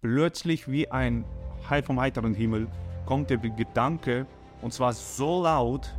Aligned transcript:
plötzlich 0.00 0.70
wie 0.70 0.90
ein 0.90 1.24
Heil 1.68 1.82
vom 1.82 2.00
heiteren 2.00 2.34
Himmel 2.34 2.68
kommt 3.06 3.30
der 3.30 3.38
Gedanke, 3.38 4.26
und 4.62 4.72
zwar 4.72 4.92
so 4.92 5.42
laut, 5.42 5.94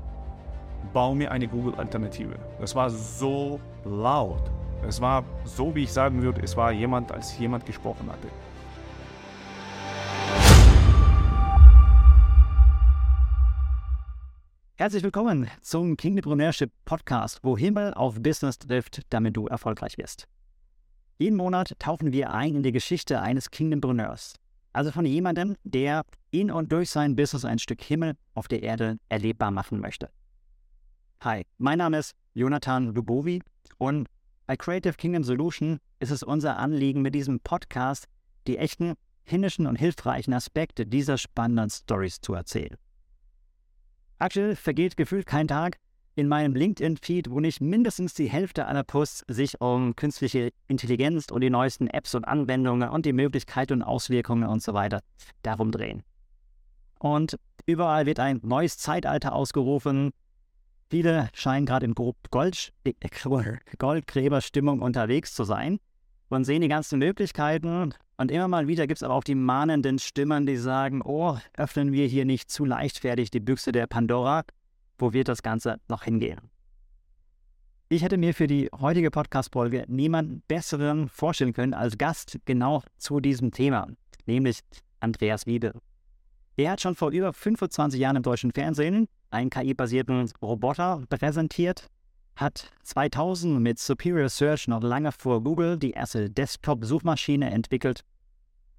bau 0.93 1.13
mir 1.13 1.31
eine 1.31 1.47
Google-Alternative. 1.47 2.35
Das 2.59 2.75
war 2.75 2.89
so 2.89 3.59
laut. 3.85 4.51
Es 4.87 4.99
war 4.99 5.23
so, 5.45 5.73
wie 5.75 5.83
ich 5.83 5.93
sagen 5.93 6.21
würde, 6.21 6.41
es 6.41 6.57
war 6.57 6.71
jemand, 6.71 7.11
als 7.11 7.37
jemand 7.37 7.65
gesprochen 7.65 8.09
hatte. 8.11 8.27
Herzlich 14.75 15.03
willkommen 15.03 15.47
zum 15.61 15.95
Kingpreneurship 15.95 16.71
Podcast, 16.85 17.39
wo 17.43 17.55
Himmel 17.55 17.93
auf 17.93 18.19
Business 18.19 18.57
trifft, 18.57 19.01
damit 19.11 19.37
du 19.37 19.45
erfolgreich 19.45 19.99
wirst. 19.99 20.27
Jeden 21.21 21.37
Monat 21.37 21.75
tauchen 21.77 22.13
wir 22.13 22.33
ein 22.33 22.55
in 22.55 22.63
die 22.63 22.71
Geschichte 22.71 23.21
eines 23.21 23.51
Kingdompreneurs. 23.51 24.33
Also 24.73 24.89
von 24.89 25.05
jemandem, 25.05 25.55
der 25.63 26.01
in 26.31 26.49
und 26.49 26.71
durch 26.71 26.89
sein 26.89 27.15
Business 27.15 27.45
ein 27.45 27.59
Stück 27.59 27.83
Himmel 27.83 28.15
auf 28.33 28.47
der 28.47 28.63
Erde 28.63 28.97
erlebbar 29.07 29.51
machen 29.51 29.79
möchte. 29.79 30.09
Hi, 31.19 31.45
mein 31.59 31.77
Name 31.77 31.99
ist 31.99 32.15
Jonathan 32.33 32.95
Lubovi 32.95 33.43
und 33.77 34.07
bei 34.47 34.57
Creative 34.57 34.95
Kingdom 34.95 35.23
Solution 35.23 35.77
ist 35.99 36.09
es 36.09 36.23
unser 36.23 36.57
Anliegen, 36.57 37.03
mit 37.03 37.13
diesem 37.13 37.39
Podcast 37.39 38.07
die 38.47 38.57
echten, 38.57 38.95
hinnischen 39.23 39.67
und 39.67 39.75
hilfreichen 39.75 40.33
Aspekte 40.33 40.87
dieser 40.87 41.19
spannenden 41.19 41.69
Stories 41.69 42.19
zu 42.19 42.33
erzählen. 42.33 42.77
Aktuell 44.17 44.55
vergeht 44.55 44.97
gefühlt 44.97 45.27
kein 45.27 45.47
Tag 45.47 45.77
in 46.21 46.27
meinem 46.27 46.53
LinkedIn-Feed, 46.53 47.31
wo 47.31 47.39
nicht 47.39 47.61
mindestens 47.61 48.13
die 48.13 48.29
Hälfte 48.29 48.67
aller 48.67 48.83
Posts 48.83 49.25
sich 49.27 49.59
um 49.59 49.95
künstliche 49.95 50.51
Intelligenz 50.67 51.31
und 51.31 51.41
die 51.41 51.49
neuesten 51.49 51.87
Apps 51.87 52.13
und 52.13 52.25
Anwendungen 52.25 52.87
und 52.89 53.07
die 53.07 53.11
Möglichkeiten 53.11 53.73
und 53.73 53.81
Auswirkungen 53.81 54.47
und 54.47 54.61
so 54.61 54.75
weiter 54.75 55.01
darum 55.41 55.71
drehen. 55.71 56.03
Und 56.99 57.39
überall 57.65 58.05
wird 58.05 58.19
ein 58.19 58.39
neues 58.43 58.77
Zeitalter 58.77 59.33
ausgerufen. 59.33 60.11
Viele 60.91 61.29
scheinen 61.33 61.65
gerade 61.65 61.87
in 61.87 61.95
Gold, 61.95 62.71
Goldgräberstimmung 63.79 64.81
unterwegs 64.81 65.33
zu 65.33 65.43
sein 65.43 65.79
und 66.29 66.43
sehen 66.43 66.61
die 66.61 66.67
ganzen 66.67 66.99
Möglichkeiten 66.99 67.95
und 68.17 68.29
immer 68.29 68.47
mal 68.47 68.67
wieder 68.67 68.85
gibt 68.85 68.99
es 68.99 69.03
aber 69.03 69.15
auch 69.15 69.23
die 69.23 69.33
mahnenden 69.33 69.97
Stimmen, 69.97 70.45
die 70.45 70.57
sagen, 70.57 71.01
oh, 71.03 71.39
öffnen 71.57 71.91
wir 71.91 72.05
hier 72.05 72.25
nicht 72.25 72.51
zu 72.51 72.63
leichtfertig 72.63 73.31
die 73.31 73.39
Büchse 73.39 73.71
der 73.71 73.87
Pandora, 73.87 74.43
wo 75.01 75.13
wird 75.13 75.27
das 75.27 75.43
Ganze 75.43 75.77
noch 75.89 76.03
hingehen? 76.03 76.39
Ich 77.89 78.03
hätte 78.03 78.17
mir 78.17 78.33
für 78.33 78.47
die 78.47 78.69
heutige 78.79 79.11
Podcast-Folge 79.11 79.83
niemanden 79.87 80.43
besseren 80.47 81.09
vorstellen 81.09 81.51
können 81.51 81.73
als 81.73 81.97
Gast 81.97 82.37
genau 82.45 82.83
zu 82.97 83.19
diesem 83.19 83.51
Thema, 83.51 83.87
nämlich 84.25 84.59
Andreas 85.01 85.45
Wiebe. 85.45 85.73
Er 86.55 86.71
hat 86.71 86.81
schon 86.81 86.95
vor 86.95 87.11
über 87.11 87.33
25 87.33 87.99
Jahren 87.99 88.15
im 88.15 88.23
deutschen 88.23 88.51
Fernsehen 88.53 89.07
einen 89.29 89.49
KI-basierten 89.49 90.31
Roboter 90.41 91.03
präsentiert, 91.09 91.87
hat 92.35 92.71
2000 92.83 93.59
mit 93.59 93.79
Superior 93.79 94.29
Search 94.29 94.67
noch 94.67 94.81
lange 94.81 95.11
vor 95.11 95.43
Google 95.43 95.77
die 95.77 95.91
erste 95.91 96.29
Desktop-Suchmaschine 96.29 97.51
entwickelt 97.51 98.05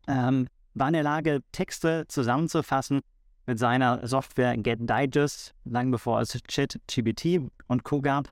ähm, 0.08 0.48
war 0.74 0.88
in 0.88 0.94
der 0.94 1.02
Lage, 1.02 1.40
Texte 1.52 2.06
zusammenzufassen 2.08 3.00
mit 3.46 3.58
seiner 3.58 4.06
Software 4.06 4.56
Get 4.56 4.78
Digest, 4.80 5.54
lang 5.64 5.90
bevor 5.90 6.20
es 6.20 6.38
ChatGPT 6.48 7.40
und 7.68 7.84
Co. 7.84 8.00
gab. 8.00 8.28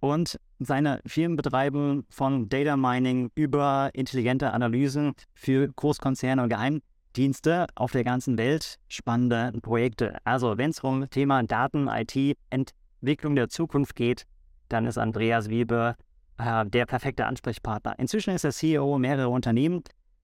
Und 0.00 0.38
seine 0.58 1.00
Firmen 1.06 1.36
betreiben 1.36 2.06
von 2.10 2.48
Data 2.48 2.76
Mining 2.76 3.30
über 3.34 3.90
intelligente 3.92 4.52
Analysen 4.52 5.14
für 5.34 5.68
Großkonzerne 5.68 6.42
und 6.42 6.48
Geheimdienste 6.48 7.66
auf 7.74 7.92
der 7.92 8.04
ganzen 8.04 8.38
Welt 8.38 8.78
spannende 8.88 9.52
Projekte. 9.60 10.18
Also 10.24 10.56
wenn 10.56 10.70
es 10.70 10.80
um 10.80 11.08
Thema 11.10 11.42
Daten, 11.42 11.88
IT, 11.88 12.36
Entwicklung 12.48 13.36
der 13.36 13.48
Zukunft 13.48 13.94
geht, 13.94 14.26
dann 14.68 14.86
ist 14.86 14.98
Andreas 14.98 15.48
Wiebe 15.50 15.96
äh, 16.38 16.64
der 16.66 16.86
perfekte 16.86 17.26
Ansprechpartner. 17.26 17.98
Inzwischen 17.98 18.34
ist 18.34 18.44
er 18.44 18.52
CEO 18.52 18.98
mehrerer 18.98 19.30
Unternehmen, 19.30 19.82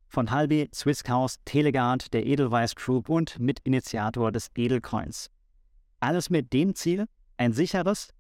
von 0.09 0.31
Halbi, 0.31 0.69
Swisscaus, 0.75 1.37
Telegard, 1.45 2.13
der 2.13 2.27
Edelweiss 2.27 2.75
Group 2.75 3.09
und 3.09 3.39
Mitinitiator 3.39 4.33
des 4.33 4.51
Edelcoins. 4.57 5.31
Alles 6.01 6.31
mit 6.31 6.53
dem 6.53 6.75
Ziel, 6.75 7.07
ein 7.37 7.53
sicheres 7.53 8.11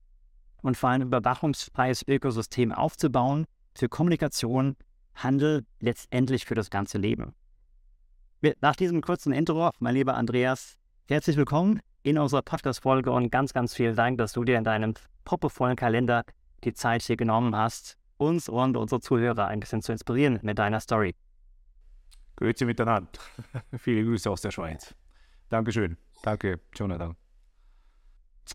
und 0.62 0.76
vor 0.76 0.90
allem 0.90 1.02
überwachungsfreies 1.02 2.06
Ökosystem 2.06 2.72
aufzubauen 2.72 3.46
für 3.74 3.88
Kommunikation, 3.88 4.76
Handel, 5.14 5.64
letztendlich 5.80 6.44
für 6.44 6.54
das 6.54 6.70
ganze 6.70 6.98
Leben. 6.98 7.34
Nach 8.60 8.76
diesem 8.76 9.00
kurzen 9.00 9.32
Intro, 9.32 9.70
mein 9.78 9.94
lieber 9.94 10.14
Andreas, 10.14 10.76
herzlich 11.08 11.36
willkommen 11.36 11.80
in 12.02 12.18
unserer 12.18 12.42
Podcast-Folge 12.42 13.10
und 13.10 13.30
ganz, 13.30 13.52
ganz 13.52 13.74
vielen 13.74 13.96
Dank, 13.96 14.18
dass 14.18 14.32
du 14.32 14.44
dir 14.44 14.58
in 14.58 14.64
deinem 14.64 14.94
proppevollen 15.24 15.76
Kalender 15.76 16.24
die 16.64 16.72
Zeit 16.72 17.02
hier 17.02 17.16
genommen 17.16 17.56
hast, 17.56 17.96
uns 18.18 18.48
und 18.48 18.76
unsere 18.76 19.00
Zuhörer 19.00 19.46
ein 19.46 19.60
bisschen 19.60 19.82
zu 19.82 19.92
inspirieren 19.92 20.38
mit 20.42 20.58
deiner 20.58 20.80
Story. 20.80 21.14
Grüezi 22.36 22.64
miteinander. 22.64 23.10
Viele 23.78 24.04
Grüße 24.04 24.30
aus 24.30 24.42
der 24.42 24.50
Schweiz. 24.50 24.94
Dankeschön. 25.48 25.96
Danke, 26.22 26.60
Jonathan. 26.74 27.16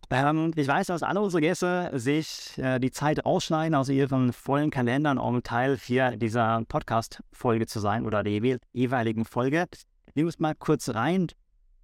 Ähm, 0.09 0.53
ich 0.55 0.67
weiß, 0.67 0.87
dass 0.87 1.03
alle 1.03 1.21
unsere 1.21 1.41
Gäste 1.41 1.91
sich 1.93 2.57
äh, 2.57 2.79
die 2.79 2.91
Zeit 2.91 3.25
ausschneiden 3.25 3.75
aus 3.75 3.89
ihren 3.89 4.31
vollen 4.31 4.71
Kalendern, 4.71 5.17
um 5.17 5.43
Teil 5.43 5.77
hier 5.77 6.15
dieser 6.15 6.63
Podcast-Folge 6.67 7.67
zu 7.67 7.79
sein 7.79 8.05
oder 8.05 8.23
der 8.23 8.59
jeweiligen 8.71 9.25
Folge. 9.25 9.65
Wir 10.13 10.27
es 10.27 10.39
mal 10.39 10.55
kurz 10.55 10.89
rein. 10.89 11.27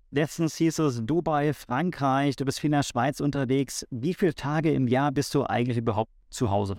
Letztens 0.09 0.55
hieß 0.55 0.79
es 0.79 1.01
Dubai, 1.03 1.53
Frankreich, 1.53 2.37
du 2.37 2.45
bist 2.45 2.61
viel 2.61 2.69
in 2.69 2.73
der 2.73 2.83
Schweiz 2.83 3.19
unterwegs. 3.19 3.85
Wie 3.89 4.13
viele 4.13 4.33
Tage 4.33 4.71
im 4.71 4.87
Jahr 4.87 5.11
bist 5.11 5.35
du 5.35 5.43
eigentlich 5.45 5.77
überhaupt 5.77 6.11
zu 6.29 6.49
Hause? 6.49 6.77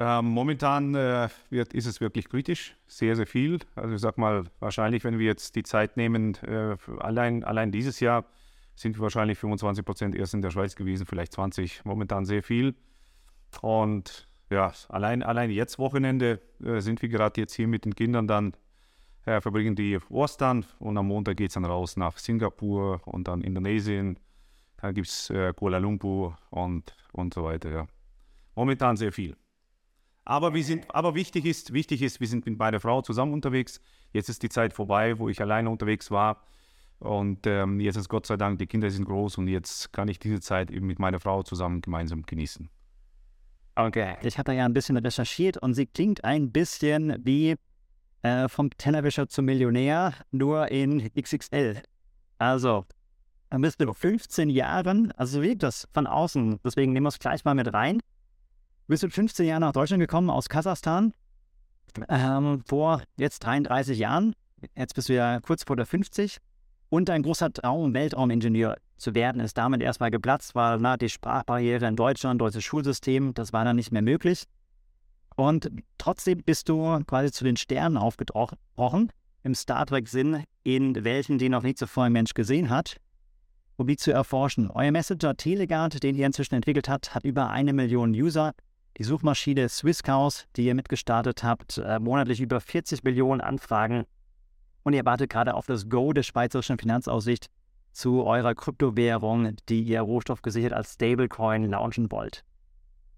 Ähm, 0.00 0.26
momentan 0.26 0.94
äh, 0.94 1.28
wird, 1.50 1.74
ist 1.74 1.86
es 1.86 2.00
wirklich 2.00 2.28
kritisch, 2.28 2.76
sehr, 2.86 3.16
sehr 3.16 3.26
viel. 3.26 3.58
Also 3.74 3.96
ich 3.96 4.00
sag 4.00 4.16
mal, 4.16 4.44
wahrscheinlich, 4.60 5.02
wenn 5.02 5.18
wir 5.18 5.26
jetzt 5.26 5.56
die 5.56 5.64
Zeit 5.64 5.96
nehmen, 5.96 6.36
äh, 6.36 6.76
allein, 7.00 7.42
allein 7.42 7.72
dieses 7.72 7.98
Jahr 7.98 8.24
sind 8.76 8.96
wir 8.96 9.02
wahrscheinlich 9.02 9.38
25 9.38 9.84
Prozent 9.84 10.14
erst 10.14 10.34
in 10.34 10.42
der 10.42 10.52
Schweiz 10.52 10.76
gewesen, 10.76 11.04
vielleicht 11.04 11.32
20, 11.32 11.84
momentan 11.84 12.24
sehr 12.24 12.44
viel. 12.44 12.76
Und 13.60 14.28
ja, 14.50 14.72
allein, 14.88 15.24
allein 15.24 15.50
jetzt 15.50 15.80
Wochenende 15.80 16.40
äh, 16.64 16.78
sind 16.78 17.02
wir 17.02 17.08
gerade 17.08 17.40
jetzt 17.40 17.54
hier 17.54 17.66
mit 17.66 17.84
den 17.84 17.96
Kindern 17.96 18.28
dann, 18.28 18.52
äh, 19.26 19.40
verbringen 19.40 19.74
die 19.74 19.98
Ostern 20.10 20.64
und 20.78 20.96
am 20.96 21.08
Montag 21.08 21.38
geht 21.38 21.50
es 21.50 21.54
dann 21.54 21.64
raus 21.64 21.96
nach 21.96 22.18
Singapur 22.18 23.00
und 23.04 23.26
dann 23.26 23.40
Indonesien. 23.40 24.20
Dann 24.76 24.94
gibt 24.94 25.08
es 25.08 25.28
äh, 25.30 25.52
Kuala 25.54 25.78
Lumpur 25.78 26.38
und, 26.50 26.94
und 27.12 27.34
so 27.34 27.42
weiter. 27.42 27.70
Ja. 27.70 27.86
Momentan 28.54 28.96
sehr 28.96 29.10
viel. 29.10 29.36
Aber, 30.28 30.52
wir 30.52 30.62
sind, 30.62 30.94
aber 30.94 31.14
wichtig, 31.14 31.46
ist, 31.46 31.72
wichtig 31.72 32.02
ist, 32.02 32.20
wir 32.20 32.26
sind 32.26 32.44
mit 32.44 32.58
meiner 32.58 32.80
Frau 32.80 33.00
zusammen 33.00 33.32
unterwegs. 33.32 33.80
Jetzt 34.12 34.28
ist 34.28 34.42
die 34.42 34.50
Zeit 34.50 34.74
vorbei, 34.74 35.18
wo 35.18 35.30
ich 35.30 35.40
alleine 35.40 35.70
unterwegs 35.70 36.10
war. 36.10 36.44
Und 36.98 37.46
ähm, 37.46 37.80
jetzt 37.80 37.96
ist 37.96 38.10
Gott 38.10 38.26
sei 38.26 38.36
Dank, 38.36 38.58
die 38.58 38.66
Kinder 38.66 38.90
sind 38.90 39.06
groß 39.06 39.38
und 39.38 39.48
jetzt 39.48 39.90
kann 39.90 40.06
ich 40.06 40.18
diese 40.18 40.40
Zeit 40.40 40.70
eben 40.70 40.86
mit 40.86 40.98
meiner 40.98 41.18
Frau 41.18 41.42
zusammen 41.44 41.80
gemeinsam 41.80 42.24
genießen. 42.24 42.68
Okay, 43.74 44.16
ich 44.20 44.36
habe 44.36 44.44
da 44.44 44.52
ja 44.52 44.66
ein 44.66 44.74
bisschen 44.74 44.98
recherchiert 44.98 45.56
und 45.56 45.72
sie 45.72 45.86
klingt 45.86 46.22
ein 46.24 46.52
bisschen 46.52 47.24
wie 47.24 47.54
äh, 48.20 48.48
vom 48.48 48.68
Tellerwäscher 48.76 49.28
zum 49.28 49.46
Millionär, 49.46 50.12
nur 50.30 50.70
in 50.70 51.10
XXL. 51.18 51.80
Also, 52.36 52.84
bist 53.48 53.80
du 53.80 53.94
15 53.94 54.50
Jahren, 54.50 55.10
also 55.12 55.40
wirkt 55.40 55.62
das 55.62 55.88
von 55.94 56.06
außen. 56.06 56.60
Deswegen 56.62 56.92
nehmen 56.92 57.04
wir 57.04 57.08
es 57.08 57.18
gleich 57.18 57.46
mal 57.46 57.54
mit 57.54 57.72
rein. 57.72 58.00
Bist 58.88 59.02
mit 59.02 59.12
15 59.12 59.46
Jahren 59.46 59.60
nach 59.60 59.72
Deutschland 59.72 60.00
gekommen 60.00 60.30
aus 60.30 60.48
Kasachstan. 60.48 61.12
Ähm, 62.08 62.62
vor 62.66 63.02
jetzt 63.18 63.40
33 63.40 63.98
Jahren. 63.98 64.34
Jetzt 64.74 64.94
bist 64.94 65.10
du 65.10 65.14
ja 65.14 65.40
kurz 65.40 65.62
vor 65.64 65.76
der 65.76 65.84
50. 65.84 66.38
Und 66.88 67.10
dein 67.10 67.22
großer 67.22 67.52
Traum, 67.52 67.92
Weltraumingenieur 67.92 68.78
zu 68.96 69.14
werden, 69.14 69.42
ist 69.42 69.58
damit 69.58 69.82
erstmal 69.82 70.10
geplatzt, 70.10 70.54
weil 70.54 70.78
na, 70.78 70.96
die 70.96 71.10
Sprachbarriere 71.10 71.86
in 71.86 71.96
Deutschland, 71.96 72.40
deutsches 72.40 72.64
Schulsystem, 72.64 73.34
das 73.34 73.52
war 73.52 73.62
dann 73.66 73.76
nicht 73.76 73.92
mehr 73.92 74.00
möglich. 74.00 74.44
Und 75.36 75.70
trotzdem 75.98 76.42
bist 76.42 76.70
du 76.70 76.98
quasi 77.06 77.30
zu 77.30 77.44
den 77.44 77.58
Sternen 77.58 77.98
aufgebrochen, 77.98 79.12
im 79.42 79.54
Star 79.54 79.84
Trek-Sinn, 79.84 80.44
in 80.64 81.04
welchen 81.04 81.36
die 81.36 81.50
noch 81.50 81.62
nicht 81.62 81.76
zuvor 81.76 82.04
ein 82.04 82.12
Mensch 82.12 82.32
gesehen 82.32 82.70
hat, 82.70 82.96
um 83.76 83.86
die 83.86 83.96
zu 83.96 84.12
erforschen. 84.12 84.70
Euer 84.70 84.92
Messenger 84.92 85.36
Telegard, 85.36 86.02
den 86.02 86.16
ihr 86.16 86.24
inzwischen 86.24 86.54
entwickelt 86.54 86.88
habt, 86.88 87.14
hat 87.14 87.24
über 87.24 87.50
eine 87.50 87.74
Million 87.74 88.12
User 88.12 88.54
die 88.98 89.04
Suchmaschine 89.04 89.68
Swisscaus, 89.68 90.46
die 90.56 90.66
ihr 90.66 90.74
mitgestartet 90.74 91.44
habt, 91.44 91.78
äh, 91.78 92.00
monatlich 92.00 92.40
über 92.40 92.60
40 92.60 93.04
Millionen 93.04 93.40
Anfragen 93.40 94.04
und 94.82 94.94
ihr 94.94 95.04
wartet 95.04 95.30
gerade 95.30 95.54
auf 95.54 95.66
das 95.66 95.88
Go 95.88 96.12
der 96.12 96.22
Schweizerischen 96.22 96.78
Finanzaussicht 96.78 97.46
zu 97.92 98.24
eurer 98.24 98.54
Kryptowährung, 98.54 99.54
die 99.68 99.82
ihr 99.82 100.00
rohstoffgesichert 100.00 100.72
als 100.72 100.94
Stablecoin 100.94 101.70
launchen 101.70 102.10
wollt. 102.10 102.44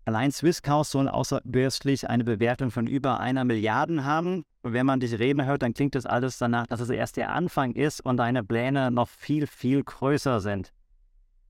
Allein 0.05 0.33
Swisscows 0.33 0.91
soll 0.91 1.09
außerbörslich 1.09 2.09
eine 2.11 2.25
Bewertung 2.25 2.71
von 2.71 2.87
über 2.87 3.21
einer 3.21 3.45
Milliarde 3.45 4.05
haben. 4.05 4.43
Und 4.63 4.73
wenn 4.73 4.87
man 4.87 4.99
dich 4.99 5.19
reden 5.19 5.45
hört, 5.45 5.63
dann 5.63 5.75
klingt 5.75 5.95
das 5.95 6.07
alles 6.07 6.39
danach, 6.39 6.67
dass 6.67 6.81
es 6.81 6.91
erst 6.91 7.17
der 7.17 7.33
Anfang 7.33 7.75
ist 7.75 8.05
und 8.05 8.17
deine 8.17 8.43
Pläne 8.43 8.91
noch 8.91 9.09
viel, 9.09 9.47
viel 9.47 9.85
größer 9.85 10.41
sind. 10.41 10.73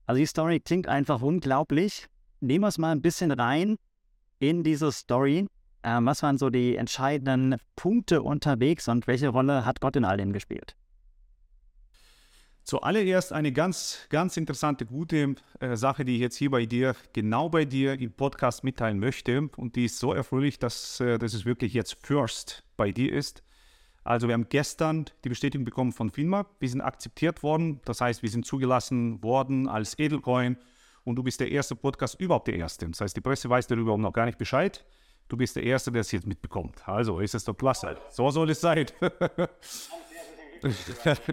Also 0.05 0.19
die 0.19 0.25
Story 0.25 0.59
klingt 0.59 0.87
einfach 0.87 1.21
unglaublich. 1.21 2.07
Nehmen 2.41 2.63
wir 2.63 2.67
es 2.67 2.77
mal 2.77 2.91
ein 2.91 3.01
bisschen 3.01 3.31
rein 3.31 3.77
in 4.41 4.63
diese 4.63 4.91
Story. 4.91 5.47
Ähm, 5.83 6.05
was 6.05 6.21
waren 6.23 6.37
so 6.37 6.49
die 6.49 6.75
entscheidenden 6.75 7.59
Punkte 7.75 8.21
unterwegs 8.21 8.87
und 8.87 9.07
welche 9.07 9.29
Rolle 9.29 9.65
hat 9.65 9.79
Gott 9.79 9.95
in 9.95 10.03
all 10.03 10.17
dem 10.17 10.33
gespielt? 10.33 10.75
Zuallererst 12.63 13.33
eine 13.33 13.51
ganz, 13.51 14.07
ganz 14.09 14.37
interessante, 14.37 14.85
gute 14.85 15.35
äh, 15.59 15.75
Sache, 15.75 16.05
die 16.05 16.15
ich 16.15 16.21
jetzt 16.21 16.37
hier 16.37 16.51
bei 16.51 16.65
dir, 16.65 16.95
genau 17.13 17.49
bei 17.49 17.65
dir 17.65 17.99
im 17.99 18.11
Podcast 18.11 18.63
mitteilen 18.63 18.99
möchte. 18.99 19.49
Und 19.57 19.75
die 19.75 19.85
ist 19.85 19.99
so 19.99 20.13
erfreulich, 20.13 20.59
dass, 20.59 20.99
äh, 20.99 21.17
dass 21.17 21.33
es 21.33 21.45
wirklich 21.45 21.73
jetzt 21.73 21.97
first 22.05 22.63
bei 22.77 22.91
dir 22.91 23.11
ist. 23.13 23.43
Also 24.03 24.27
wir 24.27 24.33
haben 24.33 24.49
gestern 24.49 25.05
die 25.23 25.29
Bestätigung 25.29 25.65
bekommen 25.65 25.91
von 25.91 26.09
FINMA. 26.09 26.47
Wir 26.59 26.69
sind 26.69 26.81
akzeptiert 26.81 27.43
worden. 27.43 27.81
Das 27.85 28.01
heißt, 28.01 28.23
wir 28.23 28.29
sind 28.29 28.45
zugelassen 28.45 29.23
worden 29.23 29.67
als 29.67 29.97
Edelcoin. 29.97 30.57
Und 31.03 31.15
du 31.15 31.23
bist 31.23 31.39
der 31.39 31.51
erste 31.51 31.75
Podcast, 31.75 32.19
überhaupt 32.19 32.47
der 32.47 32.55
erste. 32.55 32.87
Das 32.87 33.01
heißt, 33.01 33.15
die 33.15 33.21
Presse 33.21 33.49
weiß 33.49 33.67
darüber 33.67 33.97
noch 33.97 34.13
gar 34.13 34.25
nicht 34.25 34.37
Bescheid. 34.37 34.85
Du 35.27 35.37
bist 35.37 35.55
der 35.55 35.63
Erste, 35.63 35.91
der 35.91 36.01
es 36.01 36.11
jetzt 36.11 36.27
mitbekommt. 36.27 36.87
Also 36.87 37.19
ist 37.19 37.33
es 37.33 37.45
doch 37.45 37.55
klasse. 37.55 37.97
So 38.09 38.29
soll 38.31 38.49
es 38.49 38.59
sein. 38.59 38.85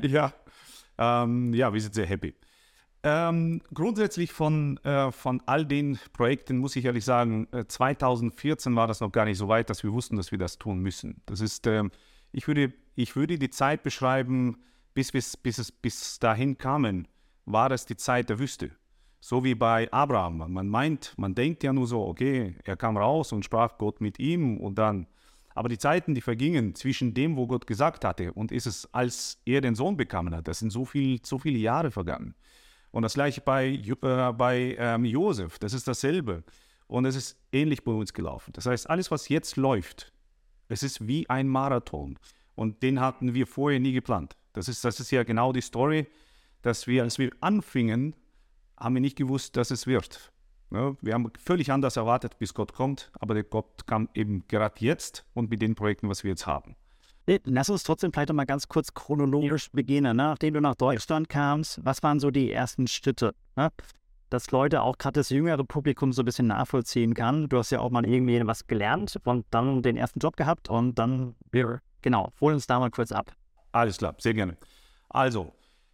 ja. 0.03 0.33
Ähm, 0.97 1.53
ja, 1.53 1.73
wir 1.73 1.81
sind 1.81 1.95
sehr 1.95 2.07
happy. 2.07 2.35
Ähm, 3.03 3.63
grundsätzlich 3.73 4.33
von, 4.33 4.79
äh, 4.85 5.13
von 5.13 5.43
all 5.47 5.65
den 5.65 5.99
Projekten 6.13 6.59
muss 6.59 6.77
ich 6.77 6.85
ehrlich 6.85 7.05
sagen, 7.05 7.47
äh, 7.53 7.65
2014 7.67 8.75
war 8.75 8.87
das 8.87 9.01
noch 9.01 9.13
gar 9.13 9.25
nicht 9.25 9.39
so 9.39 9.49
weit, 9.49 9.71
dass 9.71 9.85
wir 9.85 9.93
wussten, 9.93 10.17
dass 10.17 10.31
wir 10.31 10.39
das 10.39 10.59
tun 10.59 10.81
müssen. 10.81 11.23
Das 11.27 11.41
ist, 11.41 11.67
ähm, 11.67 11.91
ich, 12.33 12.49
würde, 12.49 12.73
ich 12.97 13.17
würde 13.17 13.39
die 13.39 13.51
Zeit 13.51 13.83
beschreiben, 13.83 14.59
bis, 14.95 15.13
bis, 15.13 15.37
bis 15.37 15.59
es 15.59 15.71
bis 15.71 16.19
dahin 16.19 16.59
kamen, 16.59 17.07
war 17.47 17.71
es 17.71 17.87
die 17.87 17.97
Zeit 17.97 18.31
der 18.31 18.41
Wüste. 18.41 18.73
So 19.21 19.43
wie 19.45 19.55
bei 19.55 19.91
Abraham. 19.93 20.53
Man 20.53 20.69
meint, 20.69 21.15
man 21.17 21.35
denkt 21.35 21.65
ja 21.65 21.73
nur 21.73 21.87
so, 21.87 22.07
okay, 22.07 22.57
er 22.65 22.77
kam 22.77 22.97
raus 22.97 23.33
und 23.33 23.45
sprach 23.45 23.79
Gott 23.79 24.01
mit 24.01 24.19
ihm 24.19 24.59
und 24.59 24.77
dann 24.79 25.07
aber 25.59 25.69
die 25.69 25.79
Zeiten, 25.79 26.15
die 26.15 26.21
vergingen 26.21 26.77
zwischen 26.77 27.15
dem, 27.15 27.37
wo 27.37 27.49
Gott 27.49 27.67
gesagt 27.67 28.05
hatte, 28.05 28.33
und 28.33 28.53
ist 28.53 28.67
es, 28.67 28.89
als 28.95 29.43
er 29.45 29.61
den 29.61 29.75
Sohn 29.75 29.97
bekommen 29.97 30.33
hat, 30.33 30.47
das 30.47 30.61
sind 30.61 30.71
so, 30.71 30.85
viel, 30.85 31.19
so 31.25 31.37
viele 31.37 31.59
Jahre 31.59 31.91
vergangen. 31.91 32.37
Und 32.93 33.03
das 33.03 33.15
gleiche 33.15 33.41
bei, 33.41 33.71
äh, 33.71 34.33
bei 34.33 34.77
ähm, 34.79 35.05
Josef, 35.05 35.59
das 35.59 35.73
ist 35.73 35.89
dasselbe. 35.89 36.45
Und 36.87 37.07
es 37.07 37.17
ist 37.17 37.37
ähnlich 37.51 37.83
bei 37.83 37.91
uns 37.91 38.13
gelaufen. 38.13 38.53
Das 38.53 38.67
heißt, 38.67 38.89
alles, 38.89 39.11
was 39.11 39.29
jetzt 39.29 39.57
läuft, 39.57 40.13
es 40.69 40.85
ist 40.85 41.09
wie 41.09 41.29
ein 41.29 41.49
Marathon. 41.49 42.21
Und 42.55 42.83
den 42.85 43.01
hatten 43.01 43.35
wir 43.35 43.49
vorher 43.49 43.81
nie 43.81 43.93
geplant. 43.93 44.37
Das 44.53 44.69
ist, 44.69 44.85
das 44.85 45.01
ist 45.01 45.11
ja 45.11 45.25
genau 45.25 45.53
die 45.53 45.61
Story, 45.61 46.07
dass 46.63 46.87
wir, 46.87 47.03
als 47.03 47.19
wir 47.19 47.33
anfingen, 47.41 48.15
haben 48.79 48.95
wir 48.95 49.01
nicht 49.01 49.17
gewusst, 49.17 49.57
dass 49.57 49.71
es 49.71 49.87
wird. 49.87 50.33
Ja, 50.71 50.95
wir 51.01 51.15
haben 51.15 51.31
völlig 51.39 51.73
anders 51.73 51.97
erwartet, 51.97 52.39
bis 52.39 52.53
Gott 52.53 52.75
kommt, 52.75 53.11
aber 53.19 53.35
der 53.35 53.45
Gott 53.45 53.87
kam 53.87 54.09
eben 54.15 54.47
gerade 54.49 54.77
jetzt 54.81 55.25
und 55.35 55.51
mit 55.51 55.63
den 55.63 55.75
Projekten, 55.75 56.09
was 56.09 56.25
wir 56.25 56.31
jetzt 56.31 56.47
haben. 56.47 56.77
Lass 57.45 57.69
uns 57.69 57.83
trotzdem 57.83 58.13
vielleicht 58.13 58.31
noch 58.31 58.37
mal 58.37 58.47
ganz 58.47 58.69
kurz 58.69 58.95
chronologisch 58.95 59.71
beginnen. 59.71 60.17
Ne? 60.17 60.23
Nachdem 60.25 60.55
du 60.55 60.61
nach 60.61 60.75
Deutschland 60.75 61.29
kamst, 61.29 61.79
was 61.85 62.03
waren 62.03 62.21
so 62.21 62.31
die 62.31 62.51
ersten 62.51 62.87
Schritte? 62.87 63.35
Ne? 63.55 63.71
Dass 64.31 64.51
Leute, 64.51 64.83
auch 64.83 64.97
gerade 64.97 65.21
das 65.21 65.29
jüngere 65.29 65.63
Publikum, 65.65 66.13
so 66.13 66.23
ein 66.23 66.25
bisschen 66.25 66.47
nachvollziehen 66.47 67.13
kann. 67.13 67.49
Du 67.49 67.59
hast 67.59 67.71
ja 67.71 67.81
auch 67.81 67.91
mal 67.91 68.07
irgendwie 68.07 68.47
was 68.47 68.67
gelernt 68.67 69.19
und 69.25 69.47
dann 69.51 69.83
den 69.83 69.97
ersten 69.97 70.21
Job 70.21 70.37
gehabt 70.37 70.71
und 70.71 70.99
dann, 70.99 71.35
genau, 72.03 72.33
hol 72.41 72.55
uns 72.55 72.67
da 72.67 72.79
mal 72.79 72.91
kurz 72.91 73.13
ab. 73.13 73.33
Alles 73.73 73.99
klar, 73.99 74.15
sehr 74.19 74.35
gerne. 74.35 74.57
Also, 75.11 75.53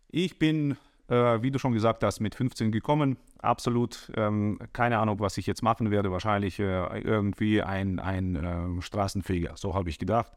ich 0.09 0.39
bin 0.39 0.77
äh, 1.09 1.43
wie 1.43 1.51
du 1.51 1.59
schon 1.59 1.73
gesagt 1.73 2.03
hast, 2.03 2.21
mit 2.21 2.35
15 2.35 2.73
gekommen. 2.73 3.17
Absolut 3.39 4.11
ähm, 4.17 4.59
keine 4.73 4.99
Ahnung, 4.99 5.21
was 5.21 5.39
ich 5.39 5.47
jetzt 5.47 5.63
machen 5.63 5.91
werde. 5.91 6.11
Wahrscheinlich 6.11 6.59
äh, 6.59 7.01
irgendwie 7.01 7.63
ein, 7.63 7.99
ein 7.99 8.37
äh, 8.37 8.83
Straßenfeger. 8.83 9.57
So 9.57 9.75
habe 9.75 9.91
ich 9.91 9.99
gedacht. 9.99 10.33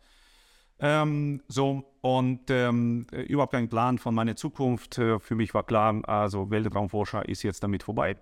Ähm, 0.79 1.41
so, 1.47 1.83
und 2.01 2.49
ähm, 2.49 3.07
überhaupt 3.11 3.53
kein 3.53 3.69
Plan 3.69 3.97
von 3.97 4.13
meiner 4.13 4.35
Zukunft. 4.35 4.97
Äh, 4.99 5.19
für 5.19 5.35
mich 5.35 5.53
war 5.53 5.63
klar, 5.63 6.07
also 6.07 6.51
Weltraumforscher 6.51 7.27
ist 7.27 7.43
jetzt 7.43 7.63
damit 7.63 7.83
vorbei. 7.83 8.17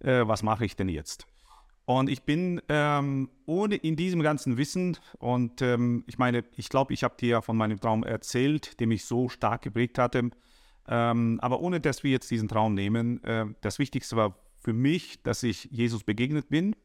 Äh, 0.00 0.26
was 0.26 0.42
mache 0.42 0.64
ich 0.64 0.76
denn 0.76 0.88
jetzt? 0.88 1.26
Und 1.86 2.08
ich 2.08 2.22
bin 2.22 2.62
ähm, 2.68 3.28
ohne 3.46 3.74
in 3.74 3.96
diesem 3.96 4.22
ganzen 4.22 4.56
Wissen, 4.56 4.96
und 5.18 5.60
ähm, 5.60 6.04
ich 6.06 6.18
meine, 6.18 6.44
ich 6.56 6.68
glaube, 6.68 6.94
ich 6.94 7.02
habe 7.02 7.16
dir 7.16 7.28
ja 7.28 7.40
von 7.40 7.56
meinem 7.56 7.80
Traum 7.80 8.04
erzählt, 8.04 8.78
der 8.78 8.86
mich 8.86 9.04
so 9.04 9.28
stark 9.28 9.62
geprägt 9.62 9.98
hatte. 9.98 10.30
Ähm, 10.88 11.38
aber 11.40 11.60
ohne 11.60 11.80
dass 11.80 12.02
wir 12.02 12.10
jetzt 12.10 12.30
diesen 12.30 12.48
Traum 12.48 12.74
nehmen, 12.74 13.22
äh, 13.24 13.46
das 13.60 13.78
Wichtigste 13.78 14.16
war 14.16 14.36
für 14.58 14.72
mich, 14.72 15.22
dass 15.22 15.42
ich 15.42 15.68
Jesus 15.70 16.04
begegnet 16.04 16.48
bin. 16.48 16.76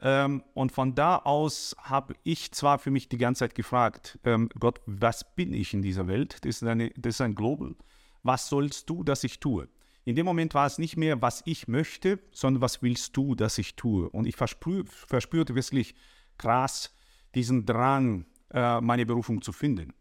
Ähm, 0.00 0.42
und 0.54 0.72
von 0.72 0.94
da 0.94 1.16
aus 1.16 1.76
habe 1.78 2.14
ich 2.24 2.52
zwar 2.52 2.78
für 2.78 2.90
mich 2.90 3.08
die 3.08 3.18
ganze 3.18 3.40
Zeit 3.40 3.54
gefragt, 3.54 4.18
ähm, 4.24 4.48
Gott, 4.58 4.80
was 4.86 5.34
bin 5.34 5.52
ich 5.52 5.72
in 5.72 5.82
dieser 5.82 6.06
Welt? 6.06 6.38
Das 6.42 6.56
ist, 6.56 6.64
eine, 6.64 6.90
das 6.90 7.16
ist 7.16 7.20
ein 7.20 7.34
Global. 7.34 7.74
Was 8.22 8.48
sollst 8.48 8.88
du, 8.90 9.04
dass 9.04 9.24
ich 9.24 9.40
tue? 9.40 9.68
In 10.04 10.16
dem 10.16 10.26
Moment 10.26 10.52
war 10.52 10.66
es 10.66 10.78
nicht 10.78 10.96
mehr, 10.96 11.22
was 11.22 11.42
ich 11.46 11.66
möchte, 11.68 12.18
sondern 12.32 12.60
was 12.60 12.82
willst 12.82 13.16
du, 13.16 13.34
dass 13.34 13.56
ich 13.56 13.76
tue? 13.76 14.08
Und 14.10 14.26
ich 14.26 14.36
verspür, 14.36 14.84
verspürte 14.86 15.54
wirklich 15.54 15.94
krass 16.36 16.94
diesen 17.34 17.64
Drang, 17.64 18.26
äh, 18.50 18.80
meine 18.80 19.06
Berufung 19.06 19.40
zu 19.40 19.52
finden. 19.52 19.94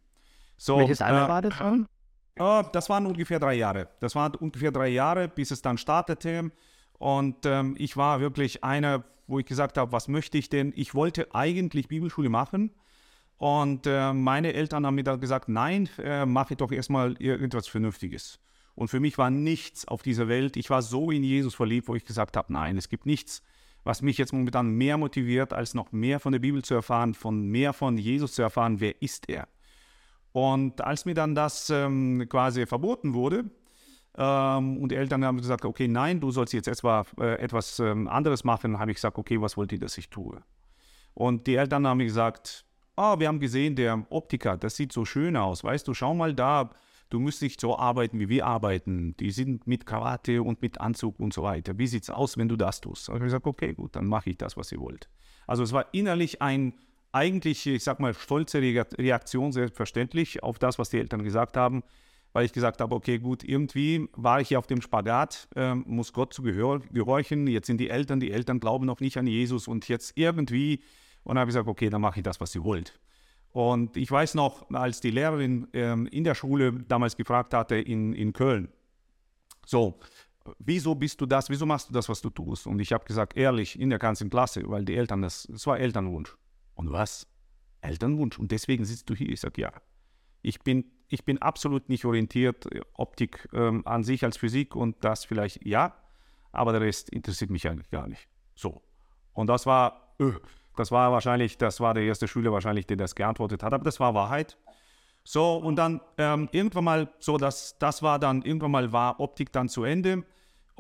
So, 0.58 0.80
Welches 0.80 1.02
Alter 1.02 1.26
äh, 1.26 1.30
war 1.30 1.42
das 1.42 1.54
schon? 1.54 1.88
Uh, 2.40 2.64
das 2.72 2.90
waren 2.90 3.06
ungefähr 3.06 3.40
drei 3.40 3.54
Jahre. 3.54 3.90
Das 4.00 4.16
waren 4.16 4.36
ungefähr 4.36 4.72
drei 4.72 4.88
Jahre, 4.90 5.28
bis 5.28 5.52
es 5.52 5.62
dann 5.62 5.78
startete. 5.78 6.52
Und 6.98 7.46
ähm, 7.46 7.76
ich 7.78 7.96
war 7.96 8.22
wirklich 8.22 8.64
einer, 8.64 9.04
wo 9.28 9.40
ich 9.40 9.46
gesagt 9.46 9.78
habe, 9.78 9.92
was 9.92 10.08
möchte 10.08 10.38
ich 10.38 10.50
denn? 10.50 10.74
Ich 10.76 10.96
wollte 10.96 11.34
eigentlich 11.36 11.88
Bibelschule 11.88 12.30
machen. 12.30 12.72
Und 13.38 13.86
äh, 13.88 14.14
meine 14.14 14.54
Eltern 14.54 14.86
haben 14.86 14.96
mir 14.96 15.04
dann 15.04 15.20
gesagt, 15.20 15.50
nein, 15.50 15.90
äh, 15.98 16.26
mache 16.26 16.56
doch 16.56 16.72
erstmal 16.72 17.14
irgendwas 17.20 17.68
Vernünftiges. 17.68 18.40
Und 18.76 18.88
für 18.88 19.00
mich 19.00 19.18
war 19.18 19.30
nichts 19.30 19.88
auf 19.88 20.02
dieser 20.02 20.28
Welt. 20.28 20.58
Ich 20.58 20.70
war 20.70 20.82
so 20.82 21.12
in 21.12 21.24
Jesus 21.24 21.54
verliebt, 21.54 21.88
wo 21.88 21.96
ich 21.96 22.06
gesagt 22.06 22.38
habe, 22.38 22.52
nein, 22.52 22.78
es 22.78 22.90
gibt 22.90 23.06
nichts, 23.06 23.44
was 23.84 24.02
mich 24.02 24.18
jetzt 24.18 24.34
momentan 24.34 24.70
mehr 24.70 24.98
motiviert, 24.98 25.54
als 25.54 25.74
noch 25.74 25.92
mehr 25.92 26.20
von 26.20 26.32
der 26.32 26.40
Bibel 26.40 26.64
zu 26.64 26.74
erfahren, 26.74 27.14
von 27.14 27.48
mehr 27.48 27.74
von 27.74 27.98
Jesus 27.98 28.34
zu 28.34 28.42
erfahren, 28.42 28.80
wer 28.80 29.02
ist 29.02 29.30
er? 29.30 29.48
Und 30.34 30.82
als 30.82 31.06
mir 31.06 31.14
dann 31.14 31.36
das 31.36 31.70
ähm, 31.70 32.26
quasi 32.28 32.66
verboten 32.66 33.14
wurde, 33.14 33.46
ähm, 34.16 34.78
und 34.78 34.92
die 34.92 34.96
Eltern 34.96 35.26
haben 35.26 35.38
gesagt, 35.38 35.66
okay, 35.66 35.88
nein, 35.88 36.20
du 36.20 36.32
sollst 36.32 36.54
jetzt 36.54 36.68
etwa, 36.68 37.06
äh, 37.20 37.36
etwas 37.40 37.80
ähm, 37.80 38.08
anderes 38.08 38.44
machen, 38.44 38.78
habe 38.80 38.92
ich 38.92 38.96
gesagt, 38.96 39.18
okay, 39.18 39.42
was 39.42 39.58
wollt 39.58 39.72
ihr, 39.72 39.80
dass 39.80 39.98
ich 39.98 40.10
tue? 40.10 40.42
Und 41.14 41.48
die 41.48 41.56
Eltern 41.56 41.88
haben 41.88 42.00
gesagt, 42.00 42.66
oh, 42.96 43.20
wir 43.20 43.28
haben 43.28 43.40
gesehen, 43.40 43.76
der 43.76 44.06
Optiker, 44.10 44.58
das 44.58 44.76
sieht 44.76 44.92
so 44.92 45.06
schön 45.06 45.36
aus, 45.36 45.64
weißt 45.64 45.88
du, 45.88 45.94
schau 45.94 46.14
mal 46.14 46.34
da, 46.34 46.72
du 47.10 47.20
musst 47.20 47.42
nicht 47.42 47.60
so 47.60 47.78
arbeiten, 47.78 48.20
wie 48.20 48.30
wir 48.30 48.46
arbeiten. 48.46 49.16
Die 49.18 49.32
sind 49.32 49.68
mit 49.68 49.86
Krawatte 49.86 50.42
und 50.42 50.62
mit 50.62 50.82
Anzug 50.82 51.20
und 51.20 51.34
so 51.34 51.44
weiter. 51.44 51.78
Wie 51.78 51.88
sieht 51.88 52.04
es 52.04 52.10
aus, 52.10 52.38
wenn 52.38 52.50
du 52.50 52.56
das 52.56 52.82
tust? 52.82 53.10
Und 53.10 53.16
ich 53.16 53.20
habe 53.20 53.26
gesagt, 53.26 53.46
okay, 53.46 53.74
gut, 53.74 53.96
dann 53.96 54.08
mache 54.08 54.32
ich 54.32 54.38
das, 54.38 54.58
was 54.58 54.72
ihr 54.72 54.80
wollt. 54.80 55.10
Also 55.46 55.64
es 55.64 55.74
war 55.74 55.94
innerlich 55.94 56.42
ein 56.42 56.74
eigentlich, 57.14 57.66
ich 57.68 57.84
sag 57.84 58.00
mal, 58.00 58.14
stolze 58.14 58.60
Reaktion, 58.62 59.52
selbstverständlich, 59.52 60.44
auf 60.44 60.60
das, 60.60 60.80
was 60.80 60.90
die 60.90 60.98
Eltern 60.98 61.24
gesagt 61.24 61.56
haben, 61.56 61.84
weil 62.34 62.46
ich 62.46 62.54
gesagt 62.54 62.82
habe, 62.82 62.96
okay, 62.96 63.20
gut, 63.20 63.44
irgendwie 63.44 64.10
war 64.14 64.42
ich 64.42 64.48
hier 64.50 64.60
auf 64.60 64.68
dem 64.68 64.82
Spagat, 64.82 65.48
äh, 65.56 65.76
muss 65.76 66.12
Gott 66.12 66.34
zu 66.34 66.42
gehör 66.42 66.82
gehorchen, 66.92 67.46
jetzt 67.48 67.68
sind 67.68 67.78
die 67.78 67.90
Eltern, 67.90 68.20
die 68.20 68.32
Eltern 68.32 68.60
glauben 68.60 68.86
noch 68.88 69.00
nicht 69.00 69.18
an 69.18 69.28
Jesus 69.28 69.68
und 69.68 69.88
jetzt 69.88 70.14
irgendwie, 70.16 70.82
und 71.24 71.36
dann 71.36 71.42
habe 71.42 71.52
ich 71.52 71.54
gesagt, 71.54 71.70
okay, 71.70 71.90
dann 71.90 72.02
mache 72.02 72.20
ich 72.20 72.24
das, 72.24 72.42
was 72.42 72.54
ihr 72.56 72.64
wollt. 72.64 73.00
Und 73.52 73.96
ich 73.96 74.10
weiß 74.10 74.34
noch, 74.34 74.68
als 74.72 75.00
die 75.00 75.12
Lehrerin 75.12 75.72
äh, 75.74 75.94
in 75.94 76.24
der 76.24 76.34
Schule 76.34 76.74
damals 76.88 77.16
gefragt 77.16 77.54
hatte 77.54 77.76
in, 77.76 78.14
in 78.14 78.34
Köln, 78.34 78.70
so, 79.68 80.00
wieso 80.58 80.96
bist 80.96 81.22
du 81.22 81.28
das, 81.28 81.48
wieso 81.52 81.68
machst 81.68 81.90
du 81.90 81.94
das, 81.94 82.10
was 82.10 82.20
du 82.22 82.32
tust? 82.32 82.66
Und 82.66 82.80
ich 82.80 82.92
habe 82.92 83.06
gesagt, 83.06 83.38
ehrlich, 83.38 83.80
in 83.80 83.92
der 83.92 84.00
ganzen 84.00 84.32
Klasse, 84.32 84.64
weil 84.66 84.84
die 84.84 84.96
Eltern, 84.96 85.22
das, 85.22 85.48
das 85.50 85.68
war 85.68 85.80
Elternwunsch. 85.80 86.36
Und 86.76 86.92
was? 86.92 87.28
Elternwunsch. 87.82 88.40
Und 88.40 88.52
deswegen 88.52 88.86
sitzt 88.86 89.10
du 89.10 89.16
hier. 89.16 89.30
Ich 89.30 89.42
sage, 89.42 89.62
ja. 89.62 89.72
Ich 90.42 90.62
bin, 90.62 90.86
ich 91.08 91.24
bin 91.26 91.42
absolut 91.42 91.90
nicht 91.90 92.06
orientiert, 92.06 92.72
äh, 92.74 92.82
Optik 92.94 93.48
ähm, 93.54 93.86
an 93.86 94.04
sich 94.04 94.24
als 94.24 94.38
Physik 94.38 94.76
und 94.76 95.04
das 95.04 95.26
vielleicht 95.26 95.66
ja, 95.66 95.96
aber 96.52 96.72
der 96.72 96.82
Rest 96.82 97.10
interessiert 97.10 97.50
mich 97.50 97.68
eigentlich 97.68 97.90
gar 97.90 98.08
nicht. 98.08 98.28
So. 98.56 98.82
Und 99.34 99.48
das 99.48 99.66
war, 99.66 100.16
öh, 100.20 100.34
das 100.76 100.92
war 100.92 101.12
wahrscheinlich, 101.12 101.58
das 101.58 101.80
war 101.80 101.94
der 101.94 102.04
erste 102.04 102.28
Schüler 102.28 102.52
wahrscheinlich, 102.52 102.86
der 102.88 102.98
das 102.98 103.16
geantwortet 103.16 103.64
hat, 103.64 103.74
aber 103.74 103.84
das 103.84 104.00
war 104.00 104.14
Wahrheit. 104.14 104.58
So, 105.24 105.56
und 105.56 105.78
dann 105.78 106.02
ähm, 106.18 106.50
irgendwann 106.52 106.84
mal, 106.84 107.10
so, 107.20 107.38
das, 107.38 107.78
das 107.80 108.04
war 108.04 108.20
dann, 108.20 108.42
irgendwann 108.42 108.72
mal 108.72 108.92
war 108.92 109.20
Optik 109.20 109.52
dann 109.52 109.70
zu 109.70 109.84
Ende. 109.84 110.24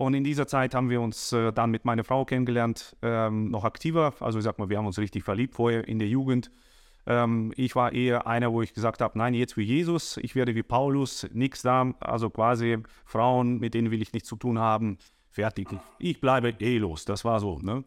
Und 0.04 0.14
in 0.14 0.24
dieser 0.24 0.48
Zeit 0.48 0.76
haben 0.76 0.90
wir 0.90 1.00
uns 1.00 1.32
äh, 1.32 1.54
dann 1.54 1.72
mit 1.72 1.86
meiner 1.86 2.04
Frau 2.04 2.26
kennengelernt, 2.26 2.96
ähm, 3.02 3.50
noch 3.50 3.64
aktiver. 3.64 4.14
Also 4.20 4.38
ich 4.38 4.44
sag 4.44 4.60
mal, 4.60 4.70
wir 4.70 4.78
haben 4.78 4.86
uns 4.86 5.00
richtig 5.00 5.24
verliebt 5.24 5.56
vorher 5.56 5.88
in 5.88 5.98
der 5.98 6.10
Jugend. 6.10 6.52
Ähm, 7.06 7.54
ich 7.56 7.76
war 7.76 7.94
eher 7.94 8.28
einer, 8.28 8.52
wo 8.52 8.62
ich 8.62 8.74
gesagt 8.74 9.02
habe, 9.02 9.18
nein, 9.18 9.34
jetzt 9.34 9.56
wie 9.56 9.64
Jesus, 9.64 10.18
ich 10.18 10.36
werde 10.36 10.56
wie 10.56 10.64
Paulus, 10.64 11.28
nichts 11.34 11.62
da, 11.62 11.94
also 12.00 12.30
quasi 12.30 12.78
Frauen, 13.06 13.60
mit 13.60 13.74
denen 13.74 13.92
will 13.92 14.02
ich 14.02 14.14
nichts 14.14 14.28
zu 14.28 14.36
tun 14.36 14.60
haben, 14.60 14.98
fertig. 15.30 15.68
Ich 16.00 16.20
bleibe 16.22 16.50
eh 16.60 16.78
los, 16.78 17.06
das 17.06 17.24
war 17.24 17.40
so. 17.40 17.60
Ne? 17.60 17.84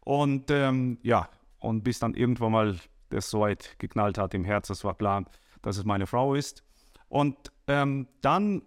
Und 0.00 0.50
ähm, 0.50 0.98
ja, 1.02 1.28
und 1.58 1.82
bis 1.82 1.98
dann 1.98 2.14
irgendwann 2.14 2.52
mal 2.52 2.76
das 3.10 3.30
so 3.30 3.40
weit 3.40 3.76
geknallt 3.78 4.18
hat 4.18 4.34
im 4.34 4.44
Herz, 4.44 4.68
das 4.68 4.84
war 4.84 4.94
klar, 4.94 5.24
dass 5.62 5.78
es 5.78 5.84
meine 5.84 6.06
Frau 6.06 6.34
ist. 6.34 6.64
Und 7.08 7.36
ähm, 7.68 8.06
dann, 8.20 8.62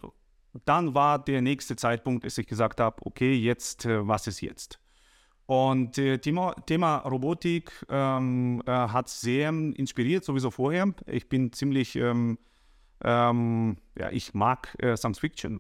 dann 0.66 0.96
war 0.96 1.20
der 1.20 1.42
nächste 1.42 1.76
Zeitpunkt, 1.76 2.26
dass 2.26 2.38
ich 2.38 2.48
gesagt 2.48 2.80
habe, 2.80 2.98
okay, 3.06 3.34
jetzt, 3.34 3.86
äh, 3.86 4.08
was 4.08 4.28
ist 4.28 4.42
jetzt? 4.42 4.80
Und 5.46 5.98
äh, 5.98 6.20
Thema, 6.20 6.54
Thema, 6.68 6.98
Robotik 6.98 7.72
ähm, 7.90 8.62
äh, 8.68 8.72
hat 8.72 9.10
sehr 9.10 9.50
inspiriert, 9.50 10.24
sowieso 10.24 10.52
vorher. 10.52 10.94
Ich 11.08 11.28
bin 11.28 11.52
ziemlich, 11.52 11.96
ähm, 11.96 12.38
ähm, 13.04 13.78
ja, 13.98 14.12
ich 14.12 14.36
mag 14.36 14.76
äh, 14.78 14.96
Science 14.96 15.18
Fiction. 15.20 15.60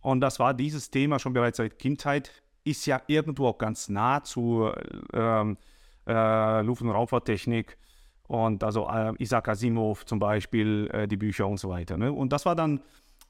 Und 0.00 0.20
das 0.20 0.40
war 0.40 0.54
dieses 0.54 0.90
Thema 0.90 1.20
schon 1.20 1.32
bereits 1.32 1.58
seit 1.58 1.78
Kindheit. 1.78 2.32
Ist 2.64 2.84
ja 2.86 3.00
irgendwo 3.06 3.46
auch 3.46 3.58
ganz 3.58 3.88
nah 3.88 4.24
zu 4.24 4.72
ähm, 5.12 5.56
äh, 6.08 6.62
Luft- 6.62 6.82
und 6.82 6.90
Raumfahrttechnik. 6.90 7.78
Und 8.26 8.64
also 8.64 8.88
äh, 8.88 9.12
Isaac 9.18 9.48
Asimov 9.48 10.04
zum 10.04 10.18
Beispiel, 10.18 10.90
äh, 10.92 11.06
die 11.06 11.16
Bücher 11.16 11.46
und 11.46 11.58
so 11.58 11.68
weiter. 11.68 11.96
Ne? 11.96 12.12
Und 12.12 12.32
das 12.32 12.44
war 12.44 12.56
dann, 12.56 12.80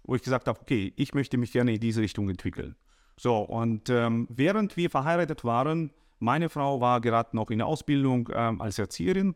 wo 0.04 0.14
ich 0.14 0.22
gesagt 0.22 0.48
habe, 0.48 0.60
okay, 0.60 0.92
ich 0.96 1.14
möchte 1.14 1.38
mich 1.38 1.52
gerne 1.52 1.74
in 1.74 1.80
diese 1.80 2.00
Richtung 2.00 2.28
entwickeln. 2.28 2.76
So, 3.16 3.38
und 3.38 3.90
ähm, 3.90 4.26
während 4.30 4.76
wir 4.76 4.90
verheiratet 4.90 5.44
waren, 5.44 5.92
meine 6.18 6.48
Frau 6.48 6.80
war 6.80 7.00
gerade 7.00 7.36
noch 7.36 7.50
in 7.50 7.58
der 7.58 7.66
Ausbildung 7.66 8.28
ähm, 8.32 8.60
als 8.60 8.78
Erzieherin. 8.78 9.34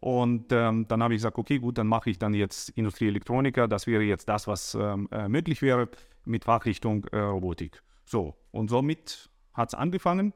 Und 0.00 0.52
ähm, 0.52 0.86
dann 0.86 1.02
habe 1.02 1.14
ich 1.14 1.18
gesagt, 1.18 1.38
okay, 1.38 1.58
gut, 1.58 1.78
dann 1.78 1.88
mache 1.88 2.10
ich 2.10 2.18
dann 2.18 2.34
jetzt 2.34 2.70
Industrieelektroniker. 2.70 3.66
Das 3.66 3.86
wäre 3.86 4.02
jetzt 4.02 4.28
das, 4.28 4.46
was 4.46 4.74
ähm, 4.74 5.08
äh, 5.10 5.28
möglich 5.28 5.62
wäre 5.62 5.88
mit 6.24 6.44
Fachrichtung 6.44 7.04
äh, 7.06 7.18
Robotik. 7.18 7.82
So, 8.04 8.36
und 8.52 8.70
somit 8.70 9.28
hat 9.54 9.70
es 9.70 9.74
angefangen. 9.74 10.32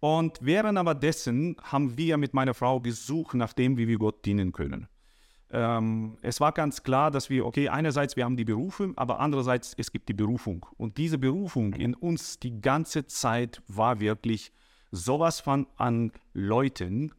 Und 0.00 0.38
während 0.42 0.76
aber 0.76 0.94
dessen 0.94 1.56
haben 1.62 1.96
wir 1.96 2.16
mit 2.16 2.34
meiner 2.34 2.54
Frau 2.54 2.80
gesucht 2.80 3.34
nach 3.34 3.52
dem, 3.52 3.76
wie 3.78 3.88
wir 3.88 3.98
Gott 3.98 4.24
dienen 4.24 4.52
können. 4.52 4.88
Ähm, 5.50 6.16
es 6.22 6.40
war 6.40 6.52
ganz 6.52 6.82
klar, 6.82 7.10
dass 7.10 7.30
wir, 7.30 7.46
okay, 7.46 7.68
einerseits 7.68 8.16
wir 8.16 8.24
haben 8.24 8.36
die 8.36 8.44
Berufe, 8.44 8.92
aber 8.96 9.20
andererseits 9.20 9.74
es 9.76 9.92
gibt 9.92 10.08
die 10.08 10.14
Berufung. 10.14 10.66
Und 10.76 10.98
diese 10.98 11.18
Berufung 11.18 11.74
in 11.74 11.94
uns 11.94 12.38
die 12.38 12.60
ganze 12.60 13.06
Zeit 13.06 13.62
war 13.68 14.00
wirklich 14.00 14.52
sowas 14.90 15.40
von 15.40 15.66
an 15.76 16.12
Leuten. 16.32 17.12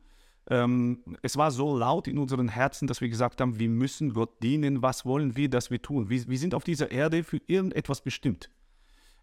Ähm, 0.50 1.04
es 1.22 1.38
war 1.38 1.52
so 1.52 1.78
laut 1.78 2.08
in 2.08 2.18
unseren 2.18 2.50
Herzen, 2.50 2.88
dass 2.88 3.02
wir 3.02 3.10
gesagt 3.10 3.42
haben, 3.42 3.58
wir 3.60 3.70
müssen 3.70 4.14
Gott 4.14 4.42
dienen. 4.44 4.82
Was 4.82 5.06
wollen 5.06 5.36
wir, 5.36 5.50
dass 5.50 5.72
wir 5.72 5.82
tun? 5.82 6.10
Wir, 6.10 6.28
wir 6.28 6.38
sind 6.38 6.54
auf 6.54 6.64
dieser 6.64 6.92
Erde 6.92 7.24
für 7.24 7.40
irgendetwas 7.48 8.02
bestimmt. 8.02 8.50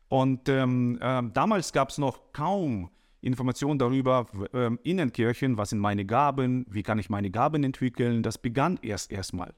Und 0.09 0.49
ähm, 0.49 0.99
äh, 1.01 1.23
damals 1.33 1.73
gab 1.73 1.91
es 1.91 1.99
noch 1.99 2.33
kaum 2.33 2.91
Informationen 3.23 3.79
darüber 3.79 4.27
äh, 4.53 4.71
in 4.83 4.99
den 4.99 5.13
Kirchen, 5.13 5.57
was 5.57 5.71
sind 5.71 5.79
meine 5.79 6.05
Gaben, 6.05 6.67
wie 6.69 6.83
kann 6.83 6.99
ich 6.99 7.09
meine 7.09 7.31
Gaben 7.31 7.65
entwickeln. 7.65 8.23
Das 8.23 8.37
begann 8.37 8.79
erst 8.83 9.11
erstmal. 9.11 9.55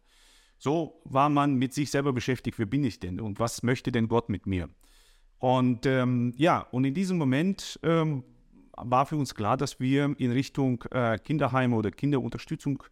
So 0.59 1.01
war 1.05 1.29
man 1.29 1.55
mit 1.55 1.73
sich 1.73 1.91
selber 1.91 2.13
beschäftigt, 2.13 2.59
wer 2.59 2.67
bin 2.67 2.85
ich 2.85 3.01
denn 3.01 3.21
und 3.21 3.41
was 3.41 3.63
möchte 3.63 3.91
denn 3.91 4.09
Gott 4.09 4.29
mit 4.29 4.47
mir? 4.47 4.69
Und 5.39 5.87
ähm, 5.87 6.33
ja, 6.37 6.61
und 6.71 6.85
in 6.85 6.95
diesem 6.95 7.19
Moment 7.19 7.81
ähm, 7.83 8.23
war 8.77 9.07
für 9.07 9.17
uns 9.17 9.35
klar, 9.35 9.57
dass 9.57 9.81
wir 9.81 10.15
in 10.19 10.31
Richtung 10.31 10.83
äh, 10.91 11.19
Kinderheime 11.19 11.75
oder 11.77 11.91
Kinderunterstützung 11.91 12.83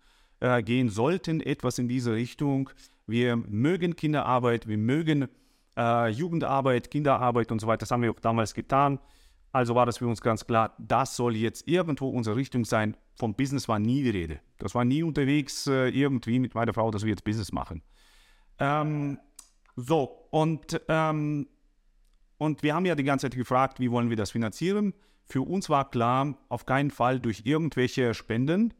äh, 0.41 0.62
gehen 0.62 0.88
sollten, 0.88 1.41
etwas 1.41 1.79
in 1.79 1.88
diese 1.88 2.14
Richtung. 2.14 2.71
Wir 3.07 3.37
mögen 3.37 3.95
Kinderarbeit, 3.95 4.67
wir 4.69 4.79
mögen 4.79 5.29
äh, 5.76 6.09
Jugendarbeit, 6.09 6.91
Kinderarbeit 6.91 7.52
und 7.52 7.61
so 7.61 7.67
weiter. 7.67 7.81
Das 7.81 7.91
haben 7.91 8.02
wir 8.02 8.11
auch 8.11 8.21
damals 8.21 8.55
getan. 8.55 8.99
Also 9.53 9.75
war 9.75 9.85
das 9.85 9.99
für 9.99 10.07
uns 10.07 10.23
ganz 10.23 10.47
klar, 10.47 10.75
das 10.79 11.15
soll 11.15 11.37
jetzt 11.37 11.69
irgendwo 11.69 12.09
unsere 12.09 12.37
Richtung 12.37 12.65
sein. 12.65 12.97
Vom 13.17 13.35
Business 13.35 13.69
war 13.69 13.79
nie 13.79 14.03
die 14.03 14.11
Rede. 14.11 14.41
Das 14.59 14.75
war 14.75 14.85
nie 14.85 15.03
unterwegs 15.03 15.67
äh, 15.67 15.89
irgendwie 15.89 16.39
mit 16.39 16.55
meiner 16.55 16.73
Frau, 16.73 16.91
dass 16.91 17.03
wir 17.03 17.11
jetzt 17.11 17.25
Business 17.25 17.53
machen. 17.53 17.83
Ähm, 18.59 19.19
so, 19.77 20.27
und, 20.31 20.81
ähm, 20.89 21.49
und 22.39 22.63
wir 22.63 22.75
haben 22.75 22.87
ja 22.87 22.95
die 22.95 23.05
ganze 23.05 23.27
Zeit 23.27 23.37
gefragt, 23.37 23.79
wie 23.79 23.91
wollen 23.91 24.09
wir 24.09 24.17
das 24.17 24.31
finanzieren? 24.31 24.95
Für 25.27 25.43
uns 25.43 25.69
war 25.69 25.91
klar, 25.91 26.35
auf 26.49 26.65
keinen 26.65 26.91
Fall 26.91 27.21
durch 27.21 27.43
irgendwelche 27.45 28.15
Spenden, 28.15 28.73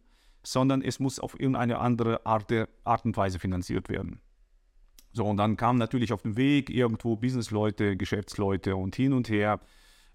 sondern 0.43 0.83
es 0.83 0.99
muss 0.99 1.21
auf 1.21 1.39
irgendeine 1.39 1.79
andere 1.79 2.25
Art, 2.25 2.51
Art 2.85 3.05
und 3.05 3.17
Weise 3.17 3.39
finanziert 3.39 3.91
werden. 3.91 4.21
So, 5.13 5.27
und 5.27 5.37
dann 5.37 5.59
kamen 5.59 5.79
natürlich 5.79 6.13
auf 6.15 6.23
dem 6.23 6.39
Weg 6.39 6.71
irgendwo 6.71 7.17
Businessleute, 7.17 7.97
Geschäftsleute 7.99 8.77
und 8.77 8.97
hin 8.97 9.13
und 9.13 9.29
her 9.29 9.61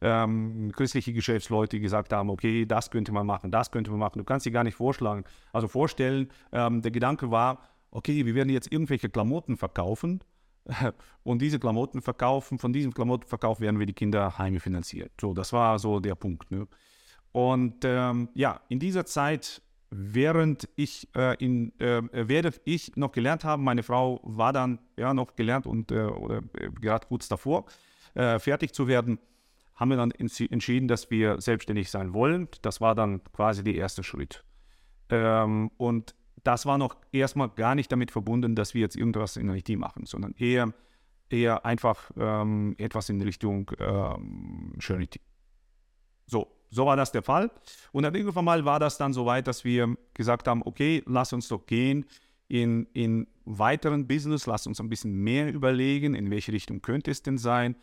ähm, 0.02 0.72
christliche 0.76 1.14
Geschäftsleute 1.14 1.80
gesagt 1.80 2.14
haben, 2.14 2.30
okay, 2.30 2.66
das 2.66 2.92
könnte 2.92 3.12
man 3.12 3.26
machen, 3.26 3.52
das 3.52 3.72
könnte 3.72 3.92
man 3.92 4.00
machen. 4.00 4.20
Du 4.20 4.24
kannst 4.24 4.46
dir 4.46 4.52
gar 4.52 4.64
nicht 4.64 4.76
vorschlagen. 4.76 5.24
Also 5.54 5.68
vorstellen, 5.68 6.30
ähm, 6.52 6.82
der 6.82 6.92
Gedanke 6.92 7.32
war, 7.32 7.60
okay, 7.92 8.26
wir 8.26 8.36
werden 8.36 8.50
jetzt 8.50 8.72
irgendwelche 8.72 9.10
Klamotten 9.10 9.58
verkaufen 9.58 10.22
und 11.24 11.42
diese 11.42 11.60
Klamotten 11.60 12.02
verkaufen, 12.02 12.60
von 12.60 12.74
diesem 12.74 12.94
Klamottenverkauf 12.94 13.60
werden 13.60 13.80
wir 13.80 13.86
die 13.86 13.94
Kinderheime 13.94 14.60
finanzieren. 14.60 15.10
So, 15.20 15.34
das 15.34 15.54
war 15.54 15.80
so 15.80 16.00
der 16.00 16.16
Punkt. 16.16 16.52
Ne? 16.52 16.68
Und 17.32 17.84
ähm, 17.84 18.30
ja, 18.34 18.62
in 18.70 18.80
dieser 18.80 19.06
Zeit, 19.06 19.62
während 19.90 20.68
ich, 20.76 21.08
äh, 21.16 21.36
in, 21.44 21.78
äh, 21.80 22.02
während 22.12 22.62
ich 22.66 22.96
noch 22.96 23.12
gelernt 23.12 23.44
habe, 23.44 23.62
meine 23.62 23.84
Frau 23.84 24.20
war 24.24 24.54
dann 24.54 24.80
ja 24.98 25.14
noch 25.14 25.36
gelernt 25.36 25.66
und 25.66 25.92
äh, 25.92 26.08
äh, 26.08 26.42
gerade 26.82 27.08
kurz 27.08 27.28
davor, 27.28 27.66
äh, 28.14 28.40
fertig 28.40 28.74
zu 28.74 28.88
werden, 28.88 29.20
haben 29.78 29.90
wir 29.90 29.98
dann 29.98 30.12
entschieden, 30.12 30.88
dass 30.88 31.10
wir 31.12 31.40
selbstständig 31.40 31.90
sein 31.90 32.14
wollen. 32.14 32.50
Das 32.64 32.82
war 32.82 32.96
dann 32.96 33.24
quasi 33.32 33.64
der 33.64 33.76
erste 33.76 34.04
Schritt. 34.04 34.44
Ähm, 35.10 35.72
und 35.78 36.16
das 36.44 36.66
war 36.66 36.78
noch 36.78 36.96
erstmal 37.12 37.50
gar 37.50 37.76
nicht 37.76 37.92
damit 37.92 38.12
verbunden, 38.12 38.56
dass 38.56 38.74
wir 38.74 38.82
jetzt 38.82 38.96
irgendwas 38.96 39.38
in 39.38 39.50
IT 39.50 39.70
machen, 39.78 40.06
sondern 40.06 40.34
eher, 40.38 40.74
eher 41.30 41.66
einfach 41.66 42.10
ähm, 42.18 42.76
etwas 42.80 43.10
in 43.10 43.22
Richtung 43.22 43.72
ähm, 43.80 44.74
Charity. 44.80 45.22
So, 46.26 46.48
so 46.70 46.86
war 46.88 46.96
das 46.96 47.12
der 47.12 47.24
Fall. 47.24 47.52
Und 47.92 48.04
dann 48.04 48.16
irgendwann 48.16 48.46
mal 48.46 48.66
war 48.66 48.80
das 48.80 48.98
dann 48.98 49.14
so 49.14 49.26
weit, 49.26 49.48
dass 49.48 49.64
wir 49.64 49.96
gesagt 50.16 50.48
haben, 50.48 50.64
okay, 50.66 51.04
lass 51.06 51.34
uns 51.34 51.48
doch 51.48 51.66
gehen 51.66 52.06
in, 52.48 52.88
in 52.94 53.28
weiteren 53.46 54.08
Business, 54.08 54.48
lass 54.48 54.66
uns 54.66 54.80
ein 54.80 54.90
bisschen 54.90 55.14
mehr 55.14 55.54
überlegen, 55.54 56.16
in 56.16 56.32
welche 56.32 56.52
Richtung 56.52 56.82
könnte 56.82 57.12
es 57.12 57.22
denn 57.22 57.38
sein. 57.38 57.76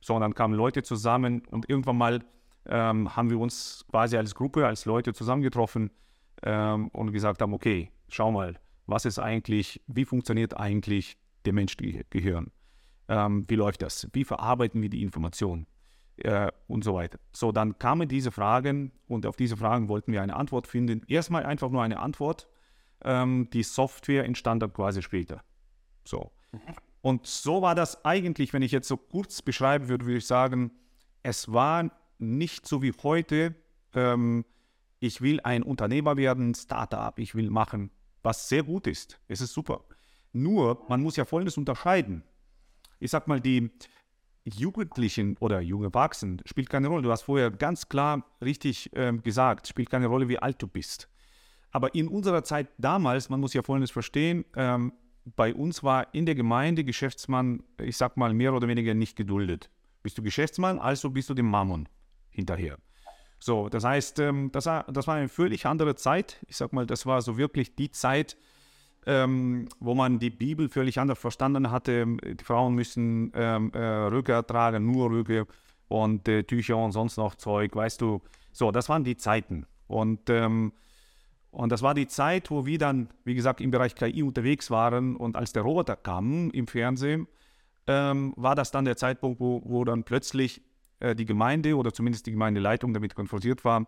So, 0.00 0.14
und 0.14 0.22
dann 0.22 0.34
kamen 0.34 0.54
Leute 0.54 0.82
zusammen 0.82 1.42
und 1.50 1.68
irgendwann 1.68 1.98
mal 1.98 2.20
ähm, 2.66 3.14
haben 3.16 3.30
wir 3.30 3.38
uns 3.38 3.84
quasi 3.90 4.16
als 4.16 4.34
Gruppe, 4.34 4.66
als 4.66 4.84
Leute 4.84 5.12
zusammengetroffen 5.12 5.90
ähm, 6.42 6.88
und 6.88 7.12
gesagt 7.12 7.42
haben, 7.42 7.52
okay, 7.52 7.90
schau 8.08 8.30
mal, 8.32 8.58
was 8.86 9.04
ist 9.04 9.18
eigentlich, 9.18 9.82
wie 9.86 10.04
funktioniert 10.04 10.56
eigentlich 10.56 11.18
der 11.44 11.52
menschliche 11.52 12.04
Gehirn? 12.10 12.50
Ähm, 13.08 13.44
wie 13.48 13.56
läuft 13.56 13.82
das? 13.82 14.08
Wie 14.12 14.24
verarbeiten 14.24 14.80
wir 14.82 14.88
die 14.88 15.02
Information? 15.02 15.66
Äh, 16.16 16.50
und 16.66 16.84
so 16.84 16.94
weiter. 16.94 17.18
So, 17.32 17.50
dann 17.50 17.78
kamen 17.78 18.06
diese 18.06 18.30
Fragen 18.30 18.92
und 19.08 19.24
auf 19.24 19.36
diese 19.36 19.56
Fragen 19.56 19.88
wollten 19.88 20.12
wir 20.12 20.22
eine 20.22 20.36
Antwort 20.36 20.66
finden. 20.66 21.02
Erstmal 21.08 21.44
einfach 21.44 21.70
nur 21.70 21.82
eine 21.82 21.98
Antwort. 21.98 22.46
Ähm, 23.02 23.48
die 23.52 23.62
Software 23.62 24.24
entstand 24.24 24.62
dann 24.62 24.72
quasi 24.72 25.00
später. 25.02 25.42
So. 26.04 26.30
Und 27.02 27.26
so 27.26 27.62
war 27.62 27.74
das 27.74 28.04
eigentlich, 28.04 28.52
wenn 28.52 28.62
ich 28.62 28.72
jetzt 28.72 28.88
so 28.88 28.96
kurz 28.96 29.42
beschreiben 29.42 29.88
würde, 29.88 30.04
würde 30.06 30.18
ich 30.18 30.26
sagen, 30.26 30.72
es 31.22 31.52
war 31.52 31.90
nicht 32.18 32.66
so 32.66 32.82
wie 32.82 32.92
heute, 33.02 33.54
ähm, 33.94 34.44
ich 34.98 35.22
will 35.22 35.40
ein 35.40 35.62
Unternehmer 35.62 36.16
werden, 36.16 36.54
Startup, 36.54 37.18
ich 37.18 37.34
will 37.34 37.50
machen, 37.50 37.90
was 38.22 38.48
sehr 38.48 38.62
gut 38.62 38.86
ist. 38.86 39.18
Es 39.28 39.40
ist 39.40 39.54
super. 39.54 39.84
Nur, 40.32 40.84
man 40.88 41.00
muss 41.00 41.16
ja 41.16 41.24
Folgendes 41.24 41.56
unterscheiden. 41.56 42.22
Ich 42.98 43.10
sag 43.10 43.26
mal, 43.26 43.40
die 43.40 43.70
Jugendlichen 44.44 45.36
oder 45.38 45.60
junge 45.60 45.86
Erwachsenen 45.86 46.42
spielt 46.44 46.68
keine 46.68 46.88
Rolle. 46.88 47.02
Du 47.02 47.10
hast 47.10 47.22
vorher 47.22 47.50
ganz 47.50 47.88
klar 47.88 48.24
richtig 48.42 48.90
ähm, 48.94 49.22
gesagt, 49.22 49.68
spielt 49.68 49.90
keine 49.90 50.06
Rolle, 50.06 50.28
wie 50.28 50.38
alt 50.38 50.60
du 50.60 50.66
bist. 50.66 51.08
Aber 51.72 51.94
in 51.94 52.08
unserer 52.08 52.44
Zeit 52.44 52.68
damals, 52.78 53.28
man 53.28 53.40
muss 53.40 53.54
ja 53.54 53.62
Folgendes 53.62 53.90
verstehen, 53.90 54.44
ähm, 54.56 54.92
bei 55.24 55.54
uns 55.54 55.82
war 55.82 56.12
in 56.14 56.26
der 56.26 56.34
Gemeinde 56.34 56.84
Geschäftsmann, 56.84 57.62
ich 57.78 57.96
sag 57.96 58.16
mal, 58.16 58.32
mehr 58.32 58.54
oder 58.54 58.68
weniger 58.68 58.94
nicht 58.94 59.16
geduldet. 59.16 59.70
Bist 60.02 60.16
du 60.18 60.22
Geschäftsmann, 60.22 60.78
also 60.78 61.10
bist 61.10 61.28
du 61.28 61.34
dem 61.34 61.46
Mammon 61.46 61.88
hinterher. 62.30 62.78
So, 63.38 63.68
das 63.68 63.84
heißt, 63.84 64.18
ähm, 64.18 64.50
das, 64.52 64.66
war, 64.66 64.84
das 64.90 65.06
war 65.06 65.16
eine 65.16 65.28
völlig 65.28 65.66
andere 65.66 65.94
Zeit. 65.94 66.38
Ich 66.46 66.56
sag 66.56 66.72
mal, 66.72 66.86
das 66.86 67.06
war 67.06 67.22
so 67.22 67.38
wirklich 67.38 67.74
die 67.74 67.90
Zeit, 67.90 68.36
ähm, 69.06 69.68
wo 69.78 69.94
man 69.94 70.18
die 70.18 70.30
Bibel 70.30 70.68
völlig 70.68 70.98
anders 70.98 71.18
verstanden 71.18 71.70
hatte. 71.70 72.06
Die 72.06 72.44
Frauen 72.44 72.74
müssen 72.74 73.32
ähm, 73.34 73.72
äh, 73.72 73.78
Röcke 73.78 74.44
tragen, 74.46 74.84
nur 74.90 75.10
Röcke. 75.10 75.46
und 75.88 76.28
äh, 76.28 76.44
Tücher 76.44 76.76
und 76.76 76.92
sonst 76.92 77.16
noch 77.16 77.34
Zeug, 77.34 77.74
weißt 77.74 78.00
du. 78.00 78.20
So, 78.52 78.70
das 78.70 78.88
waren 78.88 79.04
die 79.04 79.16
Zeiten. 79.16 79.66
Und, 79.86 80.28
ähm, 80.30 80.72
und 81.50 81.72
das 81.72 81.82
war 81.82 81.94
die 81.94 82.06
Zeit, 82.06 82.50
wo 82.50 82.64
wir 82.64 82.78
dann, 82.78 83.08
wie 83.24 83.34
gesagt, 83.34 83.60
im 83.60 83.70
Bereich 83.70 83.94
KI 83.94 84.22
unterwegs 84.22 84.70
waren. 84.70 85.16
Und 85.16 85.36
als 85.36 85.52
der 85.52 85.62
Roboter 85.62 85.96
kam 85.96 86.50
im 86.50 86.66
Fernsehen, 86.66 87.26
ähm, 87.86 88.32
war 88.36 88.54
das 88.54 88.70
dann 88.70 88.84
der 88.84 88.96
Zeitpunkt, 88.96 89.40
wo, 89.40 89.60
wo 89.64 89.84
dann 89.84 90.04
plötzlich 90.04 90.62
äh, 91.00 91.16
die 91.16 91.24
Gemeinde 91.24 91.76
oder 91.76 91.92
zumindest 91.92 92.26
die 92.26 92.32
Gemeindeleitung 92.32 92.94
damit 92.94 93.14
konfrontiert 93.16 93.64
war, 93.64 93.86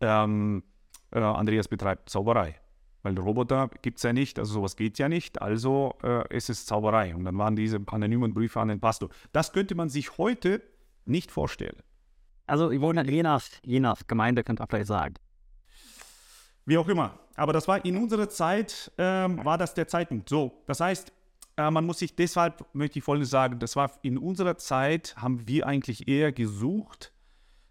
ähm, 0.00 0.62
äh, 1.10 1.18
Andreas 1.18 1.68
betreibt 1.68 2.10
Zauberei. 2.10 2.56
Weil 3.02 3.16
Roboter 3.18 3.70
gibt 3.80 3.98
es 3.98 4.02
ja 4.02 4.12
nicht, 4.12 4.38
also 4.38 4.54
sowas 4.54 4.76
geht 4.76 4.98
ja 4.98 5.08
nicht, 5.08 5.40
also 5.40 5.94
äh, 6.02 6.24
es 6.28 6.66
Zauberei. 6.66 7.14
Und 7.14 7.24
dann 7.24 7.38
waren 7.38 7.56
diese 7.56 7.80
anonymen 7.86 8.34
Briefe 8.34 8.60
an 8.60 8.68
den 8.68 8.80
Pastor. 8.80 9.08
Das 9.32 9.52
könnte 9.52 9.74
man 9.74 9.88
sich 9.88 10.18
heute 10.18 10.60
nicht 11.06 11.30
vorstellen. 11.30 11.76
Also 12.46 12.70
je 12.70 13.22
nach, 13.22 13.42
je 13.64 13.80
nach 13.80 14.02
Gemeinde 14.06 14.44
könnte 14.44 14.60
man 14.60 14.68
vielleicht 14.68 14.88
sagen. 14.88 15.14
Wie 16.68 16.76
auch 16.76 16.88
immer. 16.88 17.18
Aber 17.34 17.54
das 17.54 17.66
war 17.66 17.82
in 17.82 17.96
unserer 17.96 18.28
Zeit, 18.28 18.92
ähm, 18.98 19.42
war 19.42 19.56
das 19.56 19.72
der 19.72 19.88
Zeitpunkt. 19.88 20.28
So, 20.28 20.52
das 20.66 20.80
heißt, 20.80 21.10
äh, 21.56 21.70
man 21.70 21.86
muss 21.86 22.00
sich 22.00 22.14
deshalb, 22.14 22.62
möchte 22.74 22.98
ich 22.98 23.04
Folgendes 23.06 23.30
sagen, 23.30 23.58
das 23.58 23.74
war 23.74 23.90
in 24.02 24.18
unserer 24.18 24.58
Zeit, 24.58 25.16
haben 25.16 25.48
wir 25.48 25.66
eigentlich 25.66 26.08
eher 26.08 26.30
gesucht, 26.30 27.14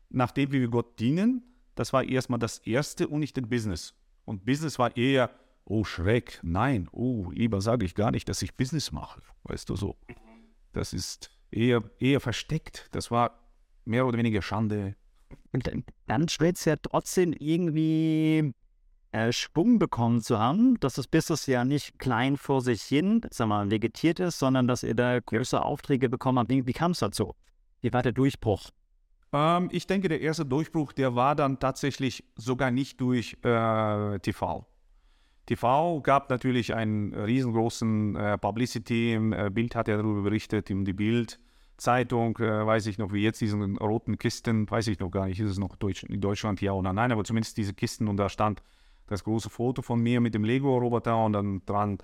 nachdem 0.10 0.52
wir 0.52 0.68
Gott 0.68 1.00
dienen. 1.00 1.44
Das 1.76 1.94
war 1.94 2.04
erstmal 2.04 2.40
das 2.40 2.58
Erste 2.58 3.08
und 3.08 3.20
nicht 3.20 3.38
den 3.38 3.50
Business. 3.50 3.94
Und 4.26 4.46
Business 4.46 4.80
war 4.80 4.98
eher, 4.98 5.30
oh 5.64 5.84
Schreck, 5.84 6.40
nein, 6.42 6.90
oh, 6.92 7.30
lieber 7.30 7.62
sage 7.62 7.86
ich 7.86 7.94
gar 7.94 8.10
nicht, 8.10 8.28
dass 8.28 8.42
ich 8.42 8.56
Business 8.56 8.92
mache. 8.92 9.22
Weißt 9.44 9.70
du 9.70 9.76
so. 9.76 9.96
Das 10.74 10.94
ist 10.94 11.30
eher, 11.52 11.84
eher 12.00 12.20
versteckt. 12.20 12.88
Das 12.94 13.12
war 13.12 13.38
mehr 13.86 14.08
oder 14.08 14.18
weniger 14.18 14.42
Schande. 14.42 14.96
Und 15.52 15.72
dann 16.08 16.26
es 16.30 16.66
ja 16.66 16.78
trotzdem 16.78 17.34
irgendwie 17.34 18.56
äh, 19.18 19.34
Schwung 19.34 19.80
bekommen 19.80 20.22
zu 20.22 20.38
haben, 20.40 20.80
dass 20.80 20.96
das 20.96 21.08
Business 21.08 21.46
ja 21.48 21.66
nicht 21.66 22.00
klein 22.00 22.38
vor 22.38 22.62
sich 22.62 22.84
hin, 22.84 23.22
sag 23.32 23.48
mal, 23.48 23.70
vegetiert 23.72 24.20
ist, 24.20 24.40
sondern 24.40 24.68
dass 24.68 24.84
ihr 24.84 24.96
da 24.96 25.20
größere 25.20 25.64
Aufträge 25.64 26.10
bekommen 26.10 26.40
habt. 26.40 26.50
Wie, 26.50 26.66
wie 26.66 26.74
kam 26.74 26.92
es 26.92 27.00
dazu? 27.00 27.34
Wie 27.82 27.92
war 27.94 28.04
der 28.04 28.12
Durchbruch? 28.12 28.70
Ähm, 29.34 29.70
ich 29.72 29.88
denke, 29.88 30.10
der 30.10 30.22
erste 30.22 30.46
Durchbruch, 30.46 30.94
der 30.94 31.16
war 31.16 31.36
dann 31.36 31.60
tatsächlich 31.60 32.24
sogar 32.36 32.72
nicht 32.72 33.02
durch 33.02 33.38
äh, 33.44 34.20
TV. 34.20 34.66
TV 35.46 36.02
gab 36.02 36.30
natürlich 36.30 36.74
einen 36.74 37.14
riesengroßen 37.14 38.16
äh, 38.16 38.38
Publicity. 38.38 39.14
Äh, 39.14 39.50
Bild 39.50 39.76
hat 39.76 39.88
ja 39.88 39.98
darüber 39.98 40.22
berichtet, 40.22 40.70
in 40.70 40.86
die 40.86 40.94
Bild. 40.94 41.40
Zeitung, 41.78 42.38
äh, 42.38 42.66
weiß 42.66 42.88
ich 42.88 42.98
noch, 42.98 43.14
wie 43.14 43.22
jetzt 43.22 43.40
diesen 43.40 43.78
roten 43.78 44.18
Kisten, 44.18 44.70
weiß 44.70 44.88
ich 44.88 45.00
noch 45.00 45.12
gar 45.12 45.28
nicht, 45.28 45.40
ist 45.40 45.52
es 45.52 45.60
noch 45.60 45.76
Deutsch, 45.76 46.04
in 46.04 46.20
Deutschland 46.20 46.60
ja 46.60 46.72
oder 46.72 46.92
nein, 46.92 47.12
aber 47.12 47.24
zumindest 47.24 47.56
diese 47.58 47.74
Kisten 47.74 48.08
und 48.08 48.18
da 48.18 48.30
stand 48.30 48.64
das 49.08 49.24
große 49.24 49.50
Foto 49.50 49.82
von 49.82 50.02
mir 50.02 50.22
mit 50.22 50.34
dem 50.34 50.44
Lego-Roboter 50.44 51.24
und 51.26 51.34
dann 51.34 51.62
dran, 51.66 51.98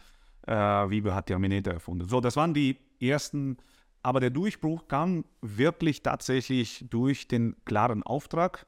äh, 0.47 0.53
Wiebe 0.53 1.13
hat 1.13 1.27
Terminator 1.27 1.73
erfunden. 1.73 2.07
So, 2.07 2.21
das 2.21 2.35
waren 2.35 2.53
die 2.53 2.77
ersten 2.99 3.57
aber 4.03 4.19
der 4.19 4.29
Durchbruch 4.29 4.89
kam 4.89 5.23
wirklich 5.41 6.03
tatsächlich 6.03 6.85
durch 6.89 7.29
den 7.29 7.55
klaren 7.63 8.03
Auftrag. 8.03 8.67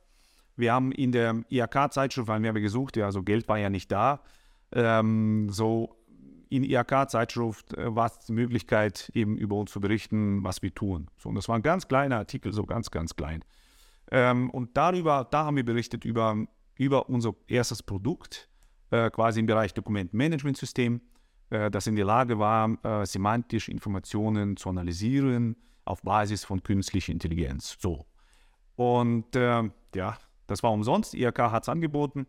Wir 0.55 0.73
haben 0.73 0.93
in 0.93 1.11
der 1.11 1.43
IHK-Zeitschrift, 1.49 2.29
weil 2.29 2.41
wir 2.41 2.49
haben 2.49 2.61
gesucht, 2.61 2.95
ja, 2.95 3.05
also 3.05 3.21
Geld 3.21 3.49
war 3.49 3.59
ja 3.59 3.69
nicht 3.69 3.91
da, 3.91 4.21
ähm, 4.71 5.49
so 5.51 5.97
in 6.49 6.63
IHK-Zeitschrift 6.63 7.73
äh, 7.73 7.93
war 7.93 8.05
es 8.05 8.19
die 8.19 8.31
Möglichkeit, 8.31 9.11
eben 9.13 9.37
über 9.37 9.57
uns 9.57 9.71
zu 9.71 9.81
berichten, 9.81 10.41
was 10.45 10.61
wir 10.61 10.73
tun. 10.73 11.09
So, 11.17 11.29
und 11.29 11.35
das 11.35 11.49
war 11.49 11.57
ein 11.57 11.63
ganz 11.63 11.89
kleiner 11.89 12.17
Artikel, 12.17 12.53
so 12.53 12.63
ganz, 12.63 12.89
ganz 12.89 13.17
klein. 13.17 13.43
Ähm, 14.11 14.49
und 14.51 14.77
darüber, 14.77 15.27
da 15.29 15.45
haben 15.45 15.57
wir 15.57 15.65
berichtet 15.65 16.05
über, 16.05 16.37
über 16.77 17.09
unser 17.09 17.35
erstes 17.47 17.83
Produkt, 17.83 18.49
äh, 18.91 19.09
quasi 19.09 19.39
im 19.39 19.45
Bereich 19.45 19.73
Dokumentmanagementsystem. 19.73 21.01
Äh, 21.49 21.71
das 21.71 21.87
in 21.87 21.95
der 21.95 22.05
Lage 22.05 22.39
war, 22.39 22.77
äh, 22.83 23.05
semantische 23.05 23.71
Informationen 23.71 24.57
zu 24.57 24.69
analysieren 24.69 25.55
auf 25.85 26.01
Basis 26.01 26.43
von 26.43 26.63
künstlicher 26.63 27.11
Intelligenz. 27.11 27.77
So. 27.79 28.05
Und 28.75 29.35
äh, 29.35 29.69
ja, 29.95 30.17
das 30.47 30.63
war 30.63 30.71
umsonst. 30.71 31.13
IRK 31.13 31.51
hat 31.51 31.63
es 31.63 31.69
angeboten, 31.69 32.27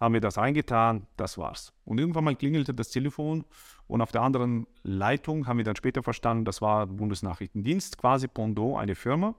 haben 0.00 0.14
wir 0.14 0.20
das 0.20 0.38
reingetan, 0.38 1.06
das 1.16 1.36
war's. 1.38 1.72
Und 1.84 1.98
irgendwann 1.98 2.24
mal 2.24 2.36
klingelte 2.36 2.74
das 2.74 2.90
Telefon 2.90 3.44
und 3.86 4.00
auf 4.00 4.12
der 4.12 4.22
anderen 4.22 4.66
Leitung 4.82 5.46
haben 5.46 5.58
wir 5.58 5.64
dann 5.64 5.76
später 5.76 6.02
verstanden, 6.02 6.44
das 6.44 6.62
war 6.62 6.86
Bundesnachrichtendienst, 6.86 7.98
quasi 7.98 8.28
Pondo, 8.28 8.76
eine 8.76 8.94
Firma, 8.94 9.34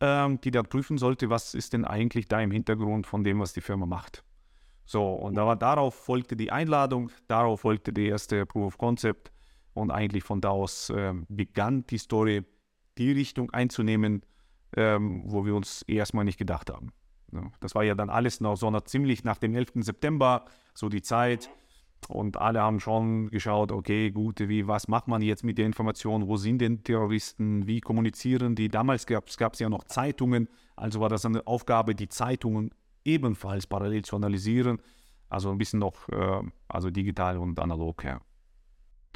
ähm, 0.00 0.40
die 0.40 0.50
dann 0.50 0.66
prüfen 0.66 0.98
sollte, 0.98 1.30
was 1.30 1.54
ist 1.54 1.72
denn 1.72 1.84
eigentlich 1.84 2.26
da 2.26 2.40
im 2.40 2.50
Hintergrund 2.50 3.06
von 3.06 3.24
dem, 3.24 3.40
was 3.40 3.52
die 3.52 3.60
Firma 3.60 3.86
macht. 3.86 4.24
So, 4.84 5.12
und 5.12 5.36
da 5.36 5.46
war, 5.46 5.56
darauf 5.56 5.94
folgte 5.94 6.36
die 6.36 6.50
Einladung, 6.50 7.10
darauf 7.28 7.60
folgte 7.60 7.92
die 7.92 8.06
erste 8.06 8.44
Proof 8.46 8.66
of 8.66 8.78
Concept 8.78 9.30
und 9.74 9.90
eigentlich 9.90 10.24
von 10.24 10.40
da 10.40 10.48
aus 10.50 10.92
ähm, 10.94 11.26
begann 11.28 11.86
die 11.86 11.98
Story, 11.98 12.44
die 12.98 13.12
Richtung 13.12 13.50
einzunehmen, 13.50 14.22
ähm, 14.76 15.22
wo 15.26 15.44
wir 15.44 15.54
uns 15.54 15.82
erstmal 15.82 16.24
nicht 16.24 16.38
gedacht 16.38 16.70
haben. 16.70 16.92
Ja, 17.32 17.52
das 17.60 17.74
war 17.74 17.84
ja 17.84 17.94
dann 17.94 18.10
alles 18.10 18.40
noch 18.40 18.56
so 18.56 18.70
noch 18.70 18.82
ziemlich 18.82 19.22
nach 19.22 19.38
dem 19.38 19.54
11. 19.54 19.72
September, 19.76 20.44
so 20.74 20.88
die 20.88 21.02
Zeit. 21.02 21.50
Und 22.08 22.36
alle 22.38 22.60
haben 22.60 22.80
schon 22.80 23.28
geschaut, 23.30 23.70
okay, 23.70 24.10
gut, 24.10 24.40
wie, 24.40 24.66
was 24.66 24.88
macht 24.88 25.06
man 25.06 25.22
jetzt 25.22 25.44
mit 25.44 25.58
der 25.58 25.66
Information? 25.66 26.26
Wo 26.26 26.36
sind 26.36 26.58
denn 26.60 26.82
Terroristen? 26.82 27.66
Wie 27.66 27.80
kommunizieren 27.80 28.54
die? 28.54 28.68
Damals 28.68 29.06
gab 29.06 29.26
es 29.28 29.58
ja 29.58 29.68
noch 29.68 29.84
Zeitungen, 29.84 30.48
also 30.76 31.00
war 31.00 31.08
das 31.08 31.24
eine 31.24 31.46
Aufgabe, 31.46 31.94
die 31.94 32.08
Zeitungen 32.08 32.70
ebenfalls 33.04 33.66
parallel 33.66 34.02
zu 34.02 34.16
analysieren. 34.16 34.78
Also 35.28 35.50
ein 35.50 35.58
bisschen 35.58 35.78
noch, 35.78 36.08
äh, 36.08 36.42
also 36.68 36.90
digital 36.90 37.38
und 37.38 37.58
analog, 37.60 38.04
ja. 38.04 38.20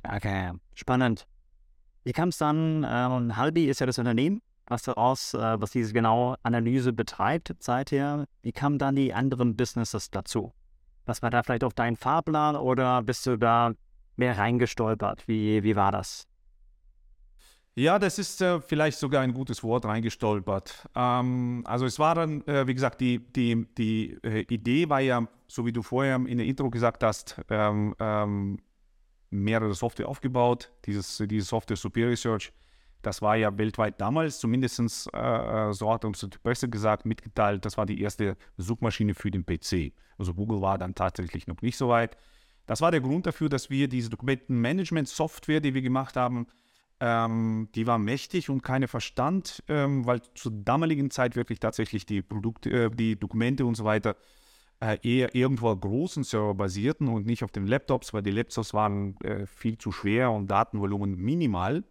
Okay, 0.04 0.52
spannend. 0.74 1.26
Wie 2.04 2.12
kam 2.12 2.28
es 2.28 2.38
dann, 2.38 2.84
äh, 2.84 3.34
Halbi 3.34 3.64
ist 3.64 3.80
ja 3.80 3.86
das 3.86 3.98
Unternehmen, 3.98 4.42
was 4.66 4.82
daraus, 4.82 5.34
äh, 5.34 5.60
was 5.60 5.70
diese 5.70 5.92
genaue 5.92 6.36
Analyse 6.42 6.92
betreibt 6.92 7.54
seither. 7.58 8.26
Wie 8.42 8.52
kamen 8.52 8.78
dann 8.78 8.96
die 8.96 9.12
anderen 9.12 9.56
Businesses 9.56 10.10
dazu? 10.10 10.52
Was 11.06 11.22
war 11.22 11.30
da 11.30 11.42
vielleicht 11.42 11.64
auf 11.64 11.74
dein 11.74 11.96
Fahrplan 11.96 12.56
oder 12.56 13.02
bist 13.02 13.26
du 13.26 13.36
da 13.36 13.72
mehr 14.16 14.38
reingestolpert? 14.38 15.26
Wie, 15.28 15.62
wie 15.62 15.76
war 15.76 15.92
das? 15.92 16.26
Ja, 17.76 17.98
das 17.98 18.20
ist 18.20 18.40
äh, 18.40 18.60
vielleicht 18.60 18.98
sogar 18.98 19.22
ein 19.22 19.34
gutes 19.34 19.64
Wort 19.64 19.84
reingestolpert. 19.84 20.88
Ähm, 20.94 21.64
also 21.66 21.86
es 21.86 21.98
war 21.98 22.14
dann, 22.14 22.46
äh, 22.46 22.66
wie 22.68 22.74
gesagt, 22.74 23.00
die, 23.00 23.18
die, 23.18 23.66
die 23.76 24.16
äh, 24.22 24.42
Idee 24.42 24.88
war 24.88 25.00
ja, 25.00 25.26
so 25.48 25.66
wie 25.66 25.72
du 25.72 25.82
vorher 25.82 26.16
in 26.16 26.38
der 26.38 26.46
Intro 26.46 26.70
gesagt 26.70 27.02
hast, 27.02 27.40
ähm, 27.50 27.96
ähm, 27.98 28.58
mehrere 29.30 29.74
Software 29.74 30.08
aufgebaut. 30.08 30.70
Dieses, 30.86 31.20
diese 31.26 31.46
Software 31.46 31.76
Superior 31.76 32.12
Research, 32.12 32.52
das 33.06 33.22
war 33.22 33.36
ja 33.36 33.56
weltweit 33.56 34.00
damals, 34.00 34.38
zumindest 34.38 35.08
äh, 35.12 35.68
äh, 35.68 35.72
so 35.72 35.92
hat 35.92 36.04
uns 36.04 36.20
die 36.20 36.38
Presse 36.42 36.68
gesagt, 36.68 37.06
mitgeteilt, 37.06 37.64
das 37.64 37.76
war 37.76 37.86
die 37.86 38.00
erste 38.00 38.36
Suchmaschine 38.56 39.14
für 39.14 39.30
den 39.30 39.44
PC. 39.44 39.92
Also 40.18 40.34
Google 40.34 40.60
war 40.60 40.78
dann 40.78 40.94
tatsächlich 40.94 41.46
noch 41.46 41.60
nicht 41.62 41.76
so 41.76 41.88
weit. 41.88 42.16
Das 42.66 42.80
war 42.80 42.90
der 42.90 43.00
Grund 43.00 43.26
dafür, 43.26 43.48
dass 43.48 43.70
wir 43.70 43.88
diese 43.88 44.10
Dokumentenmanagement-Software, 44.10 45.60
die 45.60 45.74
wir 45.74 45.82
gemacht 45.82 46.16
haben, 46.16 46.46
ähm, 47.00 47.68
die 47.74 47.86
war 47.86 47.98
mächtig 47.98 48.48
und 48.48 48.62
keine 48.62 48.88
Verstand, 48.88 49.62
ähm, 49.68 50.06
weil 50.06 50.22
zur 50.34 50.52
damaligen 50.52 51.10
Zeit 51.10 51.36
wirklich 51.36 51.60
tatsächlich 51.60 52.06
die 52.06 52.22
Produkte, 52.22 52.70
äh, 52.70 52.90
die 52.90 53.18
Dokumente 53.18 53.66
und 53.66 53.74
so 53.74 53.84
weiter 53.84 54.16
äh, 54.80 54.98
eher 55.02 55.34
irgendwo 55.34 55.68
auf 55.68 55.80
großen 55.80 56.24
Server 56.24 56.54
basierten 56.54 57.08
und 57.08 57.26
nicht 57.26 57.44
auf 57.44 57.50
den 57.50 57.66
Laptops, 57.66 58.12
weil 58.14 58.22
die 58.22 58.30
Laptops 58.30 58.74
waren 58.74 59.16
äh, 59.20 59.46
viel 59.46 59.78
zu 59.78 59.92
schwer 59.92 60.30
und 60.30 60.50
Datenvolumen 60.50 61.16
minimal. 61.16 61.84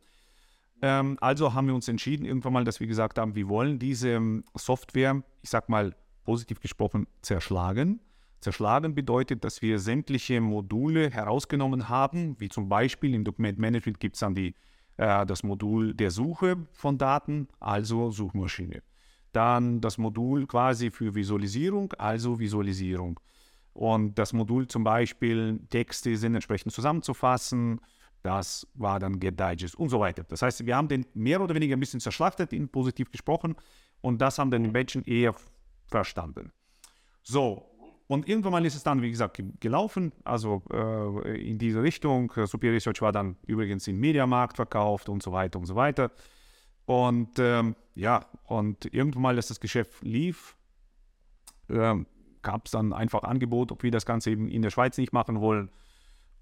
Ähm, 0.84 1.18
also 1.22 1.54
haben 1.54 1.68
wir 1.68 1.76
uns 1.76 1.88
entschieden 1.88 2.26
irgendwann 2.26 2.52
mal, 2.52 2.66
dass 2.66 2.82
wir 2.82 2.88
gesagt 2.88 3.18
haben, 3.18 3.36
wir 3.36 3.48
wollen 3.48 3.80
diese 3.80 4.10
ähm, 4.10 4.44
Software, 4.54 5.24
ich 5.42 5.50
sag 5.50 5.70
mal 5.70 5.96
positiv 6.26 6.60
gesprochen, 6.60 7.08
zerschlagen. 7.22 8.02
Zerschlagen 8.42 8.94
bedeutet, 8.94 9.46
dass 9.46 9.62
wir 9.62 9.80
sämtliche 9.80 10.42
Module 10.42 11.10
herausgenommen 11.10 11.88
haben, 11.88 12.38
wie 12.42 12.50
zum 12.50 12.68
Beispiel 12.68 13.14
im 13.14 13.24
Dokumentmanagement 13.24 14.02
gibt 14.02 14.18
es 14.18 14.20
dann 14.20 14.36
die 14.36 14.56
äh, 14.98 15.26
das 15.26 15.44
Modul 15.44 15.94
der 15.94 16.12
Suche 16.12 16.58
von 16.74 16.98
Daten, 16.98 17.48
also 17.62 18.12
Suchmaschine. 18.12 18.84
Dann 19.32 19.80
das 19.80 19.98
Modul 19.98 20.46
quasi 20.48 20.92
für 20.92 21.16
Visualisierung, 21.16 21.94
also 21.94 22.40
Visualisierung. 22.40 23.22
Und 23.72 24.20
das 24.20 24.34
Modul 24.34 24.68
zum 24.68 24.84
Beispiel, 24.84 25.62
Texte 25.70 26.18
sind 26.18 26.36
entsprechend 26.36 26.74
zusammenzufassen, 26.74 27.80
das 28.24 28.66
war 28.74 29.00
dann 29.00 29.20
Get 29.20 29.40
Digest 29.40 29.76
und 29.76 29.90
so 29.90 30.00
weiter. 30.00 30.24
Das 30.24 30.42
heißt, 30.42 30.66
wir 30.66 30.76
haben 30.76 30.88
den 30.88 31.06
mehr 31.14 31.42
oder 31.42 31.54
weniger 31.54 31.76
ein 31.76 31.80
bisschen 31.80 32.00
zerschlachtet, 32.00 32.54
in 32.54 32.70
positiv 32.70 33.12
gesprochen, 33.12 33.56
und 34.02 34.20
das 34.20 34.40
haben 34.40 34.52
den 34.52 34.72
Menschen 34.72 35.04
eher 35.04 35.34
verstanden. 35.88 36.52
So, 37.22 37.70
und 38.08 38.28
irgendwann 38.28 38.52
mal 38.52 38.66
ist 38.66 38.76
es 38.76 38.84
dann, 38.84 39.02
wie 39.02 39.10
gesagt, 39.10 39.42
gelaufen, 39.60 40.12
also 40.24 40.62
äh, 40.72 41.50
in 41.50 41.58
diese 41.58 41.82
Richtung. 41.82 42.32
Superior 42.46 42.76
Research 42.76 43.02
war 43.02 43.12
dann 43.12 43.38
übrigens 43.46 43.88
im 43.88 44.00
Mediamarkt 44.00 44.58
verkauft 44.58 45.10
und 45.10 45.24
so 45.24 45.32
weiter 45.32 45.60
und 45.60 45.66
so 45.66 45.76
weiter. 45.76 46.12
Und 46.86 47.40
ähm, 47.40 47.76
ja, 47.96 48.26
und 48.46 48.94
irgendwann 48.94 49.22
mal, 49.22 49.36
dass 49.36 49.48
das 49.48 49.60
Geschäft 49.60 50.04
lief, 50.04 50.58
äh, 51.70 51.96
gab 52.42 52.66
es 52.66 52.72
dann 52.72 52.92
einfach 52.92 53.24
Angebot, 53.24 53.72
ob 53.72 53.84
wir 53.84 53.92
das 53.92 54.06
Ganze 54.06 54.32
eben 54.32 54.50
in 54.50 54.62
der 54.62 54.70
Schweiz 54.70 54.98
nicht 54.98 55.14
machen 55.14 55.40
wollen. 55.40 55.70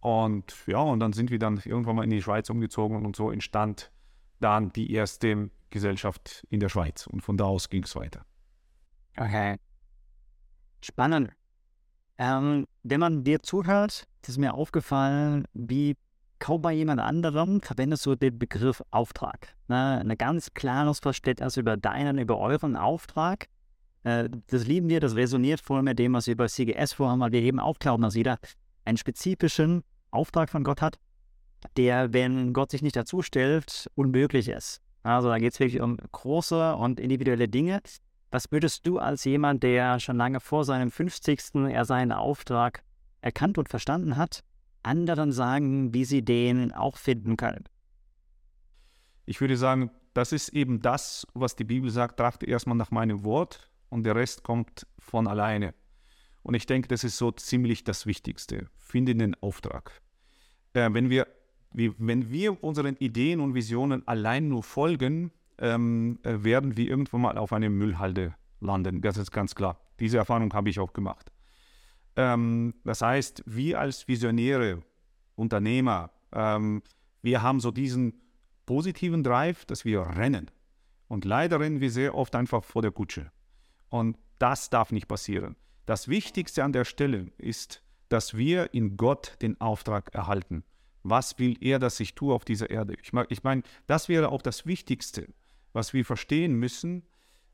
Und 0.02 0.56
ja, 0.68 0.80
und 0.80 1.00
dann 1.00 1.14
sind 1.14 1.30
wir 1.30 1.40
dann 1.40 1.62
irgendwann 1.64 1.96
mal 1.96 2.04
in 2.04 2.10
die 2.10 2.22
Schweiz 2.22 2.50
umgezogen 2.50 3.06
und 3.06 3.16
so 3.16 3.32
entstand 3.32 3.92
dann 4.40 4.74
die 4.74 4.92
erste 4.92 5.52
Gesellschaft 5.70 6.46
in 6.50 6.60
der 6.60 6.70
Schweiz. 6.70 7.08
Und 7.08 7.22
von 7.22 7.38
da 7.38 7.46
aus 7.46 7.70
ging 7.70 7.84
es 7.84 7.96
weiter. 7.96 8.26
Okay. 9.16 9.58
Spannend. 10.84 11.30
Ähm, 12.18 12.68
wenn 12.84 13.00
man 13.00 13.24
dir 13.24 13.42
zuhört, 13.42 14.08
ist 14.28 14.38
mir 14.38 14.54
aufgefallen, 14.54 15.46
wie 15.54 15.96
kaum 16.40 16.62
bei 16.62 16.74
jemand 16.74 17.00
anderem 17.00 17.62
verwendest 17.62 18.06
du 18.06 18.16
den 18.16 18.38
Begriff 18.38 18.84
Auftrag. 18.92 19.56
Ne? 19.68 20.04
Ein 20.04 20.18
ganz 20.18 20.54
klares 20.54 21.00
Verständnis 21.00 21.58
über 21.58 21.78
deinen, 21.78 22.18
über 22.18 22.40
euren 22.40 22.76
Auftrag. 22.76 23.48
Äh, 24.04 24.30
das 24.48 24.66
lieben 24.66 24.90
wir, 24.90 25.00
das 25.00 25.16
resoniert 25.16 25.62
voll 25.62 25.84
mit 25.84 26.00
dem, 26.00 26.14
was 26.14 26.28
wir 26.28 26.36
bei 26.36 26.48
CGS 26.48 26.94
vorhaben, 26.94 27.22
weil 27.22 27.32
wir 27.32 27.42
eben 27.42 27.60
auch 27.60 27.78
glauben, 27.78 28.02
dass 28.02 28.16
jeder 28.16 28.38
einen 28.86 28.98
spezifischen 28.98 29.84
Auftrag 30.12 30.50
von 30.50 30.64
Gott 30.64 30.82
hat, 30.82 31.00
der, 31.78 32.14
wenn 32.14 32.54
Gott 32.54 32.72
sich 32.72 32.82
nicht 32.82 32.96
dazu 32.96 33.22
stellt, 33.22 33.90
unmöglich 33.96 34.50
ist. 34.50 34.82
Also 35.04 35.30
da 35.30 35.38
geht 35.38 35.54
es 35.54 35.60
wirklich 35.60 35.82
um 35.82 35.98
große 35.98 36.76
und 36.76 37.00
individuelle 37.00 37.48
Dinge. 37.48 37.82
Was 38.30 38.52
würdest 38.52 38.86
du 38.88 39.00
als 39.00 39.24
jemand, 39.24 39.64
der 39.64 40.00
schon 40.00 40.18
lange 40.18 40.40
vor 40.40 40.64
seinem 40.64 40.92
50. 40.92 41.56
er 41.70 41.86
seinen 41.86 42.12
Auftrag 42.12 42.84
erkannt 43.22 43.58
und 43.58 43.70
verstanden 43.70 44.18
hat, 44.18 44.44
anderen 44.84 45.32
sagen, 45.32 45.94
wie 45.94 46.06
sie 46.06 46.24
den 46.24 46.72
auch 46.72 46.98
finden 46.98 47.38
können? 47.38 47.66
Ich 49.26 49.42
würde 49.42 49.58
sagen, 49.58 49.92
das 50.14 50.32
ist 50.32 50.50
eben 50.50 50.82
das, 50.82 51.26
was 51.34 51.56
die 51.56 51.64
Bibel 51.64 51.90
sagt, 51.90 52.18
trachte 52.18 52.46
erstmal 52.46 52.78
nach 52.78 52.92
meinem 52.92 53.24
Wort 53.24 53.70
und 53.90 54.04
der 54.04 54.16
Rest 54.16 54.44
kommt 54.44 54.88
von 55.00 55.28
alleine. 55.28 55.74
Und 56.44 56.56
ich 56.56 56.66
denke, 56.66 56.88
das 56.88 57.04
ist 57.04 57.18
so 57.18 57.32
ziemlich 57.32 57.84
das 57.84 58.06
Wichtigste. 58.06 58.68
Finde 58.78 59.16
den 59.16 59.36
Auftrag. 59.42 60.02
Äh, 60.74 60.90
wenn, 60.94 61.10
wir, 61.10 61.28
wie, 61.72 61.94
wenn 61.98 62.32
wir 62.32 62.64
unseren 62.64 62.96
Ideen 62.98 63.40
und 63.40 63.54
Visionen 63.54 64.08
allein 64.08 64.48
nur 64.48 64.64
folgen, 64.64 65.32
ähm, 65.60 66.20
äh, 66.24 66.44
werden 66.44 66.76
wir 66.78 66.90
irgendwann 66.90 67.22
mal 67.22 67.38
auf 67.38 67.54
eine 67.54 67.70
Müllhalde 67.70 68.36
landen. 68.60 69.02
Das 69.02 69.18
ist 69.18 69.32
ganz 69.32 69.56
klar. 69.56 69.80
Diese 70.00 70.18
Erfahrung 70.18 70.54
habe 70.54 70.70
ich 70.70 70.80
auch 70.80 70.94
gemacht. 70.94 71.32
Ähm, 72.16 72.74
das 72.84 73.02
heißt, 73.02 73.44
wir 73.46 73.80
als 73.80 74.08
Visionäre, 74.08 74.82
Unternehmer, 75.36 76.12
ähm, 76.34 76.82
wir 77.22 77.42
haben 77.42 77.60
so 77.60 77.72
diesen 77.72 78.14
positiven 78.66 79.24
Drive, 79.24 79.66
dass 79.66 79.86
wir 79.86 80.02
rennen. 80.02 80.50
Und 81.08 81.26
leider 81.26 81.60
rennen 81.60 81.82
wir 81.82 81.92
sehr 81.92 82.16
oft 82.16 82.36
einfach 82.36 82.64
vor 82.64 82.82
der 82.82 82.92
Kutsche. 82.92 83.32
Und 83.90 84.18
das 84.40 84.70
darf 84.70 84.92
nicht 84.92 85.08
passieren. 85.08 85.56
Das 85.86 86.08
Wichtigste 86.08 86.64
an 86.64 86.74
der 86.74 86.86
Stelle 86.86 87.32
ist, 87.38 87.84
dass 88.10 88.36
wir 88.36 88.74
in 88.74 88.98
Gott 88.98 89.38
den 89.42 89.60
Auftrag 89.62 90.14
erhalten. 90.14 90.64
Was 91.04 91.40
will 91.40 91.58
er, 91.62 91.80
dass 91.80 92.00
ich 92.00 92.14
tue 92.14 92.34
auf 92.34 92.46
dieser 92.46 92.70
Erde? 92.70 92.96
Ich, 93.02 93.12
ich 93.30 93.44
meine, 93.44 93.64
das 93.88 94.10
wäre 94.10 94.30
auch 94.30 94.42
das 94.42 94.66
Wichtigste, 94.66 95.28
was 95.74 95.94
wir 95.94 96.06
verstehen 96.06 96.54
müssen. 96.54 97.04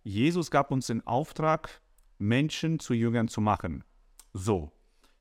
Jesus 0.03 0.51
gab 0.51 0.71
uns 0.71 0.87
den 0.87 1.05
Auftrag, 1.05 1.81
Menschen 2.17 2.79
zu 2.79 2.93
Jüngern 2.93 3.27
zu 3.27 3.39
machen. 3.39 3.83
So, 4.33 4.71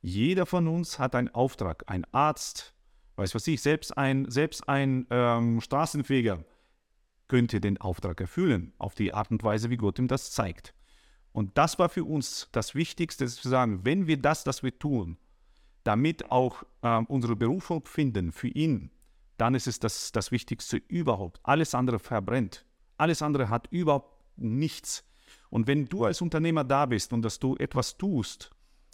jeder 0.01 0.47
von 0.47 0.66
uns 0.69 0.99
hat 0.99 1.14
einen 1.14 1.29
Auftrag. 1.29 1.85
Ein 1.87 2.05
Arzt, 2.12 2.75
weiß 3.16 3.35
was 3.35 3.47
ich, 3.47 3.61
selbst 3.61 3.97
ein, 3.97 4.31
selbst 4.31 4.69
ein 4.69 5.07
ähm, 5.11 5.61
Straßenfeger 5.61 6.45
könnte 7.29 7.61
den 7.61 7.79
Auftrag 7.81 8.21
erfüllen, 8.21 8.73
auf 8.79 8.95
die 8.95 9.12
Art 9.12 9.31
und 9.31 9.42
Weise, 9.42 9.71
wie 9.71 9.77
Gott 9.77 9.99
ihm 9.99 10.09
das 10.09 10.31
zeigt. 10.31 10.75
Und 11.37 11.59
das 11.59 11.79
war 11.79 11.90
für 11.90 12.05
uns 12.05 12.49
das 12.53 12.75
Wichtigste, 12.75 13.27
zu 13.27 13.51
sagen, 13.51 13.85
wenn 13.85 14.07
wir 14.07 14.16
das, 14.16 14.42
das 14.42 14.62
wir 14.62 14.79
tun, 14.79 15.18
damit 15.85 16.31
auch 16.31 16.62
äh, 16.81 17.03
unsere 17.09 17.37
Berufung 17.37 17.85
finden 17.85 18.33
für 18.33 18.49
ihn, 18.49 18.90
dann 19.37 19.55
ist 19.55 19.66
es 19.66 19.79
das, 19.79 20.12
das 20.12 20.33
Wichtigste 20.33 20.79
überhaupt. 20.88 21.40
Alles 21.42 21.75
andere 21.75 21.99
verbrennt. 21.99 22.64
Alles 22.96 23.20
andere 23.20 23.51
hat 23.51 23.68
überhaupt 23.70 24.16
nichts. 24.38 25.05
Und 25.51 25.66
wenn 25.66 25.85
du 25.85 26.07
als 26.07 26.22
Unternehmer 26.22 26.64
da 26.64 26.87
bist 26.87 27.12
und 27.12 27.20
dass 27.20 27.38
du 27.38 27.55
etwas 27.57 27.99
tust 27.99 28.51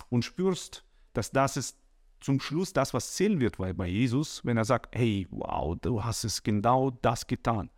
und 0.09 0.25
spürst, 0.25 0.85
dass 1.13 1.31
das 1.31 1.57
ist 1.57 1.79
zum 2.19 2.41
Schluss 2.41 2.73
das, 2.73 2.93
was 2.93 3.15
zählen 3.15 3.39
wird 3.39 3.59
bei, 3.59 3.73
bei 3.73 3.87
Jesus, 3.87 4.45
wenn 4.45 4.57
er 4.57 4.65
sagt, 4.65 4.97
hey, 4.97 5.29
wow, 5.31 5.77
du 5.81 6.03
hast 6.03 6.25
es 6.25 6.43
genau 6.43 6.91
das 6.91 7.29
getan, 7.29 7.71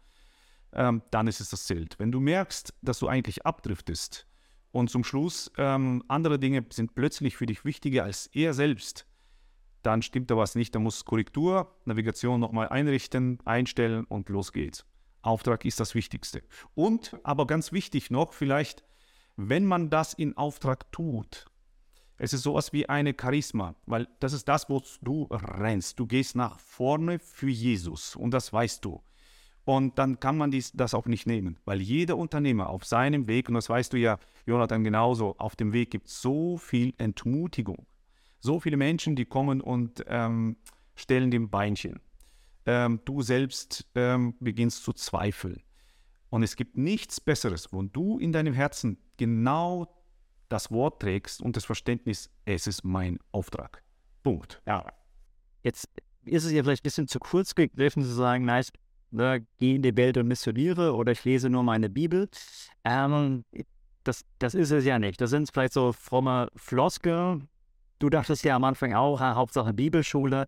ähm, 0.72 1.03
dann 1.11 1.27
ist 1.27 1.42
es 1.42 1.50
das 1.50 1.66
Zelt. 1.66 1.98
Wenn 1.98 2.11
du 2.11 2.18
merkst, 2.18 2.72
dass 2.81 2.98
du 2.98 3.09
eigentlich 3.09 3.44
abdriftest, 3.44 4.27
und 4.75 4.91
zum 4.91 5.05
Schluss, 5.05 5.53
ähm, 5.57 6.03
andere 6.09 6.39
Dinge 6.39 6.67
sind 6.71 6.97
plötzlich 6.97 7.37
für 7.37 7.47
dich 7.47 7.65
wichtiger 7.65 8.03
als 8.03 8.27
er 8.27 8.55
selbst, 8.55 9.07
dann 9.83 10.03
stimmt 10.03 10.33
da 10.33 10.37
was 10.37 10.57
nicht. 10.57 10.75
Da 10.75 10.81
muss 10.81 11.05
Korrektur, 11.05 11.73
Navigation 11.85 12.41
nochmal 12.41 12.69
einrichten, 12.69 13.39
einstellen 13.45 14.05
und 14.05 14.29
los 14.29 14.53
geht's. 14.53 14.85
Auftrag 15.23 15.65
ist 15.65 15.79
das 15.79 15.95
Wichtigste. 15.95 16.43
Und, 16.75 17.17
aber 17.23 17.47
ganz 17.47 17.71
wichtig 17.71 18.11
noch, 18.11 18.33
vielleicht, 18.33 18.83
wenn 19.37 19.65
man 19.65 19.91
das 19.91 20.13
in 20.13 20.37
Auftrag 20.37 20.91
tut, 20.91 21.47
es 22.19 22.33
ist 22.33 22.43
sowas 22.43 22.73
wie 22.73 22.89
eine 22.89 23.15
Charisma, 23.19 23.77
weil 23.87 24.09
das 24.19 24.33
ist 24.33 24.49
das, 24.49 24.69
wo 24.69 24.83
du 25.03 25.29
rennst. 25.31 26.01
Du 26.01 26.07
gehst 26.07 26.35
nach 26.35 26.59
vorne 26.59 27.21
für 27.21 27.49
Jesus 27.49 28.17
und 28.17 28.33
das 28.33 28.53
weißt 28.53 28.85
du. 28.85 29.01
Und 29.64 29.98
dann 29.98 30.20
kann 30.20 30.37
man 30.37 30.50
dies, 30.50 30.72
das 30.72 30.92
auch 30.92 31.07
nicht 31.07 31.27
nehmen, 31.27 31.59
weil 31.64 31.81
jeder 31.81 32.18
Unternehmer 32.18 32.68
auf 32.68 32.85
seinem 32.85 33.27
Weg, 33.27 33.48
und 33.48 33.55
das 33.55 33.68
weißt 33.68 33.92
du 33.92 33.96
ja, 33.96 34.18
Jonathan, 34.46 34.85
genauso, 34.85 35.37
auf 35.38 35.57
dem 35.57 35.72
Weg 35.72 35.90
gibt 35.90 36.09
es 36.09 36.20
so 36.20 36.59
viel 36.59 36.92
Entmutigung. 36.98 37.87
So 38.40 38.61
viele 38.61 38.77
Menschen, 38.77 39.16
die 39.16 39.24
kommen 39.24 39.62
und 39.62 40.05
ähm, 40.07 40.57
stellen 40.94 41.31
dem 41.31 41.48
Beinchen. 41.48 42.00
Ähm, 42.66 43.00
du 43.07 43.22
selbst 43.22 43.87
ähm, 43.94 44.35
beginnst 44.38 44.85
zu 44.85 44.92
zweifeln. 44.92 45.62
Und 46.29 46.42
es 46.42 46.57
gibt 46.57 46.77
nichts 46.77 47.20
Besseres, 47.20 47.72
wo 47.72 47.83
du 47.83 48.18
in 48.18 48.33
deinem 48.33 48.53
Herzen 48.53 48.98
genau 49.16 49.88
das 50.48 50.70
Wort 50.70 51.00
trägst 51.00 51.40
und 51.40 51.57
das 51.57 51.64
Verständnis, 51.64 52.31
es 52.44 52.66
ist 52.66 52.85
mein 52.85 53.18
Auftrag. 53.33 53.83
Punkt. 54.22 54.61
Ja. 54.66 54.87
Jetzt 55.62 55.88
ist 56.24 56.44
es 56.44 56.53
ja 56.53 56.62
vielleicht 56.62 56.83
ein 56.83 56.85
bisschen 56.85 57.09
zu 57.09 57.18
kurz 57.18 57.55
gegriffen 57.55 58.03
zu 58.03 58.09
sagen, 58.09 58.44
nice, 58.44 58.72
ne, 59.14 59.46
gehe 59.59 59.77
in 59.77 59.83
die 59.83 59.96
Welt 59.96 60.16
und 60.16 60.29
missioniere 60.29 60.94
oder 60.94 61.12
ich 61.12 61.24
lese 61.24 61.48
nur 61.48 61.62
meine 61.62 61.88
Bibel. 61.88 62.29
Ähm, 62.85 63.44
das, 64.05 64.24
das 64.38 64.55
ist 64.55 64.70
es 64.70 64.85
ja 64.85 64.98
nicht. 64.98 65.20
Das 65.20 65.31
sind 65.31 65.50
vielleicht 65.53 65.72
so 65.72 65.92
fromme 65.92 66.48
Floskeln. 66.57 67.48
Du 67.98 68.11
dachtest 68.11 68.44
ja 68.44 68.57
am 68.57 68.64
Anfang 68.64 68.92
auch, 68.92 69.20
Hauptsache 69.20 69.72
Bibelschule. 69.72 70.46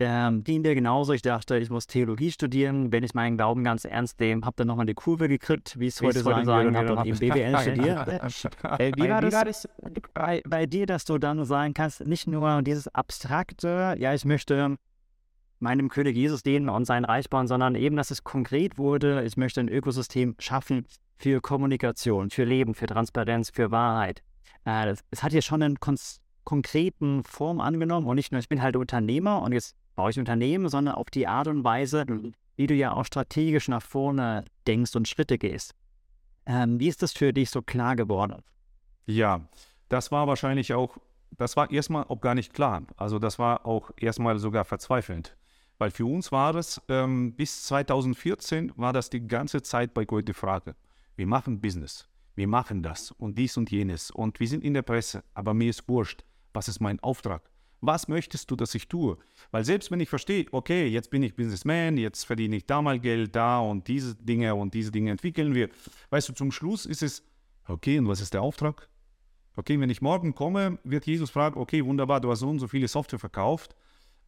Ähm, 0.00 0.44
ging 0.44 0.62
dir 0.62 0.76
genauso. 0.76 1.12
Ich 1.12 1.22
dachte, 1.22 1.58
ich 1.58 1.70
muss 1.70 1.88
Theologie 1.88 2.30
studieren, 2.30 2.92
wenn 2.92 3.02
ich 3.02 3.14
meinen 3.14 3.36
Glauben 3.36 3.64
ganz 3.64 3.84
ernst 3.84 4.20
nehme. 4.20 4.46
Hab 4.46 4.54
dann 4.56 4.68
nochmal 4.68 4.86
die 4.86 4.94
Kurve 4.94 5.28
gekriegt, 5.28 5.78
wie 5.80 5.88
es 5.88 6.00
heute 6.00 6.20
sagen 6.20 6.46
würde, 6.46 6.78
habe 6.78 6.94
dann 6.94 7.04
eben 7.04 7.18
BWL 7.18 7.58
studiert. 7.58 8.08
äh, 8.78 8.92
wie 8.94 9.08
war 9.08 9.20
das 9.20 9.68
bei, 10.14 10.40
bei 10.46 10.66
dir, 10.66 10.86
dass 10.86 11.04
du 11.04 11.18
dann 11.18 11.44
sagen 11.44 11.74
kannst, 11.74 12.06
nicht 12.06 12.28
nur 12.28 12.62
dieses 12.62 12.86
abstrakte, 12.94 13.96
ja, 13.98 14.14
ich 14.14 14.24
möchte 14.24 14.76
meinem 15.60 15.88
König 15.88 16.16
Jesus 16.16 16.42
dienen 16.42 16.68
und 16.68 16.84
sein 16.84 17.04
Reich 17.04 17.28
bauen, 17.28 17.46
sondern 17.46 17.74
eben, 17.74 17.96
dass 17.96 18.10
es 18.10 18.24
konkret 18.24 18.78
wurde. 18.78 19.24
Ich 19.24 19.36
möchte 19.36 19.60
ein 19.60 19.68
Ökosystem 19.68 20.34
schaffen 20.38 20.86
für 21.16 21.40
Kommunikation, 21.40 22.30
für 22.30 22.44
Leben, 22.44 22.74
für 22.74 22.86
Transparenz, 22.86 23.50
für 23.50 23.70
Wahrheit. 23.70 24.22
Äh, 24.64 24.94
es 25.10 25.22
hat 25.22 25.32
hier 25.32 25.42
schon 25.42 25.62
einen 25.62 25.78
konkreten 26.44 27.24
Form 27.24 27.60
angenommen 27.60 28.06
und 28.06 28.16
nicht 28.16 28.32
nur, 28.32 28.40
ich 28.40 28.48
bin 28.48 28.62
halt 28.62 28.76
Unternehmer 28.76 29.42
und 29.42 29.52
jetzt 29.52 29.76
baue 29.96 30.10
ich 30.10 30.18
Unternehmen, 30.18 30.68
sondern 30.68 30.94
auf 30.94 31.10
die 31.10 31.26
Art 31.26 31.48
und 31.48 31.64
Weise, 31.64 32.04
wie 32.56 32.66
du 32.66 32.74
ja 32.74 32.92
auch 32.92 33.04
strategisch 33.04 33.68
nach 33.68 33.82
vorne 33.82 34.44
denkst 34.66 34.94
und 34.94 35.08
Schritte 35.08 35.38
gehst. 35.38 35.74
Ähm, 36.46 36.80
wie 36.80 36.88
ist 36.88 37.02
das 37.02 37.12
für 37.12 37.32
dich 37.32 37.50
so 37.50 37.62
klar 37.62 37.96
geworden? 37.96 38.42
Ja, 39.06 39.40
das 39.88 40.12
war 40.12 40.26
wahrscheinlich 40.26 40.74
auch, 40.74 40.98
das 41.36 41.56
war 41.56 41.70
erstmal 41.70 42.04
auch 42.04 42.20
gar 42.20 42.34
nicht 42.34 42.52
klar. 42.52 42.82
Also 42.96 43.18
das 43.18 43.38
war 43.38 43.66
auch 43.66 43.90
erstmal 43.96 44.38
sogar 44.38 44.64
verzweifelnd. 44.64 45.36
Weil 45.78 45.92
für 45.92 46.06
uns 46.06 46.32
war 46.32 46.56
es, 46.56 46.80
ähm, 46.88 47.34
bis 47.34 47.64
2014 47.64 48.72
war 48.76 48.92
das 48.92 49.10
die 49.10 49.26
ganze 49.26 49.62
Zeit 49.62 49.94
bei 49.94 50.04
Gold 50.04 50.28
die 50.28 50.34
Frage. 50.34 50.74
Wir 51.16 51.26
machen 51.26 51.60
Business, 51.60 52.08
wir 52.34 52.48
machen 52.48 52.82
das 52.82 53.12
und 53.12 53.38
dies 53.38 53.56
und 53.56 53.70
jenes 53.70 54.10
und 54.10 54.40
wir 54.40 54.48
sind 54.48 54.64
in 54.64 54.74
der 54.74 54.82
Presse, 54.82 55.22
aber 55.34 55.54
mir 55.54 55.70
ist 55.70 55.88
wurscht, 55.88 56.24
was 56.52 56.68
ist 56.68 56.80
mein 56.80 56.98
Auftrag? 57.00 57.48
Was 57.80 58.08
möchtest 58.08 58.50
du, 58.50 58.56
dass 58.56 58.74
ich 58.74 58.88
tue? 58.88 59.18
Weil 59.52 59.64
selbst 59.64 59.92
wenn 59.92 60.00
ich 60.00 60.08
verstehe, 60.08 60.46
okay, 60.50 60.88
jetzt 60.88 61.10
bin 61.10 61.22
ich 61.22 61.36
Businessman, 61.36 61.96
jetzt 61.96 62.24
verdiene 62.24 62.56
ich 62.56 62.66
da 62.66 62.82
mal 62.82 62.98
Geld, 62.98 63.36
da 63.36 63.60
und 63.60 63.86
diese 63.86 64.16
Dinge 64.16 64.56
und 64.56 64.74
diese 64.74 64.90
Dinge 64.90 65.12
entwickeln 65.12 65.54
wir. 65.54 65.68
Weißt 66.10 66.28
du, 66.28 66.32
zum 66.32 66.50
Schluss 66.50 66.86
ist 66.86 67.04
es, 67.04 67.22
okay, 67.68 68.00
und 68.00 68.08
was 68.08 68.20
ist 68.20 68.34
der 68.34 68.42
Auftrag? 68.42 68.88
Okay, 69.54 69.78
wenn 69.78 69.90
ich 69.90 70.02
morgen 70.02 70.34
komme, 70.34 70.80
wird 70.82 71.06
Jesus 71.06 71.30
fragen, 71.30 71.60
okay, 71.60 71.84
wunderbar, 71.84 72.20
du 72.20 72.32
hast 72.32 72.40
so 72.40 72.48
und 72.48 72.58
so 72.58 72.66
viele 72.66 72.88
Software 72.88 73.20
verkauft 73.20 73.76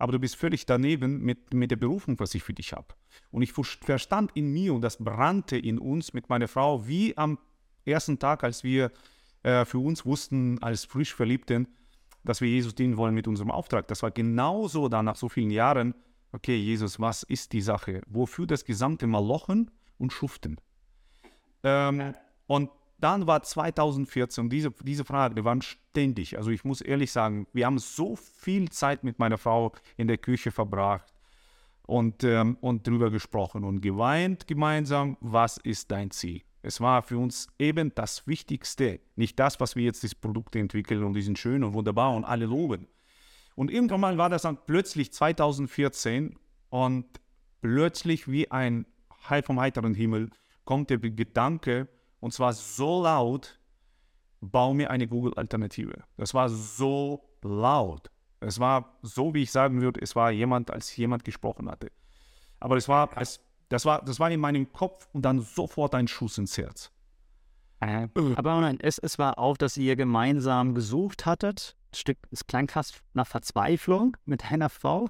aber 0.00 0.12
du 0.12 0.18
bist 0.18 0.36
völlig 0.36 0.64
daneben 0.64 1.20
mit, 1.20 1.52
mit 1.52 1.70
der 1.70 1.76
Berufung, 1.76 2.18
was 2.18 2.34
ich 2.34 2.42
für 2.42 2.54
dich 2.54 2.72
habe. 2.72 2.88
Und 3.30 3.42
ich 3.42 3.52
verstand 3.52 4.30
in 4.34 4.50
mir 4.50 4.74
und 4.74 4.80
das 4.80 4.96
brannte 4.96 5.58
in 5.58 5.78
uns 5.78 6.14
mit 6.14 6.28
meiner 6.28 6.48
Frau, 6.48 6.86
wie 6.88 7.16
am 7.18 7.38
ersten 7.84 8.18
Tag, 8.18 8.42
als 8.42 8.64
wir 8.64 8.90
äh, 9.42 9.64
für 9.66 9.78
uns 9.78 10.06
wussten, 10.06 10.60
als 10.62 10.86
frisch 10.86 11.14
Verliebten, 11.14 11.68
dass 12.24 12.40
wir 12.40 12.48
Jesus 12.48 12.74
dienen 12.74 12.96
wollen 12.96 13.14
mit 13.14 13.28
unserem 13.28 13.50
Auftrag. 13.50 13.88
Das 13.88 14.02
war 14.02 14.10
genauso 14.10 14.88
dann 14.88 15.04
nach 15.04 15.16
so 15.16 15.28
vielen 15.28 15.50
Jahren, 15.50 15.94
okay, 16.32 16.56
Jesus, 16.56 16.98
was 16.98 17.22
ist 17.22 17.52
die 17.52 17.60
Sache? 17.62 18.00
Wofür 18.06 18.46
das 18.46 18.64
gesamte 18.64 19.06
Malochen 19.06 19.70
und 19.98 20.12
Schuften? 20.12 20.56
Ähm, 21.62 22.14
und 22.46 22.70
dann 23.00 23.26
war 23.26 23.42
2014, 23.42 24.48
diese, 24.48 24.70
diese 24.70 25.04
Frage, 25.04 25.34
die 25.34 25.44
waren 25.44 25.62
ständig. 25.62 26.36
Also 26.36 26.50
ich 26.50 26.64
muss 26.64 26.80
ehrlich 26.80 27.12
sagen, 27.12 27.46
wir 27.52 27.66
haben 27.66 27.78
so 27.78 28.16
viel 28.16 28.68
Zeit 28.70 29.04
mit 29.04 29.18
meiner 29.18 29.38
Frau 29.38 29.72
in 29.96 30.08
der 30.08 30.18
Küche 30.18 30.50
verbracht 30.50 31.12
und, 31.86 32.22
ähm, 32.24 32.56
und 32.60 32.86
darüber 32.86 33.10
gesprochen 33.10 33.64
und 33.64 33.80
geweint 33.80 34.46
gemeinsam, 34.46 35.16
was 35.20 35.58
ist 35.58 35.90
dein 35.90 36.10
Ziel? 36.10 36.42
Es 36.62 36.80
war 36.80 37.02
für 37.02 37.18
uns 37.18 37.48
eben 37.58 37.92
das 37.94 38.26
Wichtigste, 38.26 39.00
nicht 39.16 39.38
das, 39.38 39.58
was 39.60 39.76
wir 39.76 39.84
jetzt 39.84 40.04
das 40.04 40.14
Produkte 40.14 40.58
entwickeln 40.58 41.02
und 41.02 41.14
die 41.14 41.22
sind 41.22 41.38
schön 41.38 41.64
und 41.64 41.72
wunderbar 41.72 42.14
und 42.14 42.24
alle 42.24 42.46
loben. 42.46 42.86
Und 43.56 43.70
irgendwann 43.70 44.00
mal 44.00 44.18
war 44.18 44.28
das 44.28 44.42
dann 44.42 44.58
plötzlich 44.66 45.12
2014 45.12 46.36
und 46.68 47.06
plötzlich 47.60 48.28
wie 48.28 48.50
ein 48.50 48.86
Heil 49.28 49.42
vom 49.42 49.58
heiteren 49.60 49.94
Himmel 49.94 50.30
kommt 50.64 50.90
der 50.90 50.98
Gedanke, 50.98 51.88
und 52.20 52.32
zwar 52.32 52.52
so 52.52 53.02
laut, 53.02 53.58
bau 54.40 54.72
mir 54.72 54.90
eine 54.90 55.08
Google-Alternative. 55.08 56.04
Das 56.16 56.34
war 56.34 56.48
so 56.48 57.22
laut. 57.42 58.10
Es 58.40 58.58
war 58.58 58.98
so, 59.02 59.34
wie 59.34 59.42
ich 59.42 59.50
sagen 59.50 59.82
würde, 59.82 60.00
es 60.00 60.16
war 60.16 60.30
jemand, 60.30 60.70
als 60.70 60.96
jemand 60.96 61.24
gesprochen 61.24 61.70
hatte. 61.70 61.90
Aber 62.58 62.76
es 62.76 62.88
war, 62.88 63.10
es, 63.16 63.40
das, 63.68 63.84
war, 63.84 64.02
das 64.02 64.18
war 64.18 64.30
in 64.30 64.40
meinem 64.40 64.72
Kopf 64.72 65.08
und 65.12 65.22
dann 65.22 65.40
sofort 65.40 65.94
ein 65.94 66.08
Schuss 66.08 66.38
ins 66.38 66.56
Herz. 66.56 66.90
Äh, 67.80 68.08
aber 68.36 68.60
nein, 68.60 68.78
es, 68.80 68.98
es 68.98 69.18
war 69.18 69.38
auch, 69.38 69.56
dass 69.56 69.76
ihr 69.76 69.96
gemeinsam 69.96 70.74
gesucht 70.74 71.26
hattet. 71.26 71.76
Stück, 71.94 72.18
es 72.30 72.46
klang 72.46 72.68
fast 72.68 73.02
nach 73.14 73.26
Verzweiflung 73.26 74.16
mit 74.24 74.50
deiner 74.50 74.68
Frau. 74.68 75.08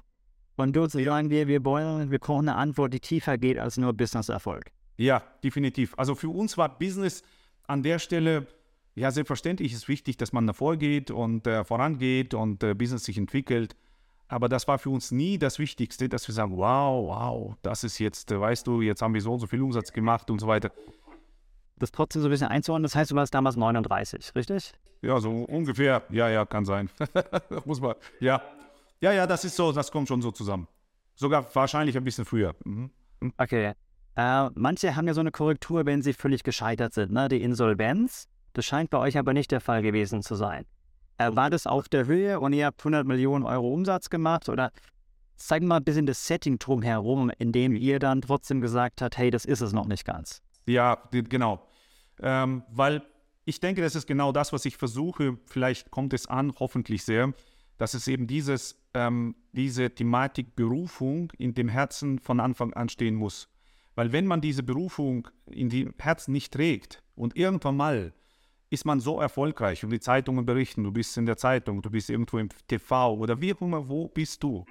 Und 0.55 0.75
du 0.75 0.87
sagen 0.87 1.29
wir, 1.29 1.47
wir 1.47 1.63
wollen, 1.65 2.11
wir 2.11 2.19
brauchen 2.19 2.49
eine 2.49 2.57
Antwort, 2.57 2.93
die 2.93 2.99
tiefer 2.99 3.37
geht 3.37 3.57
als 3.57 3.77
nur 3.77 3.93
Business-Erfolg. 3.93 4.71
Ja, 5.01 5.23
definitiv. 5.43 5.95
Also 5.97 6.13
für 6.13 6.29
uns 6.29 6.59
war 6.59 6.77
Business 6.77 7.23
an 7.65 7.81
der 7.81 7.97
Stelle, 7.97 8.45
ja, 8.93 9.09
selbstverständlich 9.09 9.73
ist 9.73 9.87
wichtig, 9.87 10.17
dass 10.17 10.31
man 10.31 10.45
davor 10.45 10.77
geht 10.77 11.09
und 11.09 11.47
äh, 11.47 11.63
vorangeht 11.63 12.35
und 12.35 12.61
äh, 12.61 12.75
Business 12.75 13.05
sich 13.05 13.17
entwickelt. 13.17 13.75
Aber 14.27 14.47
das 14.47 14.67
war 14.67 14.77
für 14.77 14.91
uns 14.91 15.09
nie 15.09 15.39
das 15.39 15.57
Wichtigste, 15.57 16.07
dass 16.07 16.27
wir 16.27 16.35
sagen, 16.35 16.55
wow, 16.55 17.07
wow, 17.09 17.55
das 17.63 17.83
ist 17.83 17.97
jetzt, 17.97 18.31
äh, 18.31 18.39
weißt 18.39 18.67
du, 18.67 18.81
jetzt 18.81 19.01
haben 19.01 19.15
wir 19.15 19.21
so 19.21 19.33
und 19.33 19.39
so 19.39 19.47
viel 19.47 19.61
Umsatz 19.63 19.91
gemacht 19.91 20.29
und 20.29 20.39
so 20.39 20.45
weiter. 20.45 20.71
Das 21.77 21.91
trotzdem 21.91 22.21
so 22.21 22.27
ein 22.27 22.31
bisschen 22.31 22.49
einzuordnen, 22.49 22.83
das 22.83 22.93
heißt, 22.93 23.09
du 23.09 23.15
warst 23.15 23.33
damals 23.33 23.55
39, 23.55 24.35
richtig? 24.35 24.73
Ja, 25.01 25.19
so 25.19 25.31
ungefähr. 25.31 26.03
Ja, 26.11 26.29
ja, 26.29 26.45
kann 26.45 26.63
sein. 26.63 26.91
Muss 27.65 27.81
man, 27.81 27.95
ja. 28.19 28.39
Ja, 28.99 29.11
ja, 29.11 29.25
das 29.25 29.45
ist 29.45 29.55
so, 29.55 29.71
das 29.71 29.91
kommt 29.91 30.07
schon 30.07 30.21
so 30.21 30.29
zusammen. 30.29 30.67
Sogar 31.15 31.43
wahrscheinlich 31.55 31.97
ein 31.97 32.03
bisschen 32.03 32.23
früher. 32.23 32.53
Mhm. 32.65 32.91
Okay. 33.37 33.73
Äh, 34.15 34.49
manche 34.55 34.95
haben 34.95 35.07
ja 35.07 35.13
so 35.13 35.21
eine 35.21 35.31
Korrektur, 35.31 35.85
wenn 35.85 36.01
sie 36.01 36.13
völlig 36.13 36.43
gescheitert 36.43 36.93
sind, 36.93 37.11
ne? 37.11 37.29
die 37.29 37.41
Insolvenz. 37.41 38.27
Das 38.53 38.65
scheint 38.65 38.89
bei 38.89 38.97
euch 38.97 39.17
aber 39.17 39.33
nicht 39.33 39.51
der 39.51 39.61
Fall 39.61 39.81
gewesen 39.81 40.21
zu 40.21 40.35
sein. 40.35 40.65
Äh, 41.17 41.35
war 41.35 41.49
das 41.49 41.67
auf 41.67 41.87
der 41.87 42.05
Höhe 42.05 42.39
und 42.39 42.53
ihr 42.53 42.65
habt 42.65 42.81
100 42.81 43.05
Millionen 43.05 43.45
Euro 43.45 43.73
Umsatz 43.73 44.09
gemacht 44.09 44.49
oder 44.49 44.71
zeig 45.37 45.63
mal 45.63 45.77
ein 45.77 45.83
bisschen 45.83 46.05
das 46.05 46.27
Setting 46.27 46.59
drumherum, 46.59 47.31
in 47.37 47.51
dem 47.51 47.75
ihr 47.75 47.99
dann 47.99 48.21
trotzdem 48.21 48.61
gesagt 48.61 49.01
habt, 49.01 49.17
hey, 49.17 49.31
das 49.31 49.45
ist 49.45 49.61
es 49.61 49.73
noch 49.73 49.87
nicht 49.87 50.05
ganz. 50.05 50.41
Ja, 50.65 51.01
genau. 51.11 51.65
Ähm, 52.19 52.63
weil 52.69 53.03
ich 53.45 53.59
denke, 53.59 53.81
das 53.81 53.95
ist 53.95 54.07
genau 54.07 54.31
das, 54.31 54.53
was 54.53 54.65
ich 54.65 54.77
versuche. 54.77 55.37
Vielleicht 55.47 55.91
kommt 55.91 56.13
es 56.13 56.27
an, 56.27 56.53
hoffentlich 56.59 57.03
sehr, 57.03 57.33
dass 57.77 57.93
es 57.93 58.07
eben 58.07 58.27
dieses, 58.27 58.75
ähm, 58.93 59.35
diese 59.51 59.89
Thematik 59.89 60.55
Berufung 60.55 61.31
in 61.37 61.53
dem 61.53 61.67
Herzen 61.69 62.19
von 62.19 62.39
Anfang 62.39 62.73
an 62.73 62.89
stehen 62.89 63.15
muss. 63.15 63.47
Weil 63.95 64.11
wenn 64.11 64.25
man 64.25 64.41
diese 64.41 64.63
Berufung 64.63 65.27
in 65.45 65.69
die 65.69 65.89
Herzen 65.99 66.31
nicht 66.31 66.53
trägt 66.53 67.03
und 67.15 67.35
irgendwann 67.35 67.77
mal 67.77 68.13
ist 68.69 68.85
man 68.85 69.01
so 69.01 69.19
erfolgreich 69.19 69.83
und 69.83 69.89
die 69.89 69.99
Zeitungen 69.99 70.45
berichten, 70.45 70.83
du 70.83 70.91
bist 70.91 71.17
in 71.17 71.25
der 71.25 71.35
Zeitung, 71.35 71.81
du 71.81 71.89
bist 71.89 72.09
irgendwo 72.09 72.37
im 72.37 72.49
TV 72.67 73.13
oder 73.15 73.41
wie 73.41 73.53
auch 73.53 73.61
immer, 73.61 73.89
wo 73.89 74.07
bist 74.07 74.41
du? 74.43 74.65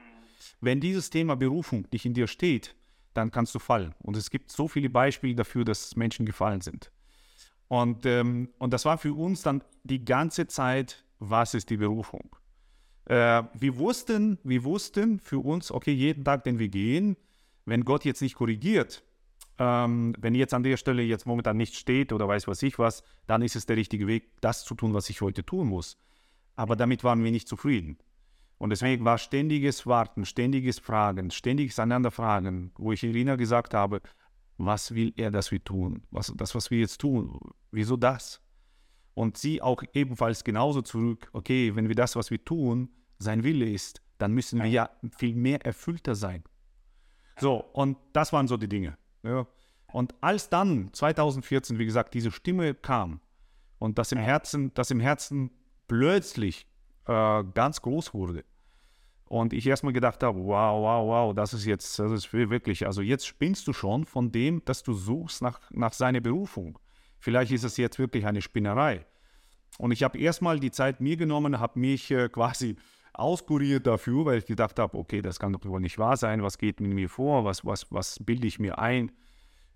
Wenn 0.62 0.80
dieses 0.80 1.10
Thema 1.10 1.36
Berufung 1.36 1.86
nicht 1.92 2.06
in 2.06 2.14
dir 2.14 2.26
steht, 2.26 2.74
dann 3.12 3.30
kannst 3.30 3.54
du 3.54 3.58
fallen. 3.58 3.94
Und 3.98 4.16
es 4.16 4.30
gibt 4.30 4.50
so 4.50 4.68
viele 4.68 4.88
Beispiele 4.88 5.34
dafür, 5.34 5.64
dass 5.64 5.96
Menschen 5.96 6.24
gefallen 6.24 6.62
sind. 6.62 6.90
Und, 7.68 8.06
ähm, 8.06 8.48
und 8.58 8.72
das 8.72 8.86
war 8.86 8.96
für 8.96 9.12
uns 9.12 9.42
dann 9.42 9.62
die 9.84 10.04
ganze 10.04 10.46
Zeit, 10.46 11.04
was 11.18 11.52
ist 11.52 11.68
die 11.68 11.76
Berufung? 11.76 12.34
Äh, 13.04 13.42
wir, 13.52 13.76
wussten, 13.76 14.38
wir 14.44 14.64
wussten 14.64 15.20
für 15.20 15.38
uns, 15.38 15.70
okay, 15.70 15.92
jeden 15.92 16.24
Tag, 16.24 16.44
den 16.44 16.58
wir 16.58 16.68
gehen, 16.68 17.16
wenn 17.66 17.84
Gott 17.84 18.04
jetzt 18.04 18.22
nicht 18.22 18.34
korrigiert, 18.34 19.04
ähm, 19.60 20.14
wenn 20.18 20.34
jetzt 20.34 20.54
an 20.54 20.62
der 20.62 20.78
Stelle 20.78 21.02
jetzt 21.02 21.26
momentan 21.26 21.58
nicht 21.58 21.76
steht 21.76 22.14
oder 22.14 22.26
weiß 22.26 22.48
was 22.48 22.62
ich 22.62 22.78
was, 22.78 23.04
dann 23.26 23.42
ist 23.42 23.56
es 23.56 23.66
der 23.66 23.76
richtige 23.76 24.06
Weg, 24.06 24.40
das 24.40 24.64
zu 24.64 24.74
tun, 24.74 24.94
was 24.94 25.10
ich 25.10 25.20
heute 25.20 25.44
tun 25.44 25.68
muss. 25.68 25.98
Aber 26.56 26.76
damit 26.76 27.04
waren 27.04 27.22
wir 27.22 27.30
nicht 27.30 27.46
zufrieden. 27.46 27.98
Und 28.56 28.70
deswegen 28.70 29.04
war 29.04 29.18
ständiges 29.18 29.86
Warten, 29.86 30.24
ständiges 30.24 30.78
Fragen, 30.78 31.30
ständiges 31.30 31.78
einander 31.78 32.10
Fragen, 32.10 32.72
wo 32.76 32.92
ich 32.92 33.04
Irina 33.04 33.36
gesagt 33.36 33.74
habe, 33.74 34.00
was 34.56 34.94
will 34.94 35.12
er, 35.16 35.30
dass 35.30 35.50
wir 35.50 35.62
tun? 35.62 36.02
Was, 36.10 36.32
das, 36.36 36.54
was 36.54 36.70
wir 36.70 36.80
jetzt 36.80 36.98
tun, 36.98 37.38
wieso 37.70 37.96
das? 37.96 38.40
Und 39.12 39.36
sie 39.36 39.60
auch 39.60 39.82
ebenfalls 39.92 40.42
genauso 40.42 40.80
zurück, 40.80 41.28
okay, 41.34 41.76
wenn 41.76 41.88
wir 41.88 41.94
das, 41.94 42.16
was 42.16 42.30
wir 42.30 42.42
tun, 42.42 42.88
sein 43.18 43.44
Wille 43.44 43.68
ist, 43.68 44.00
dann 44.16 44.32
müssen 44.32 44.62
wir 44.62 44.70
ja 44.70 44.90
viel 45.18 45.34
mehr 45.34 45.64
erfüllter 45.64 46.14
sein. 46.14 46.44
So, 47.38 47.56
und 47.72 47.98
das 48.14 48.32
waren 48.32 48.48
so 48.48 48.56
die 48.56 48.68
Dinge. 48.68 48.96
Ja. 49.22 49.46
Und 49.92 50.14
als 50.20 50.48
dann 50.48 50.90
2014, 50.92 51.78
wie 51.78 51.84
gesagt, 51.84 52.14
diese 52.14 52.30
Stimme 52.30 52.74
kam 52.74 53.20
und 53.78 53.98
das 53.98 54.12
im 54.12 54.18
Herzen, 54.18 54.72
das 54.74 54.90
im 54.90 55.00
Herzen 55.00 55.50
plötzlich 55.88 56.66
äh, 57.06 57.44
ganz 57.54 57.82
groß 57.82 58.14
wurde. 58.14 58.44
Und 59.24 59.52
ich 59.52 59.66
erstmal 59.66 59.92
gedacht 59.92 60.22
habe, 60.22 60.38
wow, 60.40 60.82
wow, 60.82 61.06
wow, 61.06 61.34
das 61.34 61.54
ist 61.54 61.64
jetzt, 61.64 61.98
das 61.98 62.10
ist 62.10 62.32
wirklich, 62.32 62.86
also 62.86 63.00
jetzt 63.00 63.26
spinnst 63.26 63.66
du 63.68 63.72
schon 63.72 64.04
von 64.04 64.32
dem, 64.32 64.64
dass 64.64 64.82
du 64.82 64.92
suchst 64.92 65.42
nach, 65.42 65.60
nach 65.70 65.92
seiner 65.92 66.20
Berufung. 66.20 66.78
Vielleicht 67.18 67.52
ist 67.52 67.64
es 67.64 67.76
jetzt 67.76 67.98
wirklich 67.98 68.26
eine 68.26 68.42
Spinnerei. 68.42 69.06
Und 69.78 69.92
ich 69.92 70.02
habe 70.02 70.18
erstmal 70.18 70.58
die 70.58 70.72
Zeit 70.72 71.00
mir 71.00 71.16
genommen, 71.16 71.60
habe 71.60 71.78
mich 71.78 72.10
äh, 72.10 72.28
quasi 72.28 72.76
auskuriert 73.12 73.86
dafür, 73.86 74.24
weil 74.24 74.38
ich 74.38 74.46
gedacht 74.46 74.78
habe, 74.78 74.96
okay, 74.96 75.22
das 75.22 75.38
kann 75.38 75.52
doch 75.52 75.64
wohl 75.64 75.80
nicht 75.80 75.98
wahr 75.98 76.16
sein, 76.16 76.42
was 76.42 76.58
geht 76.58 76.80
mit 76.80 76.92
mir 76.92 77.08
vor, 77.08 77.44
was, 77.44 77.64
was, 77.64 77.90
was 77.90 78.18
bilde 78.20 78.46
ich 78.46 78.58
mir 78.58 78.78
ein? 78.78 79.12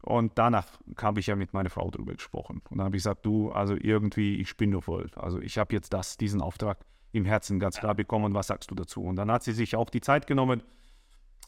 Und 0.02 0.32
danach 0.36 0.66
habe 1.00 1.20
ich 1.20 1.28
ja 1.28 1.36
mit 1.36 1.54
meiner 1.54 1.70
Frau 1.70 1.90
darüber 1.90 2.12
gesprochen. 2.12 2.60
Und 2.68 2.78
dann 2.78 2.86
habe 2.86 2.96
ich 2.96 3.02
gesagt, 3.02 3.24
du, 3.24 3.50
also 3.52 3.74
irgendwie, 3.74 4.36
ich 4.36 4.56
bin 4.56 4.70
nur 4.70 4.82
voll. 4.82 5.10
Also 5.16 5.40
ich 5.40 5.56
habe 5.56 5.74
jetzt 5.74 5.94
das, 5.94 6.18
diesen 6.18 6.42
Auftrag 6.42 6.78
im 7.12 7.24
Herzen 7.24 7.58
ganz 7.58 7.78
klar 7.78 7.94
bekommen, 7.94 8.34
was 8.34 8.48
sagst 8.48 8.70
du 8.70 8.74
dazu? 8.74 9.02
Und 9.02 9.16
dann 9.16 9.30
hat 9.30 9.42
sie 9.44 9.52
sich 9.52 9.76
auch 9.76 9.88
die 9.88 10.02
Zeit 10.02 10.26
genommen. 10.26 10.62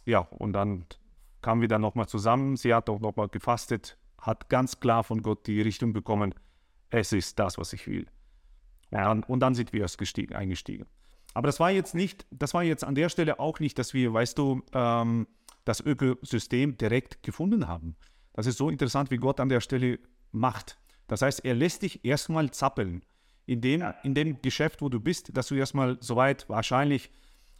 Ja, 0.07 0.21
und 0.21 0.55
dann 0.55 0.87
kamen 1.43 1.61
wir 1.61 1.69
dann 1.69 1.83
nochmal 1.83 2.09
zusammen. 2.09 2.57
Sie 2.57 2.73
hat 2.73 2.89
auch 2.89 3.01
nochmal 3.01 3.29
gefastet, 3.29 3.99
hat 4.19 4.49
ganz 4.49 4.81
klar 4.81 5.05
von 5.05 5.23
Gott 5.23 5.47
die 5.47 5.61
Richtung 5.61 5.93
bekommen, 5.93 6.35
es 6.89 7.13
ist 7.13 7.39
das, 7.39 7.59
was 7.59 7.73
ich 7.73 7.87
will. 7.87 8.07
Und 8.91 8.99
dann, 8.99 9.23
und 9.25 9.41
dann 9.41 9.55
sind 9.55 9.73
wir 9.73 9.83
erst 9.83 9.99
gestiegen, 9.99 10.35
eingestiegen. 10.35 10.87
Aber 11.37 11.49
das 11.49 11.61
war 11.61 11.71
jetzt 11.71 11.95
nicht, 11.95 12.25
das 12.31 12.55
war 12.55 12.63
jetzt 12.63 12.83
an 12.83 12.95
der 12.95 13.11
Stelle 13.11 13.39
auch 13.39 13.61
nicht, 13.61 13.79
dass 13.79 13.93
wir, 13.93 14.15
weißt 14.15 14.39
du, 14.39 14.63
ähm, 14.73 15.27
das 15.67 15.83
Ökosystem 15.83 16.79
direkt 16.79 17.23
gefunden 17.23 17.69
haben. 17.69 17.95
Das 18.33 18.47
ist 18.47 18.57
so 18.57 18.71
interessant, 18.71 19.11
wie 19.11 19.19
Gott 19.19 19.39
an 19.39 19.51
der 19.51 19.61
Stelle 19.61 19.99
macht. 20.33 20.79
Das 21.09 21.21
heißt, 21.21 21.45
er 21.45 21.53
lässt 21.53 21.83
dich 21.83 22.07
erstmal 22.07 22.53
zappeln. 22.53 23.05
In 23.45 23.61
dem, 23.61 23.85
in 24.03 24.15
dem 24.15 24.41
Geschäft, 24.41 24.81
wo 24.81 24.89
du 24.89 24.99
bist, 24.99 25.37
dass 25.37 25.49
du 25.49 25.57
erstmal 25.57 25.99
soweit 26.01 26.49
wahrscheinlich 26.49 27.11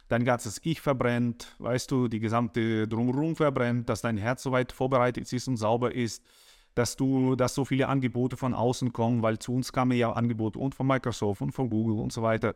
dein 0.07 0.25
ganzes 0.25 0.59
Ich 0.63 0.81
verbrennt, 0.81 1.55
weißt 1.59 1.91
du, 1.91 2.07
die 2.07 2.19
gesamte 2.19 2.87
Drumherum 2.87 3.35
verbrennt, 3.35 3.89
dass 3.89 4.01
dein 4.01 4.17
Herz 4.17 4.41
soweit 4.41 4.71
vorbereitet 4.71 5.31
ist 5.31 5.47
und 5.47 5.57
sauber 5.57 5.93
ist, 5.93 6.23
dass 6.73 6.95
du, 6.95 7.35
dass 7.35 7.53
so 7.53 7.63
viele 7.63 7.89
Angebote 7.89 8.37
von 8.37 8.55
außen 8.55 8.91
kommen, 8.91 9.21
weil 9.21 9.37
zu 9.37 9.53
uns 9.53 9.71
kamen 9.71 9.95
ja 9.95 10.11
Angebote 10.13 10.57
und 10.57 10.73
von 10.73 10.87
Microsoft 10.87 11.43
und 11.43 11.51
von 11.51 11.69
Google 11.69 11.99
und 11.99 12.11
so 12.11 12.23
weiter. 12.23 12.55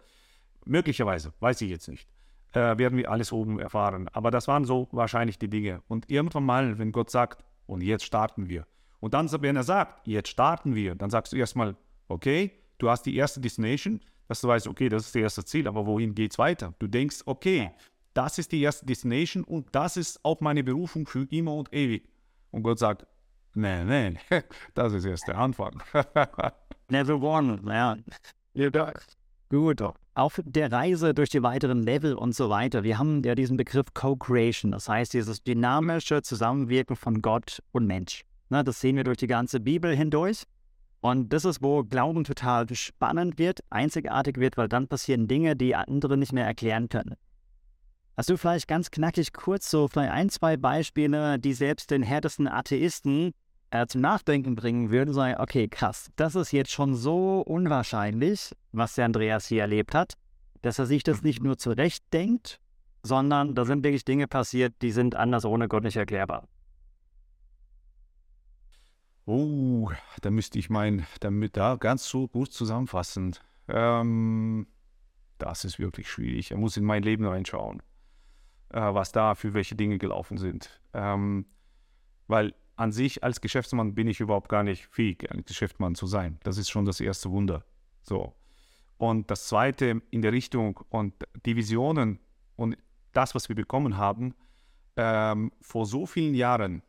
Möglicherweise, 0.65 1.33
weiß 1.39 1.61
ich 1.61 1.69
jetzt 1.69 1.87
nicht. 1.87 2.07
Äh, 2.53 2.77
werden 2.77 2.97
wir 2.97 3.09
alles 3.09 3.31
oben 3.31 3.59
erfahren. 3.59 4.09
Aber 4.11 4.29
das 4.29 4.47
waren 4.47 4.65
so 4.65 4.89
wahrscheinlich 4.91 5.39
die 5.39 5.49
Dinge. 5.49 5.81
Und 5.87 6.09
irgendwann 6.09 6.45
mal, 6.45 6.77
wenn 6.77 6.91
Gott 6.91 7.09
sagt, 7.09 7.43
und 7.65 7.81
jetzt 7.81 8.03
starten 8.03 8.49
wir. 8.49 8.65
Und 8.99 9.13
dann, 9.13 9.31
wenn 9.41 9.55
er 9.55 9.63
sagt, 9.63 10.05
jetzt 10.07 10.29
starten 10.29 10.75
wir, 10.75 10.95
dann 10.95 11.09
sagst 11.09 11.33
du 11.33 11.37
erstmal, 11.37 11.75
okay, 12.07 12.51
du 12.77 12.89
hast 12.89 13.03
die 13.03 13.15
erste 13.15 13.39
Destination, 13.39 14.01
dass 14.27 14.41
du 14.41 14.47
weißt, 14.47 14.67
okay, 14.67 14.89
das 14.89 15.05
ist 15.05 15.15
das 15.15 15.21
erste 15.21 15.45
Ziel, 15.45 15.67
aber 15.67 15.85
wohin 15.85 16.13
geht 16.13 16.31
es 16.31 16.37
weiter? 16.37 16.73
Du 16.79 16.87
denkst, 16.87 17.21
okay, 17.25 17.71
das 18.13 18.37
ist 18.37 18.51
die 18.51 18.61
erste 18.61 18.85
Destination 18.85 19.43
und 19.43 19.67
das 19.71 19.97
ist 19.97 20.23
auch 20.23 20.41
meine 20.41 20.63
Berufung 20.63 21.07
für 21.07 21.25
immer 21.31 21.55
und 21.55 21.73
ewig. 21.73 22.07
Und 22.51 22.63
Gott 22.63 22.79
sagt, 22.79 23.07
nein, 23.53 23.87
nein, 23.87 24.19
das 24.73 24.93
ist 24.93 25.05
erst 25.05 25.27
der 25.27 25.37
Anfang. 25.37 25.81
Level 26.89 27.15
one, 27.15 27.61
ja. 27.65 27.97
ja. 28.53 28.93
Gut. 29.51 29.83
Auf 30.13 30.39
der 30.45 30.71
Reise 30.71 31.13
durch 31.13 31.27
die 31.27 31.43
weiteren 31.43 31.83
Level 31.83 32.15
und 32.15 32.33
so 32.33 32.49
weiter, 32.49 32.83
wir 32.83 32.97
haben 32.97 33.21
ja 33.25 33.35
diesen 33.35 33.57
Begriff 33.57 33.87
Co-Creation, 33.93 34.71
das 34.71 34.87
heißt 34.87 35.13
dieses 35.13 35.43
dynamische 35.43 36.21
Zusammenwirken 36.21 36.95
von 36.95 37.21
Gott 37.21 37.61
und 37.73 37.85
Mensch. 37.85 38.23
Na, 38.47 38.63
das 38.63 38.79
sehen 38.79 38.95
wir 38.95 39.03
durch 39.03 39.17
die 39.17 39.27
ganze 39.27 39.59
Bibel 39.59 39.93
hindurch. 39.93 40.43
Und 41.01 41.33
das 41.33 41.43
ist, 41.43 41.61
wo 41.61 41.83
Glauben 41.83 42.23
total 42.23 42.73
spannend 42.73 43.37
wird, 43.39 43.59
einzigartig 43.69 44.37
wird, 44.37 44.55
weil 44.55 44.69
dann 44.69 44.87
passieren 44.87 45.27
Dinge, 45.27 45.57
die 45.57 45.75
andere 45.75 46.15
nicht 46.15 46.31
mehr 46.31 46.45
erklären 46.45 46.87
können. 46.87 47.15
Hast 48.15 48.29
du 48.29 48.37
vielleicht 48.37 48.69
ganz 48.69 48.89
knackig 48.89 49.33
kurz 49.33 49.69
so 49.69 49.89
vielleicht 49.89 50.13
ein, 50.13 50.29
zwei 50.29 50.55
Beispiele, 50.55 51.39
die 51.39 51.51
selbst 51.51 51.91
den 51.91 52.03
härtesten 52.03 52.47
Atheisten 52.47 53.33
äh, 53.71 53.87
zum 53.87 54.01
Nachdenken 54.01 54.55
bringen 54.55 54.91
würden, 54.91 55.13
sagen, 55.13 55.39
okay, 55.39 55.67
krass, 55.67 56.11
das 56.17 56.35
ist 56.35 56.51
jetzt 56.51 56.71
schon 56.71 56.93
so 56.93 57.41
unwahrscheinlich, 57.41 58.51
was 58.71 58.95
der 58.95 59.05
Andreas 59.05 59.47
hier 59.47 59.61
erlebt 59.61 59.95
hat, 59.95 60.13
dass 60.61 60.77
er 60.77 60.85
sich 60.85 61.03
das 61.03 61.23
nicht 61.23 61.41
nur 61.41 61.57
zurechtdenkt, 61.57 62.59
sondern 63.01 63.55
da 63.55 63.65
sind 63.65 63.83
wirklich 63.83 64.05
Dinge 64.05 64.27
passiert, 64.27 64.75
die 64.81 64.91
sind 64.91 65.15
anders 65.15 65.45
ohne 65.45 65.67
Gott 65.67 65.83
nicht 65.83 65.95
erklärbar. 65.95 66.47
Oh, 69.25 69.89
da 70.21 70.29
müsste 70.29 70.59
ich 70.59 70.69
mein, 70.69 71.05
damit 71.19 71.55
da 71.55 71.75
ganz 71.75 72.07
so 72.07 72.27
gut 72.27 72.51
zusammenfassen. 72.51 73.35
Ähm, 73.67 74.67
das 75.37 75.63
ist 75.63 75.79
wirklich 75.79 76.09
schwierig. 76.09 76.51
Er 76.51 76.57
muss 76.57 76.75
in 76.75 76.83
mein 76.83 77.03
Leben 77.03 77.25
reinschauen, 77.25 77.81
äh, 78.69 78.79
was 78.81 79.11
da 79.11 79.35
für 79.35 79.53
welche 79.53 79.75
Dinge 79.75 79.97
gelaufen 79.97 80.37
sind. 80.37 80.81
Ähm, 80.93 81.45
weil 82.27 82.53
an 82.81 82.91
sich 82.91 83.23
als 83.23 83.41
Geschäftsmann 83.41 83.93
bin 83.93 84.07
ich 84.07 84.19
überhaupt 84.19 84.49
gar 84.49 84.63
nicht 84.63 84.87
fähig, 84.87 85.31
ein 85.31 85.45
Geschäftsmann 85.45 85.93
zu 85.93 86.07
sein. 86.07 86.39
Das 86.43 86.57
ist 86.57 86.69
schon 86.69 86.85
das 86.85 86.99
erste 86.99 87.29
Wunder. 87.29 87.63
So. 88.01 88.33
Und 88.97 89.29
das 89.29 89.47
zweite 89.47 90.01
in 90.09 90.21
der 90.21 90.31
Richtung 90.31 90.79
und 90.89 91.13
die 91.45 91.55
Visionen 91.55 92.19
und 92.55 92.75
das, 93.13 93.35
was 93.35 93.49
wir 93.49 93.55
bekommen 93.55 93.97
haben, 93.97 94.33
ähm, 94.97 95.51
vor 95.61 95.85
so 95.85 96.07
vielen 96.07 96.33
Jahren 96.33 96.81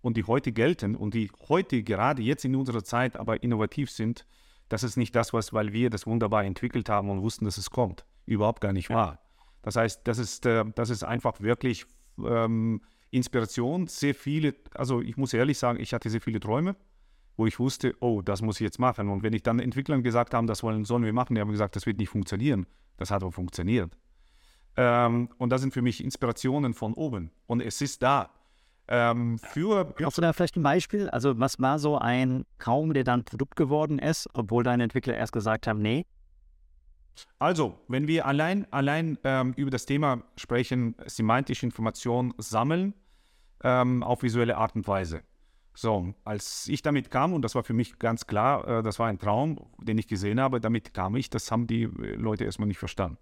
und 0.00 0.16
die 0.16 0.24
heute 0.24 0.50
gelten 0.50 0.96
und 0.96 1.12
die 1.12 1.30
heute 1.48 1.82
gerade 1.82 2.22
jetzt 2.22 2.44
in 2.46 2.56
unserer 2.56 2.82
Zeit 2.82 3.16
aber 3.16 3.42
innovativ 3.42 3.90
sind, 3.90 4.26
das 4.70 4.82
ist 4.82 4.96
nicht 4.96 5.14
das, 5.14 5.34
was, 5.34 5.52
weil 5.52 5.74
wir 5.74 5.90
das 5.90 6.06
wunderbar 6.06 6.44
entwickelt 6.44 6.88
haben 6.88 7.10
und 7.10 7.20
wussten, 7.20 7.44
dass 7.44 7.58
es 7.58 7.70
kommt. 7.70 8.06
Überhaupt 8.24 8.62
gar 8.62 8.72
nicht 8.72 8.88
wahr. 8.88 9.20
Das 9.60 9.76
heißt, 9.76 10.00
das 10.04 10.16
ist, 10.16 10.46
äh, 10.46 10.64
das 10.74 10.88
ist 10.88 11.04
einfach 11.04 11.40
wirklich 11.40 11.84
ähm, 12.18 12.80
Inspiration. 13.12 13.86
Sehr 13.86 14.14
viele, 14.14 14.54
also 14.74 15.00
ich 15.00 15.16
muss 15.16 15.32
ehrlich 15.32 15.58
sagen, 15.58 15.78
ich 15.78 15.94
hatte 15.94 16.10
sehr 16.10 16.20
viele 16.20 16.40
Träume, 16.40 16.74
wo 17.36 17.46
ich 17.46 17.58
wusste, 17.60 17.94
oh, 18.00 18.22
das 18.22 18.42
muss 18.42 18.56
ich 18.56 18.64
jetzt 18.64 18.78
machen. 18.78 19.08
Und 19.08 19.22
wenn 19.22 19.32
ich 19.32 19.42
dann 19.42 19.60
Entwicklern 19.60 20.02
gesagt 20.02 20.34
habe, 20.34 20.46
das 20.46 20.62
wollen, 20.62 20.84
sollen 20.84 21.04
wir 21.04 21.12
machen, 21.12 21.34
die 21.34 21.40
haben 21.40 21.52
gesagt, 21.52 21.76
das 21.76 21.86
wird 21.86 21.98
nicht 21.98 22.08
funktionieren. 22.08 22.66
Das 22.96 23.10
hat 23.10 23.22
aber 23.22 23.32
funktioniert. 23.32 23.96
Ähm, 24.76 25.28
und 25.38 25.50
das 25.50 25.60
sind 25.60 25.74
für 25.74 25.82
mich 25.82 26.02
Inspirationen 26.02 26.74
von 26.74 26.94
oben. 26.94 27.30
Und 27.46 27.60
es 27.60 27.80
ist 27.80 28.02
da. 28.02 28.30
Ähm, 28.88 29.38
für 29.38 29.94
Hast 30.02 30.18
du 30.18 30.22
da 30.22 30.32
vielleicht 30.32 30.56
ein 30.56 30.62
Beispiel? 30.62 31.08
Also, 31.10 31.38
was 31.38 31.60
war 31.60 31.78
so 31.78 31.98
ein 31.98 32.44
Traum, 32.58 32.94
der 32.94 33.04
dann 33.04 33.24
Produkt 33.24 33.56
geworden 33.56 33.98
ist, 33.98 34.28
obwohl 34.34 34.64
deine 34.64 34.82
Entwickler 34.82 35.14
erst 35.14 35.32
gesagt 35.32 35.66
haben, 35.66 35.80
nee? 35.80 36.04
Also, 37.38 37.78
wenn 37.88 38.08
wir 38.08 38.26
allein, 38.26 38.66
allein 38.72 39.18
ähm, 39.24 39.52
über 39.56 39.70
das 39.70 39.84
Thema 39.86 40.22
sprechen, 40.36 40.94
semantische 41.06 41.66
Information 41.66 42.34
sammeln 42.38 42.94
ähm, 43.62 44.02
auf 44.02 44.22
visuelle 44.22 44.56
Art 44.56 44.74
und 44.74 44.86
Weise. 44.86 45.22
So, 45.74 46.14
als 46.24 46.68
ich 46.68 46.82
damit 46.82 47.10
kam, 47.10 47.32
und 47.32 47.42
das 47.42 47.54
war 47.54 47.62
für 47.62 47.72
mich 47.72 47.98
ganz 47.98 48.26
klar, 48.26 48.66
äh, 48.68 48.82
das 48.82 48.98
war 48.98 49.06
ein 49.06 49.18
Traum, 49.18 49.58
den 49.78 49.96
ich 49.98 50.06
gesehen 50.06 50.38
habe, 50.38 50.60
damit 50.60 50.92
kam 50.92 51.16
ich, 51.16 51.30
das 51.30 51.50
haben 51.50 51.66
die 51.66 51.84
äh, 51.84 52.14
Leute 52.14 52.44
erstmal 52.44 52.68
nicht 52.68 52.78
verstanden, 52.78 53.18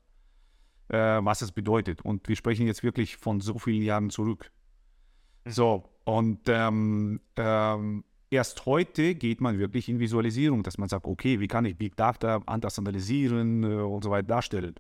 äh, 0.88 1.20
was 1.22 1.42
es 1.42 1.53
bedeutet. 1.53 2.03
Und 2.03 2.29
wir 2.29 2.35
sprechen 2.35 2.66
jetzt 2.66 2.83
wirklich 2.83 3.16
von 3.16 3.40
so 3.40 3.59
vielen 3.59 3.83
Jahren 3.83 4.11
zurück. 4.11 4.50
Mhm. 5.44 5.50
So, 5.50 5.85
und 6.05 6.40
ähm, 6.48 7.20
ähm, 7.37 8.05
erst 8.31 8.66
heute 8.66 9.14
geht 9.14 9.40
man 9.40 9.59
wirklich 9.59 9.88
in 9.88 10.00
Visualisierung, 10.00 10.64
dass 10.64 10.76
man 10.76 10.88
sagt, 10.88 11.07
okay, 11.07 11.38
wie 11.38 11.48
kann 11.48 11.64
ich 11.64 11.76
Big 11.76 11.96
Data 11.96 12.40
anders 12.46 12.79
analysieren 12.79 13.62
äh, 13.62 13.76
und 13.76 14.03
so 14.03 14.11
weiter 14.11 14.26
darstellen. 14.26 14.74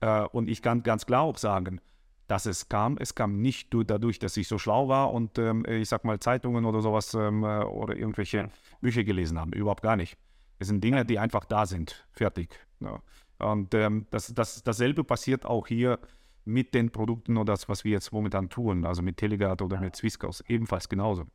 Äh, 0.00 0.22
und 0.32 0.50
ich 0.50 0.60
kann 0.60 0.82
ganz 0.82 1.06
klar 1.06 1.22
auch 1.22 1.38
sagen, 1.38 1.80
dass 2.26 2.46
es 2.46 2.68
kam, 2.68 2.96
es 2.98 3.14
kam 3.14 3.40
nicht 3.40 3.72
dadurch, 3.72 4.18
dass 4.18 4.36
ich 4.36 4.48
so 4.48 4.58
schlau 4.58 4.88
war 4.88 5.12
und 5.12 5.38
ähm, 5.38 5.64
ich 5.66 5.88
sag 5.88 6.04
mal 6.04 6.18
Zeitungen 6.18 6.64
oder 6.64 6.80
sowas 6.80 7.14
ähm, 7.14 7.44
äh, 7.44 7.62
oder 7.62 7.96
irgendwelche 7.96 8.50
Bücher 8.80 9.04
gelesen 9.04 9.38
habe. 9.38 9.56
Überhaupt 9.56 9.82
gar 9.82 9.96
nicht. 9.96 10.16
Es 10.58 10.68
sind 10.68 10.82
Dinge, 10.82 11.04
die 11.04 11.18
einfach 11.18 11.44
da 11.44 11.66
sind, 11.66 12.06
fertig. 12.12 12.58
Ja. 12.80 13.00
Und 13.38 13.74
ähm, 13.74 14.06
das, 14.10 14.32
das, 14.34 14.62
dasselbe 14.62 15.04
passiert 15.04 15.44
auch 15.44 15.66
hier 15.66 15.98
mit 16.44 16.74
den 16.74 16.90
Produkten 16.90 17.36
oder 17.36 17.52
das, 17.52 17.68
was 17.68 17.84
wir 17.84 17.92
jetzt 17.92 18.12
momentan 18.12 18.48
tun, 18.48 18.86
also 18.86 19.02
mit 19.02 19.16
Telegard 19.18 19.60
oder 19.62 19.80
mit 19.80 19.96
Swisscos, 19.96 20.42
ebenfalls 20.48 20.88
genauso. 20.88 21.26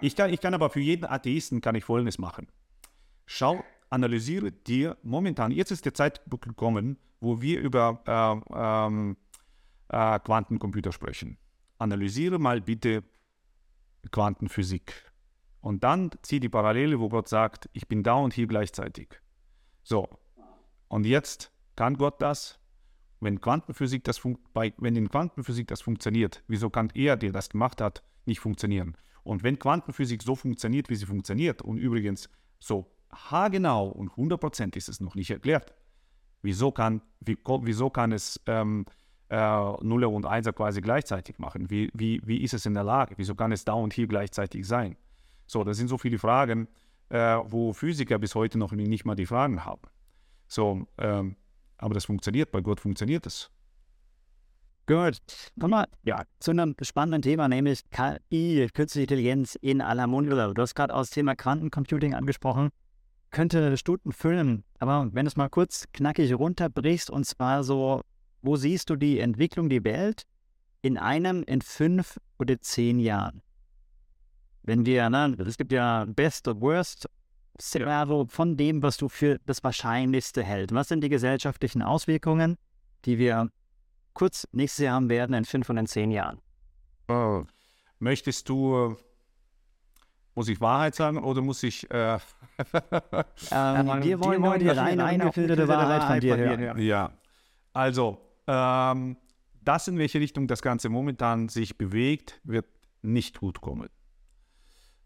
Ich 0.00 0.16
kann, 0.16 0.32
ich 0.32 0.40
kann 0.40 0.54
aber 0.54 0.70
für 0.70 0.80
jeden 0.80 1.04
Atheisten 1.04 1.60
kann 1.60 1.74
ich 1.74 1.84
Folgendes 1.84 2.18
machen. 2.18 2.48
Schau, 3.26 3.62
analysiere 3.90 4.52
dir 4.52 4.96
momentan, 5.02 5.50
jetzt 5.50 5.70
ist 5.70 5.84
der 5.84 5.94
Zeitpunkt 5.94 6.46
gekommen, 6.46 6.98
wo 7.20 7.40
wir 7.40 7.60
über 7.60 8.02
äh, 8.06 9.14
äh, 9.88 10.18
Quantencomputer 10.20 10.92
sprechen. 10.92 11.38
Analysiere 11.78 12.38
mal 12.38 12.60
bitte 12.60 13.04
Quantenphysik. 14.10 15.12
Und 15.60 15.84
dann 15.84 16.10
zieh 16.22 16.40
die 16.40 16.48
Parallele, 16.48 17.00
wo 17.00 17.08
Gott 17.08 17.28
sagt, 17.28 17.68
ich 17.72 17.88
bin 17.88 18.02
da 18.02 18.14
und 18.14 18.32
hier 18.32 18.46
gleichzeitig. 18.46 19.20
So. 19.82 20.08
Und 20.88 21.04
jetzt 21.04 21.52
kann 21.76 21.96
Gott 21.96 22.22
das? 22.22 22.58
Wenn 23.20 23.40
Quantenphysik 23.40 24.04
das 24.04 24.20
bei, 24.52 24.72
wenn 24.78 24.94
in 24.94 25.08
Quantenphysik 25.08 25.66
das 25.66 25.80
funktioniert, 25.80 26.44
wieso 26.46 26.70
kann 26.70 26.90
er, 26.94 27.16
der 27.16 27.32
das 27.32 27.50
gemacht 27.50 27.80
hat, 27.80 28.04
nicht 28.26 28.38
funktionieren? 28.38 28.96
Und 29.24 29.42
wenn 29.42 29.58
Quantenphysik 29.58 30.22
so 30.22 30.36
funktioniert, 30.36 30.88
wie 30.88 30.94
sie 30.94 31.06
funktioniert, 31.06 31.60
und 31.62 31.78
übrigens 31.78 32.30
so 32.60 32.86
haargenau 33.12 33.88
und 33.88 34.12
100% 34.12 34.76
ist 34.76 34.88
es 34.88 35.00
noch 35.00 35.16
nicht 35.16 35.30
erklärt, 35.30 35.74
wieso 36.42 36.72
kann, 36.72 37.02
wie, 37.20 37.36
wieso 37.62 37.90
kann 37.90 38.12
es 38.12 38.40
ähm, 38.46 38.86
äh, 39.28 39.36
Nuller 39.82 40.10
und 40.10 40.26
Einser 40.26 40.52
quasi 40.52 40.80
gleichzeitig 40.80 41.38
machen? 41.38 41.70
Wie, 41.70 41.90
wie, 41.94 42.20
wie 42.24 42.42
ist 42.42 42.54
es 42.54 42.66
in 42.66 42.74
der 42.74 42.84
Lage? 42.84 43.14
Wieso 43.16 43.34
kann 43.34 43.52
es 43.52 43.64
da 43.64 43.72
und 43.72 43.92
hier 43.92 44.06
gleichzeitig 44.06 44.66
sein? 44.66 44.96
So, 45.46 45.64
das 45.64 45.76
sind 45.76 45.88
so 45.88 45.98
viele 45.98 46.18
Fragen, 46.18 46.68
äh, 47.08 47.38
wo 47.44 47.72
Physiker 47.72 48.18
bis 48.18 48.34
heute 48.34 48.58
noch 48.58 48.72
nicht 48.72 49.04
mal 49.04 49.14
die 49.14 49.26
Fragen 49.26 49.64
haben. 49.64 49.82
So, 50.46 50.86
ähm, 50.98 51.36
aber 51.78 51.94
das 51.94 52.04
funktioniert, 52.06 52.50
bei 52.50 52.60
Gott 52.60 52.80
funktioniert 52.80 53.26
es. 53.26 53.50
Gut. 54.86 55.18
Kommen 55.60 55.74
wir 55.74 55.88
ja, 56.02 56.22
zu 56.40 56.50
einem 56.50 56.74
spannenden 56.80 57.20
Thema, 57.20 57.46
nämlich 57.46 57.82
KI, 57.90 58.68
Künstliche 58.72 59.04
Intelligenz 59.04 59.54
in 59.60 59.82
aller 59.82 60.06
Munde. 60.06 60.54
Du 60.54 60.62
hast 60.62 60.74
gerade 60.74 60.94
auch 60.94 61.00
das 61.00 61.10
Thema 61.10 61.36
Quantencomputing 61.36 62.14
angesprochen. 62.14 62.70
Könnte 63.30 63.76
Stunden 63.76 64.12
füllen, 64.12 64.64
aber 64.78 65.08
wenn 65.12 65.26
du 65.26 65.28
es 65.28 65.36
mal 65.36 65.48
kurz 65.48 65.86
knackig 65.92 66.32
runterbrichst, 66.32 67.10
und 67.10 67.24
zwar 67.24 67.62
so, 67.62 68.02
wo 68.42 68.56
siehst 68.56 68.88
du 68.90 68.96
die 68.96 69.20
Entwicklung, 69.20 69.68
die 69.68 69.84
Welt 69.84 70.24
in 70.80 70.96
einem, 70.96 71.42
in 71.42 71.60
fünf 71.60 72.18
oder 72.38 72.60
zehn 72.60 72.98
Jahren? 72.98 73.42
Wenn 74.62 74.86
wir, 74.86 75.10
ne, 75.10 75.36
es 75.46 75.58
gibt 75.58 75.72
ja 75.72 76.04
Best 76.06 76.48
und 76.48 76.60
Worst 76.60 77.08
Szenario 77.60 78.26
von 78.28 78.56
dem, 78.56 78.82
was 78.82 78.96
du 78.96 79.08
für 79.08 79.38
das 79.46 79.62
Wahrscheinlichste 79.64 80.42
hältst. 80.42 80.74
Was 80.74 80.88
sind 80.88 81.02
die 81.02 81.08
gesellschaftlichen 81.08 81.82
Auswirkungen, 81.82 82.56
die 83.04 83.18
wir 83.18 83.50
kurz 84.14 84.46
nächstes 84.52 84.84
Jahr 84.84 84.94
haben 84.94 85.10
werden, 85.10 85.34
in 85.34 85.44
fünf 85.44 85.68
und 85.68 85.76
in 85.76 85.86
zehn 85.86 86.10
Jahren? 86.10 86.40
Oh. 87.08 87.44
Möchtest 87.98 88.48
du, 88.48 88.96
muss 90.38 90.48
ich 90.48 90.60
Wahrheit 90.60 90.94
sagen 90.94 91.18
oder 91.18 91.42
muss 91.42 91.64
ich... 91.64 91.90
Äh 91.90 92.14
ähm, 93.50 93.86
wir 94.02 94.20
wollen 94.22 94.40
nur 94.40 94.56
die 94.56 94.68
rein 94.68 95.00
eingefilterte 95.00 95.66
Wahrheit 95.66 96.04
von 96.04 96.20
dir 96.20 96.36
hören. 96.36 96.78
Ja, 96.78 97.10
also 97.72 98.18
ähm, 98.46 99.16
das, 99.62 99.88
in 99.88 99.98
welche 99.98 100.20
Richtung 100.20 100.46
das 100.46 100.62
Ganze 100.62 100.90
momentan 100.90 101.48
sich 101.48 101.76
bewegt, 101.76 102.40
wird 102.44 102.66
nicht 103.02 103.40
gut 103.40 103.60
kommen. 103.60 103.88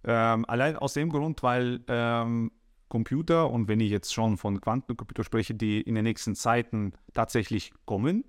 Ähm, 0.04 0.44
allein 0.48 0.76
aus 0.76 0.92
dem 0.92 1.08
Grund, 1.08 1.42
weil 1.42 1.80
ähm, 1.88 2.52
Computer, 2.90 3.48
und 3.50 3.68
wenn 3.68 3.80
ich 3.80 3.90
jetzt 3.90 4.12
schon 4.12 4.36
von 4.36 4.60
Quantencomputer 4.60 5.24
spreche, 5.24 5.54
die 5.54 5.80
in 5.80 5.94
den 5.94 6.04
nächsten 6.04 6.34
Zeiten 6.34 6.92
tatsächlich 7.14 7.72
kommen, 7.86 8.24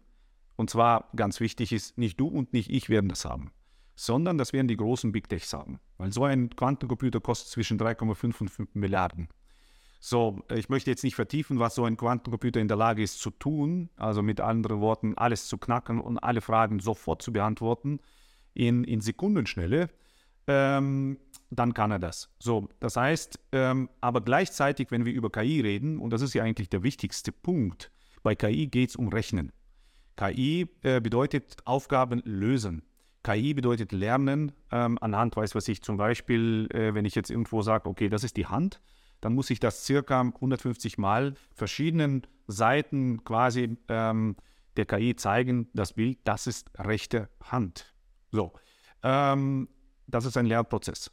und 0.55 0.69
zwar 0.69 1.09
ganz 1.17 1.41
wichtig 1.41 1.73
ist, 1.73 1.97
nicht 1.97 2.17
du 2.17 2.27
und 2.27 2.53
nicht 2.53 2.69
ich 2.69 2.87
werden 2.87 3.09
das 3.09 3.25
haben, 3.25 3.51
sondern 3.95 4.37
das 4.37 4.53
werden 4.53 4.67
die 4.67 4.77
großen 4.77 5.11
Big 5.11 5.29
Techs 5.29 5.53
haben. 5.53 5.79
Weil 5.97 6.11
so 6.11 6.23
ein 6.23 6.49
Quantencomputer 6.49 7.19
kostet 7.19 7.49
zwischen 7.49 7.79
3,5 7.79 8.41
und 8.41 8.49
5 8.49 8.75
Milliarden. 8.75 9.29
So, 9.99 10.41
ich 10.53 10.67
möchte 10.67 10.89
jetzt 10.89 11.03
nicht 11.03 11.15
vertiefen, 11.15 11.59
was 11.59 11.75
so 11.75 11.85
ein 11.85 11.95
Quantencomputer 11.95 12.59
in 12.59 12.67
der 12.67 12.75
Lage 12.75 13.01
ist 13.01 13.21
zu 13.21 13.29
tun, 13.29 13.89
also 13.95 14.21
mit 14.21 14.41
anderen 14.41 14.81
Worten, 14.81 15.17
alles 15.17 15.47
zu 15.47 15.57
knacken 15.57 16.01
und 16.01 16.17
alle 16.17 16.41
Fragen 16.41 16.79
sofort 16.79 17.21
zu 17.21 17.31
beantworten 17.31 17.99
in, 18.53 18.83
in 18.83 18.99
Sekundenschnelle, 18.99 19.89
ähm, 20.47 21.19
dann 21.49 21.73
kann 21.73 21.91
er 21.91 21.99
das. 21.99 22.29
So, 22.39 22.67
das 22.79 22.97
heißt, 22.97 23.39
ähm, 23.53 23.89
aber 24.01 24.21
gleichzeitig, 24.21 24.91
wenn 24.91 25.05
wir 25.05 25.13
über 25.13 25.31
KI 25.31 25.61
reden, 25.61 25.99
und 25.99 26.11
das 26.11 26.21
ist 26.21 26.33
ja 26.33 26.43
eigentlich 26.43 26.69
der 26.69 26.83
wichtigste 26.83 27.31
Punkt, 27.31 27.91
bei 28.23 28.35
KI 28.35 28.67
geht 28.67 28.89
es 28.89 28.95
um 28.95 29.07
Rechnen. 29.07 29.51
KI 30.17 30.67
äh, 30.81 30.99
bedeutet 31.01 31.57
Aufgaben 31.65 32.21
lösen. 32.25 32.83
KI 33.23 33.53
bedeutet 33.53 33.91
Lernen 33.91 34.51
ähm, 34.71 34.97
anhand, 35.01 35.35
weiß 35.35 35.55
was 35.55 35.67
ich, 35.67 35.81
zum 35.81 35.97
Beispiel, 35.97 36.67
äh, 36.71 36.93
wenn 36.93 37.05
ich 37.05 37.15
jetzt 37.15 37.29
irgendwo 37.29 37.61
sage, 37.61 37.89
okay, 37.89 38.09
das 38.09 38.23
ist 38.23 38.37
die 38.37 38.47
Hand, 38.47 38.81
dann 39.21 39.33
muss 39.33 39.49
ich 39.49 39.59
das 39.59 39.85
circa 39.85 40.19
150 40.19 40.97
Mal 40.97 41.35
verschiedenen 41.55 42.27
Seiten 42.47 43.23
quasi 43.23 43.77
ähm, 43.87 44.35
der 44.75 44.85
KI 44.85 45.15
zeigen, 45.15 45.69
das 45.73 45.93
Bild, 45.93 46.19
das 46.25 46.47
ist 46.47 46.69
rechte 46.77 47.29
Hand. 47.41 47.93
So, 48.31 48.53
ähm, 49.01 49.69
das 50.07 50.25
ist 50.25 50.35
ein 50.35 50.45
Lernprozess. 50.45 51.11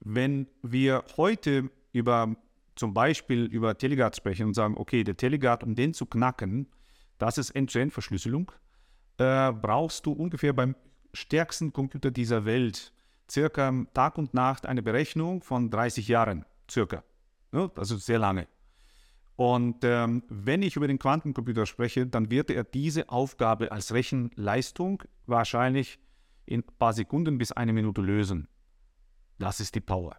Wenn 0.00 0.48
wir 0.62 1.04
heute 1.16 1.70
über 1.92 2.34
zum 2.76 2.94
Beispiel 2.94 3.44
über 3.44 3.76
Teleguard 3.76 4.16
sprechen 4.16 4.46
und 4.46 4.54
sagen, 4.54 4.74
okay, 4.76 5.04
der 5.04 5.16
Teleguard, 5.16 5.62
um 5.62 5.74
den 5.74 5.94
zu 5.94 6.06
knacken, 6.06 6.68
das 7.18 7.38
ist 7.38 7.50
End-to-End-Verschlüsselung, 7.50 8.50
äh, 9.18 9.52
brauchst 9.52 10.06
du 10.06 10.12
ungefähr 10.12 10.52
beim 10.52 10.74
stärksten 11.14 11.72
Computer 11.72 12.10
dieser 12.10 12.44
Welt 12.44 12.92
circa 13.30 13.72
Tag 13.94 14.18
und 14.18 14.34
Nacht 14.34 14.66
eine 14.66 14.82
Berechnung 14.82 15.42
von 15.42 15.70
30 15.70 16.08
Jahren 16.08 16.44
circa. 16.70 17.02
Also 17.52 17.96
sehr 17.96 18.18
lange. 18.18 18.48
Und 19.36 19.82
ähm, 19.82 20.22
wenn 20.28 20.62
ich 20.62 20.76
über 20.76 20.86
den 20.86 20.98
Quantencomputer 20.98 21.66
spreche, 21.66 22.06
dann 22.06 22.30
wird 22.30 22.50
er 22.50 22.64
diese 22.64 23.08
Aufgabe 23.08 23.72
als 23.72 23.92
Rechenleistung 23.92 25.02
wahrscheinlich 25.26 25.98
in 26.46 26.60
ein 26.60 26.76
paar 26.78 26.92
Sekunden 26.92 27.38
bis 27.38 27.50
eine 27.52 27.72
Minute 27.72 28.00
lösen. 28.00 28.48
Das 29.38 29.60
ist 29.60 29.74
die 29.74 29.80
Power. 29.80 30.16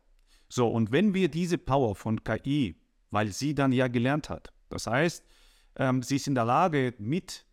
So, 0.49 0.67
und 0.67 0.91
wenn 0.91 1.13
wir 1.13 1.29
diese 1.29 1.57
Power 1.57 1.95
von 1.95 2.23
KI, 2.23 2.75
weil 3.11 3.31
sie 3.31 3.55
dann 3.55 3.71
ja 3.71 3.87
gelernt 3.87 4.29
hat, 4.29 4.51
das 4.69 4.87
heißt, 4.87 5.23
ähm, 5.77 6.03
sie 6.03 6.17
ist 6.17 6.27
in 6.27 6.35
der 6.35 6.45
Lage, 6.45 6.93
mit, 6.97 7.45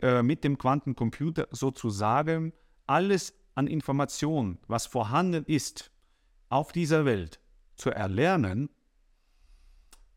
äh, 0.00 0.22
mit 0.22 0.44
dem 0.44 0.58
Quantencomputer 0.58 1.48
sozusagen 1.50 2.52
alles 2.86 3.34
an 3.54 3.66
Informationen, 3.66 4.58
was 4.66 4.86
vorhanden 4.86 5.44
ist 5.44 5.90
auf 6.48 6.72
dieser 6.72 7.04
Welt, 7.04 7.40
zu 7.76 7.90
erlernen. 7.90 8.70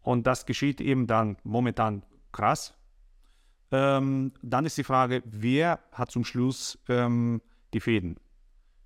Und 0.02 0.28
das 0.28 0.46
geschieht 0.46 0.82
eben 0.82 1.08
dann 1.08 1.38
momentan 1.44 2.04
krass. 2.32 2.74
Ähm, 3.72 4.34
dann 4.42 4.66
ist 4.66 4.78
die 4.78 4.84
Frage, 4.84 5.24
wer 5.26 5.80
hat 5.92 6.12
zum 6.12 6.24
Schluss 6.24 6.78
ähm, 6.88 7.42
die 7.74 7.80
Fäden? 7.80 8.18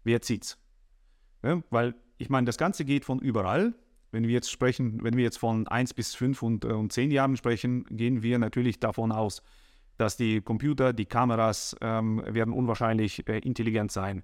Wer 0.03 0.21
zieht's? 0.21 0.57
Ja, 1.43 1.61
weil 1.69 1.95
ich 2.17 2.29
meine, 2.29 2.45
das 2.45 2.57
Ganze 2.57 2.85
geht 2.85 3.05
von 3.05 3.19
überall. 3.19 3.73
Wenn 4.11 4.23
wir 4.23 4.33
jetzt 4.33 4.49
sprechen, 4.49 5.03
wenn 5.03 5.15
wir 5.15 5.23
jetzt 5.23 5.37
von 5.37 5.67
1 5.67 5.93
bis 5.93 6.15
5 6.15 6.41
und, 6.41 6.65
äh, 6.65 6.69
und 6.69 6.91
10 6.91 7.11
Jahren 7.11 7.37
sprechen, 7.37 7.85
gehen 7.85 8.23
wir 8.23 8.39
natürlich 8.39 8.79
davon 8.79 9.11
aus, 9.11 9.43
dass 9.99 10.17
die 10.17 10.41
Computer, 10.41 10.93
die 10.93 11.05
Kameras 11.05 11.75
ähm, 11.81 12.23
werden 12.25 12.53
unwahrscheinlich 12.53 13.27
äh, 13.27 13.37
intelligent 13.37 13.91
sein 13.91 14.23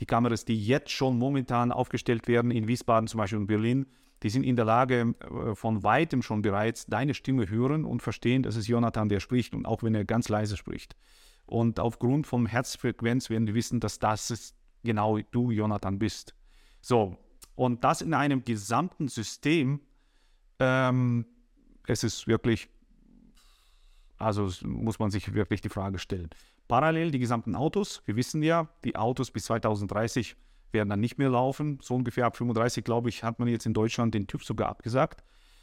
die 0.00 0.06
Kameras, 0.06 0.44
die 0.44 0.62
jetzt 0.62 0.90
schon 0.90 1.18
momentan 1.18 1.72
aufgestellt 1.72 2.28
werden, 2.28 2.50
in 2.50 2.68
Wiesbaden 2.68 3.08
zum 3.08 3.18
Beispiel 3.18 3.38
und 3.38 3.46
Berlin, 3.46 3.86
die 4.22 4.30
sind 4.30 4.44
in 4.44 4.56
der 4.56 4.64
Lage, 4.64 5.14
äh, 5.20 5.54
von 5.54 5.82
weitem 5.82 6.22
schon 6.22 6.42
bereits 6.42 6.86
deine 6.86 7.14
Stimme 7.14 7.48
hören 7.48 7.84
und 7.84 8.02
verstehen, 8.02 8.42
dass 8.42 8.56
es 8.56 8.66
Jonathan, 8.66 9.08
der 9.08 9.20
spricht 9.20 9.54
und 9.54 9.66
auch 9.66 9.82
wenn 9.82 9.94
er 9.94 10.04
ganz 10.04 10.28
leise 10.28 10.56
spricht. 10.56 10.96
Und 11.46 11.78
aufgrund 11.78 12.26
von 12.26 12.46
Herzfrequenz 12.46 13.30
werden 13.30 13.46
die 13.46 13.54
wissen, 13.54 13.80
dass 13.80 13.98
das 13.98 14.54
genau 14.82 15.18
du, 15.30 15.50
Jonathan, 15.50 15.98
bist. 15.98 16.34
So, 16.80 17.16
und 17.54 17.84
das 17.84 18.02
in 18.02 18.14
einem 18.14 18.44
gesamten 18.44 19.08
System, 19.08 19.80
ähm, 20.58 21.26
es 21.86 22.02
ist 22.02 22.26
wirklich, 22.26 22.68
also 24.18 24.50
muss 24.66 24.98
man 24.98 25.10
sich 25.10 25.34
wirklich 25.34 25.60
die 25.60 25.68
Frage 25.68 25.98
stellen. 25.98 26.30
Parallel 26.68 27.10
die 27.10 27.18
gesamten 27.18 27.54
Autos. 27.54 28.02
Wir 28.06 28.16
wissen 28.16 28.42
ja, 28.42 28.68
die 28.84 28.96
Autos 28.96 29.30
bis 29.30 29.44
2030 29.44 30.36
werden 30.72 30.88
dann 30.88 31.00
nicht 31.00 31.18
mehr 31.18 31.30
laufen. 31.30 31.78
So 31.82 31.94
ungefähr 31.94 32.26
ab 32.26 32.36
35, 32.36 32.84
glaube 32.84 33.08
ich, 33.08 33.22
hat 33.22 33.38
man 33.38 33.48
jetzt 33.48 33.66
in 33.66 33.74
Deutschland 33.74 34.14
den 34.14 34.26
TÜV 34.26 34.44
sogar 34.44 34.68
abgesagt. 34.68 35.22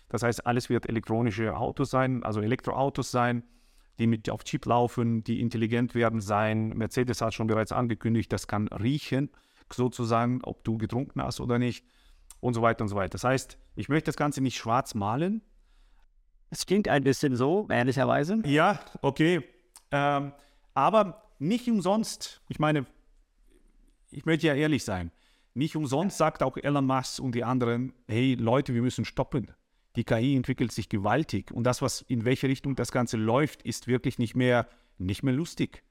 Das 0.09 0.23
heißt, 0.23 0.45
alles 0.45 0.69
wird 0.69 0.87
elektronische 0.87 1.57
Autos 1.57 1.89
sein, 1.89 2.23
also 2.23 2.41
Elektroautos 2.41 3.11
sein, 3.11 3.43
die 3.99 4.07
mit 4.07 4.29
auf 4.29 4.43
Chip 4.43 4.65
laufen, 4.65 5.23
die 5.23 5.39
intelligent 5.39 5.95
werden 5.95 6.21
sein. 6.21 6.69
Mercedes 6.69 7.21
hat 7.21 7.33
schon 7.33 7.47
bereits 7.47 7.71
angekündigt, 7.71 8.31
das 8.31 8.47
kann 8.47 8.67
riechen, 8.67 9.29
sozusagen, 9.71 10.41
ob 10.43 10.63
du 10.63 10.77
getrunken 10.77 11.21
hast 11.21 11.39
oder 11.39 11.57
nicht 11.57 11.85
und 12.39 12.53
so 12.53 12.61
weiter 12.61 12.83
und 12.83 12.89
so 12.89 12.95
weiter. 12.95 13.09
Das 13.09 13.23
heißt, 13.23 13.57
ich 13.75 13.89
möchte 13.89 14.07
das 14.07 14.17
Ganze 14.17 14.41
nicht 14.41 14.57
schwarz 14.57 14.93
malen. 14.93 15.41
Es 16.53 16.67
klingt 16.67 16.87
ein 16.87 17.03
bisschen 17.03 17.35
so, 17.35 17.67
ehrlicherweise. 17.71 18.43
Ja, 18.45 18.79
okay. 19.01 19.43
Ähm, 19.89 20.33
aber 20.75 21.23
nicht 21.39 21.67
umsonst, 21.67 22.41
ich 22.47 22.59
meine, 22.59 22.85
ich 24.11 24.27
möchte 24.27 24.45
ja 24.45 24.53
ehrlich 24.53 24.83
sein, 24.83 25.11
nicht 25.55 25.75
umsonst 25.75 26.15
sagt 26.19 26.43
auch 26.43 26.55
Elon 26.57 26.85
Musk 26.85 27.19
und 27.19 27.33
die 27.33 27.43
anderen, 27.43 27.91
hey 28.07 28.35
Leute, 28.35 28.75
wir 28.75 28.83
müssen 28.83 29.03
stoppen. 29.03 29.49
Die 29.95 30.03
KI 30.03 30.35
entwickelt 30.35 30.71
sich 30.71 30.89
gewaltig 30.89 31.51
und 31.51 31.63
das, 31.63 31.81
was 31.81 32.01
in 32.01 32.23
welche 32.23 32.47
Richtung 32.47 32.75
das 32.75 32.91
Ganze 32.91 33.17
läuft, 33.17 33.63
ist 33.63 33.87
wirklich 33.87 34.19
nicht 34.19 34.35
mehr, 34.35 34.67
nicht 34.99 35.23
mehr 35.23 35.33
lustig. 35.33 35.81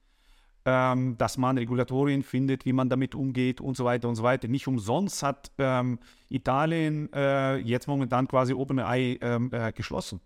Ähm, 0.63 1.17
dass 1.17 1.37
man 1.37 1.57
Regulatorien 1.57 2.23
findet, 2.23 2.63
wie 2.63 2.71
man 2.71 2.87
damit 2.87 3.15
umgeht 3.15 3.59
und 3.59 3.75
so 3.75 3.83
weiter 3.83 4.07
und 4.07 4.15
so 4.15 4.23
weiter. 4.23 4.47
Nicht 4.47 4.65
umsonst 4.65 5.21
hat 5.21 5.51
ähm, 5.57 5.99
Italien 6.29 7.11
äh, 7.11 7.57
jetzt 7.57 7.89
momentan 7.89 8.29
quasi 8.29 8.53
OpenAI 8.53 9.19
ähm, 9.21 9.49
äh, 9.51 9.73
geschlossen, 9.73 10.21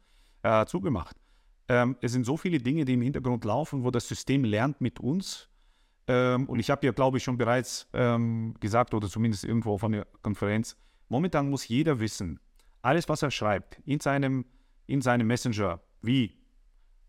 äh, 0.47 0.65
zugemacht. 0.65 1.15
Ähm, 1.67 1.97
es 2.01 2.13
sind 2.13 2.25
so 2.25 2.37
viele 2.37 2.59
Dinge, 2.59 2.85
die 2.85 2.93
im 2.93 3.01
Hintergrund 3.01 3.43
laufen, 3.43 3.83
wo 3.83 3.91
das 3.91 4.07
System 4.07 4.45
lernt 4.45 4.79
mit 4.79 4.99
uns. 4.99 5.49
Ähm, 6.07 6.47
und 6.47 6.59
ich 6.59 6.69
habe 6.69 6.85
ja, 6.85 6.93
glaube 6.93 7.17
ich, 7.17 7.23
schon 7.23 7.37
bereits 7.37 7.87
ähm, 7.93 8.55
gesagt, 8.59 8.93
oder 8.93 9.09
zumindest 9.09 9.43
irgendwo 9.43 9.77
von 9.77 9.91
der 9.91 10.07
Konferenz, 10.21 10.77
momentan 11.09 11.49
muss 11.49 11.67
jeder 11.67 11.99
wissen, 11.99 12.39
alles, 12.81 13.09
was 13.09 13.21
er 13.21 13.31
schreibt, 13.31 13.81
in 13.85 13.99
seinem, 13.99 14.45
in 14.85 15.01
seinem 15.01 15.27
Messenger, 15.27 15.81
wie 16.01 16.37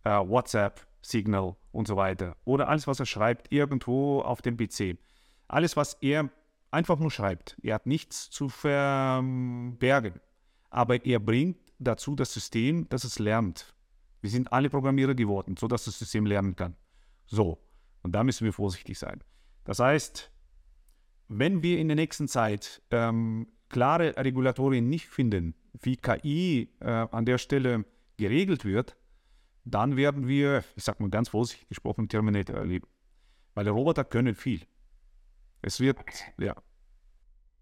äh, 0.03 0.11
WhatsApp, 0.11 0.87
Signal 1.01 1.55
und 1.71 1.87
so 1.87 1.97
weiter, 1.97 2.37
oder 2.45 2.69
alles, 2.69 2.89
was 2.89 2.99
er 2.99 3.07
schreibt, 3.07 3.53
irgendwo 3.53 4.21
auf 4.21 4.43
dem 4.43 4.57
PC, 4.57 4.99
alles, 5.47 5.77
was 5.77 5.95
er 6.01 6.29
einfach 6.73 6.99
nur 6.99 7.13
schreibt, 7.13 7.57
er 7.63 7.77
hat 7.77 7.87
nichts 7.87 8.29
zu 8.31 8.49
verbergen, 8.49 10.21
aber 10.71 11.05
er 11.07 11.21
bringt 11.21 11.68
dazu 11.79 12.15
das 12.15 12.33
System, 12.33 12.89
dass 12.89 13.05
es 13.05 13.19
lernt. 13.19 13.75
Wir 14.21 14.31
sind 14.31 14.53
alle 14.53 14.71
Programmierer 14.71 15.15
geworden, 15.15 15.57
sodass 15.57 15.85
das 15.85 15.99
System 15.99 16.27
lernen 16.27 16.57
kann. 16.57 16.77
So, 17.27 17.59
und 18.03 18.13
da 18.13 18.25
müssen 18.25 18.45
wir 18.45 18.53
vorsichtig 18.53 18.99
sein. 18.99 19.23
Das 19.65 19.79
heißt, 19.79 20.33
wenn 21.29 21.63
wir 21.63 21.79
in 21.79 21.89
der 21.89 21.97
nächsten 21.97 22.27
Zeit 22.27 22.83
ähm, 22.91 23.49
klare 23.69 24.17
Regulatorien 24.17 24.89
nicht 24.89 25.09
finden, 25.09 25.55
wie 25.81 25.97
KI 25.97 26.71
äh, 26.81 27.07
an 27.11 27.27
der 27.27 27.39
Stelle 27.39 27.85
geregelt 28.17 28.65
wird, 28.65 28.97
dann 29.65 29.97
werden 29.97 30.27
wir, 30.27 30.65
ich 30.77 30.85
sage 30.85 31.03
mal 31.03 31.11
ganz 31.11 31.29
vorsichtig 31.29 31.69
gesprochen, 31.69 32.09
Terminator 32.09 32.57
erleben. 32.57 32.89
Weil 33.55 33.69
Roboter 33.69 34.05
können 34.05 34.35
viel. 34.35 34.63
Es 35.61 35.81
wird, 35.81 35.99
ja. 36.39 36.55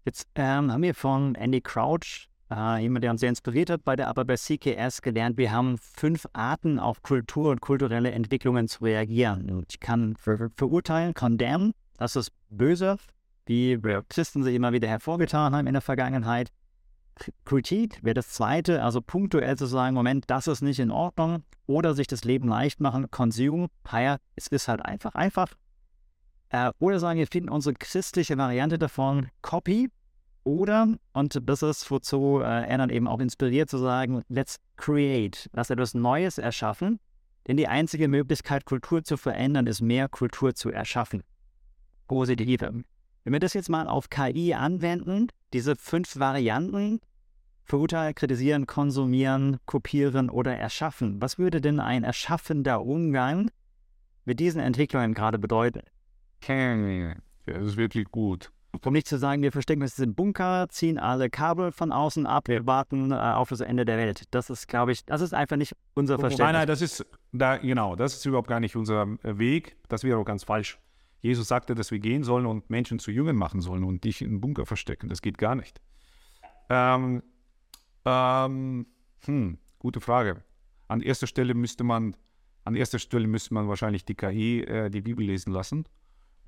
Jetzt 0.05 0.29
ähm, 0.35 0.71
haben 0.71 0.83
wir 0.83 0.95
von 0.95 1.35
Andy 1.35 1.59
Crouch 1.59 2.29
äh, 2.51 2.81
jemand, 2.81 3.03
der 3.03 3.11
uns 3.11 3.21
sehr 3.21 3.29
inspiriert 3.29 3.69
hat, 3.69 3.83
bei 3.83 3.95
der, 3.95 4.07
aber 4.07 4.25
bei 4.25 4.35
CKS 4.35 5.01
gelernt, 5.01 5.37
wir 5.37 5.51
haben 5.51 5.77
fünf 5.77 6.25
Arten 6.33 6.79
auf 6.79 7.01
Kultur 7.01 7.51
und 7.51 7.61
kulturelle 7.61 8.11
Entwicklungen 8.11 8.67
zu 8.67 8.83
reagieren. 8.83 9.49
Und 9.49 9.65
ich 9.69 9.79
kann 9.79 10.15
ver 10.15 10.49
verurteilen, 10.55 11.13
condemn, 11.13 11.73
das 11.97 12.15
ist 12.15 12.31
böse, 12.49 12.97
wie 13.45 13.79
Christen 14.09 14.43
sie 14.43 14.55
immer 14.55 14.73
wieder 14.73 14.87
hervorgetan 14.87 15.55
haben 15.55 15.67
in 15.67 15.73
der 15.73 15.81
Vergangenheit. 15.81 16.51
Kritik 17.45 18.03
wäre 18.03 18.13
das 18.13 18.29
zweite, 18.29 18.83
also 18.83 19.01
punktuell 19.01 19.57
zu 19.57 19.65
sagen, 19.65 19.95
Moment, 19.95 20.25
das 20.27 20.47
ist 20.47 20.61
nicht 20.61 20.79
in 20.79 20.91
Ordnung 20.91 21.43
oder 21.65 21.95
sich 21.95 22.07
das 22.07 22.23
Leben 22.23 22.47
leicht 22.47 22.79
machen, 22.79 23.09
Consume, 23.09 23.67
ja, 23.91 24.17
es 24.35 24.47
ist 24.47 24.67
halt 24.67 24.85
einfach, 24.85 25.15
einfach. 25.15 25.53
Äh, 26.49 26.71
oder 26.79 26.99
sagen, 26.99 27.19
wir 27.19 27.27
finden 27.27 27.49
unsere 27.49 27.73
christliche 27.73 28.37
Variante 28.37 28.77
davon, 28.77 29.29
Copy, 29.41 29.89
oder, 30.47 30.87
und 31.11 31.39
das 31.43 31.61
ist, 31.61 31.91
wozu 31.91 32.39
äh, 32.39 32.67
er 32.67 32.77
dann 32.77 32.89
eben 32.89 33.07
auch 33.07 33.19
inspiriert 33.19 33.69
zu 33.69 33.77
sagen, 33.77 34.23
let's 34.29 34.59
create, 34.77 35.49
lass 35.51 35.69
etwas 35.69 35.93
Neues 35.93 36.37
erschaffen. 36.37 36.99
Denn 37.47 37.57
die 37.57 37.67
einzige 37.67 38.07
Möglichkeit, 38.07 38.63
Kultur 38.63 39.03
zu 39.03 39.17
verändern, 39.17 39.67
ist 39.67 39.81
mehr 39.81 40.07
Kultur 40.07 40.55
zu 40.55 40.69
erschaffen. 40.69 41.23
Positive. 42.07 42.83
Wenn 43.23 43.33
wir 43.33 43.41
das 43.41 43.53
jetzt 43.53 43.69
mal 43.69 43.87
auf 43.87 44.09
KI 44.09 44.53
anwenden, 44.53 45.27
diese 45.51 45.75
fünf 45.75 46.17
Varianten, 46.17 47.01
verurteilen, 47.65 48.15
kritisieren, 48.15 48.67
konsumieren, 48.67 49.57
kopieren 49.65 50.29
oder 50.29 50.55
erschaffen. 50.55 51.21
Was 51.21 51.37
würde 51.37 51.59
denn 51.59 51.81
ein 51.81 52.05
erschaffender 52.05 52.81
Umgang 52.81 53.51
mit 54.23 54.39
diesen 54.39 54.61
Entwicklungen 54.61 55.13
gerade 55.13 55.39
bedeuten? 55.39 55.81
Ja, 56.47 57.15
das 57.53 57.63
ist 57.63 57.77
wirklich 57.77 58.05
gut. 58.05 58.51
Um 58.85 58.93
nicht 58.93 59.07
zu 59.07 59.17
sagen, 59.17 59.41
wir 59.41 59.51
verstecken 59.51 59.81
uns 59.81 59.97
im 59.99 60.15
Bunker, 60.15 60.67
ziehen 60.69 60.97
alle 60.97 61.29
Kabel 61.29 61.71
von 61.71 61.91
außen 61.91 62.25
ab, 62.25 62.47
wir 62.47 62.65
warten 62.65 63.11
äh, 63.11 63.15
auf 63.15 63.49
das 63.49 63.61
Ende 63.61 63.85
der 63.85 63.97
Welt. 63.97 64.23
Das 64.31 64.49
ist, 64.49 64.67
glaube 64.67 64.91
ich, 64.91 65.05
das 65.05 65.21
ist 65.21 65.33
einfach 65.33 65.57
nicht 65.57 65.73
unser 65.93 66.19
Verständnis. 66.19 66.45
Nein, 66.45 66.53
nein, 66.53 66.67
das 66.67 66.81
ist, 66.81 67.05
da, 67.31 67.57
genau, 67.57 67.95
das 67.95 68.15
ist 68.15 68.25
überhaupt 68.25 68.47
gar 68.47 68.59
nicht 68.59 68.75
unser 68.75 69.03
äh, 69.23 69.37
Weg. 69.37 69.77
Das 69.87 70.03
wäre 70.03 70.17
auch 70.17 70.25
ganz 70.25 70.43
falsch. 70.43 70.79
Jesus 71.21 71.47
sagte, 71.47 71.75
dass 71.75 71.91
wir 71.91 71.99
gehen 71.99 72.23
sollen 72.23 72.45
und 72.45 72.69
Menschen 72.69 72.99
zu 72.99 73.11
Jüngern 73.11 73.35
machen 73.35 73.61
sollen 73.61 73.83
und 73.83 74.03
dich 74.03 74.21
in 74.21 74.31
den 74.31 74.41
Bunker 74.41 74.65
verstecken. 74.65 75.09
Das 75.09 75.21
geht 75.21 75.37
gar 75.37 75.55
nicht. 75.55 75.81
Ähm, 76.69 77.23
ähm, 78.05 78.85
hm, 79.25 79.57
gute 79.79 79.99
Frage. 79.99 80.43
An 80.87 81.01
erster 81.01 81.27
Stelle 81.27 81.53
müsste 81.53 81.83
man, 81.83 82.15
an 82.63 82.75
erster 82.75 82.99
Stelle 82.99 83.27
müsste 83.27 83.53
man 83.53 83.67
wahrscheinlich 83.67 84.05
die 84.05 84.15
KI 84.15 84.61
äh, 84.61 84.89
die 84.89 85.01
Bibel 85.01 85.25
lesen 85.25 85.51
lassen 85.51 85.85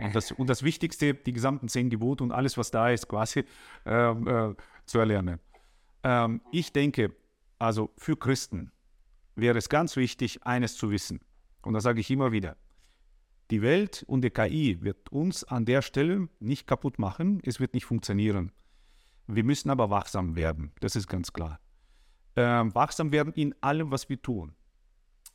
und 0.05 0.15
das, 0.15 0.31
und 0.31 0.49
das 0.49 0.63
Wichtigste, 0.63 1.13
die 1.13 1.33
gesamten 1.33 1.67
zehn 1.67 1.89
Gebote 1.89 2.23
und 2.23 2.31
alles, 2.31 2.57
was 2.57 2.71
da 2.71 2.89
ist, 2.89 3.07
quasi 3.07 3.43
äh, 3.85 4.11
äh, 4.11 4.55
zu 4.85 4.99
erlernen. 4.99 5.39
Ähm, 6.03 6.41
ich 6.51 6.71
denke, 6.71 7.15
also 7.57 7.91
für 7.97 8.17
Christen 8.17 8.71
wäre 9.35 9.57
es 9.57 9.69
ganz 9.69 9.95
wichtig, 9.95 10.43
eines 10.43 10.75
zu 10.75 10.91
wissen. 10.91 11.21
Und 11.61 11.73
das 11.73 11.83
sage 11.83 11.99
ich 11.99 12.09
immer 12.09 12.31
wieder. 12.31 12.55
Die 13.51 13.61
Welt 13.61 14.03
und 14.07 14.23
die 14.23 14.29
KI 14.29 14.77
wird 14.81 15.11
uns 15.11 15.43
an 15.43 15.65
der 15.65 15.81
Stelle 15.81 16.29
nicht 16.39 16.67
kaputt 16.67 16.99
machen. 16.99 17.41
Es 17.43 17.59
wird 17.59 17.73
nicht 17.73 17.85
funktionieren. 17.85 18.51
Wir 19.27 19.43
müssen 19.43 19.69
aber 19.69 19.89
wachsam 19.89 20.35
werden. 20.35 20.71
Das 20.79 20.95
ist 20.95 21.07
ganz 21.07 21.33
klar. 21.33 21.59
Ähm, 22.35 22.73
wachsam 22.75 23.11
werden 23.11 23.33
in 23.33 23.55
allem, 23.61 23.91
was 23.91 24.07
wir 24.07 24.21
tun. 24.21 24.55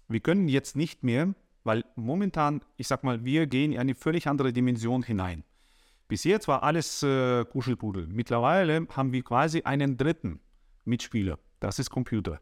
Wir 0.09 0.21
können 0.21 0.49
jetzt 0.49 0.77
nicht 0.77 1.03
mehr 1.03 1.35
weil 1.65 1.85
momentan, 1.97 2.63
ich 2.77 2.87
sag 2.87 3.03
mal, 3.03 3.25
wir 3.25 3.47
gehen 3.47 3.73
in 3.73 3.81
eine 3.81 3.95
völlig 3.95 4.29
andere 4.29 4.53
Dimension 4.53 5.03
hinein. 5.03 5.45
Bis 6.07 6.25
jetzt 6.25 6.47
war 6.47 6.63
alles 6.63 7.03
äh, 7.03 7.45
Kuschelpudel. 7.47 8.07
Mittlerweile 8.07 8.87
haben 8.91 9.13
wir 9.13 9.23
quasi 9.23 9.63
einen 9.63 9.97
dritten 9.97 10.41
Mitspieler. 10.85 11.39
Das 11.61 11.79
ist 11.79 11.91
Computer. 11.91 12.41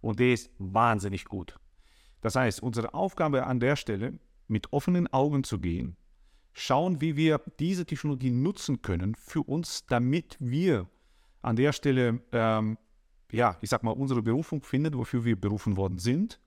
Und 0.00 0.18
der 0.20 0.32
ist 0.32 0.50
wahnsinnig 0.58 1.26
gut. 1.26 1.58
Das 2.22 2.36
heißt, 2.36 2.62
unsere 2.62 2.94
Aufgabe 2.94 3.46
an 3.46 3.60
der 3.60 3.76
Stelle, 3.76 4.18
mit 4.48 4.72
offenen 4.72 5.12
Augen 5.12 5.44
zu 5.44 5.58
gehen, 5.58 5.96
schauen, 6.52 7.00
wie 7.00 7.16
wir 7.16 7.40
diese 7.58 7.84
Technologie 7.84 8.30
nutzen 8.30 8.82
können 8.82 9.14
für 9.14 9.42
uns, 9.42 9.86
damit 9.86 10.36
wir 10.40 10.88
an 11.42 11.56
der 11.56 11.72
Stelle, 11.72 12.22
ähm, 12.32 12.78
ja, 13.30 13.58
ich 13.60 13.68
sag 13.68 13.82
mal, 13.82 13.90
unsere 13.90 14.22
Berufung 14.22 14.62
finden, 14.62 14.94
wofür 14.94 15.24
wir 15.24 15.38
berufen 15.38 15.76
worden 15.76 15.98
sind. 15.98 16.40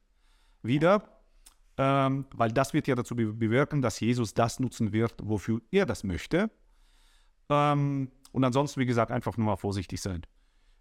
Wieder 0.64 1.17
ähm, 1.78 2.26
weil 2.34 2.52
das 2.52 2.74
wird 2.74 2.88
ja 2.88 2.96
dazu 2.96 3.16
bewirken, 3.16 3.82
dass 3.82 4.00
Jesus 4.00 4.34
das 4.34 4.60
nutzen 4.60 4.92
wird, 4.92 5.16
wofür 5.22 5.62
er 5.72 5.86
das 5.86 6.04
möchte. 6.04 6.50
Ähm, 7.50 8.12
und 8.32 8.44
ansonsten, 8.44 8.80
wie 8.80 8.86
gesagt, 8.86 9.12
einfach 9.12 9.38
nur 9.38 9.46
mal 9.46 9.56
vorsichtig 9.56 10.02
sein. 10.02 10.24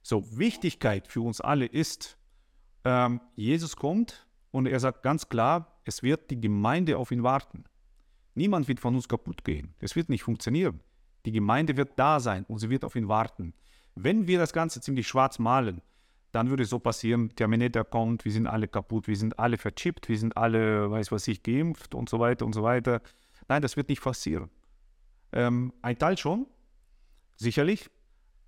So, 0.02 0.24
Wichtigkeit 0.38 1.08
für 1.08 1.20
uns 1.20 1.40
alle 1.40 1.66
ist, 1.66 2.18
ähm, 2.84 3.20
Jesus 3.34 3.76
kommt 3.76 4.26
und 4.50 4.66
er 4.66 4.80
sagt 4.80 5.02
ganz 5.02 5.28
klar, 5.28 5.80
es 5.84 6.02
wird 6.02 6.30
die 6.30 6.40
Gemeinde 6.40 6.96
auf 6.96 7.10
ihn 7.10 7.22
warten. 7.22 7.64
Niemand 8.34 8.68
wird 8.68 8.80
von 8.80 8.94
uns 8.94 9.08
kaputt 9.08 9.44
gehen. 9.44 9.74
Es 9.80 9.96
wird 9.96 10.08
nicht 10.08 10.22
funktionieren. 10.22 10.80
Die 11.24 11.32
Gemeinde 11.32 11.76
wird 11.76 11.98
da 11.98 12.20
sein 12.20 12.44
und 12.44 12.58
sie 12.58 12.70
wird 12.70 12.84
auf 12.84 12.94
ihn 12.94 13.08
warten. 13.08 13.54
Wenn 13.94 14.26
wir 14.26 14.38
das 14.38 14.52
Ganze 14.52 14.80
ziemlich 14.80 15.08
schwarz 15.08 15.38
malen, 15.38 15.82
dann 16.32 16.50
würde 16.50 16.64
es 16.64 16.70
so 16.70 16.78
passieren, 16.78 17.34
Terminator 17.34 17.84
kommt, 17.84 18.24
wir 18.24 18.32
sind 18.32 18.46
alle 18.46 18.68
kaputt, 18.68 19.08
wir 19.08 19.16
sind 19.16 19.38
alle 19.38 19.58
verchippt, 19.58 20.08
wir 20.08 20.18
sind 20.18 20.36
alle, 20.36 20.90
weiß 20.90 21.12
was 21.12 21.26
ich, 21.28 21.42
geimpft 21.42 21.94
und 21.94 22.08
so 22.08 22.18
weiter 22.18 22.44
und 22.44 22.54
so 22.54 22.62
weiter. 22.62 23.00
Nein, 23.48 23.62
das 23.62 23.76
wird 23.76 23.88
nicht 23.88 24.02
passieren. 24.02 24.50
Ähm, 25.32 25.72
ein 25.82 25.98
Teil 25.98 26.18
schon, 26.18 26.46
sicherlich, 27.36 27.90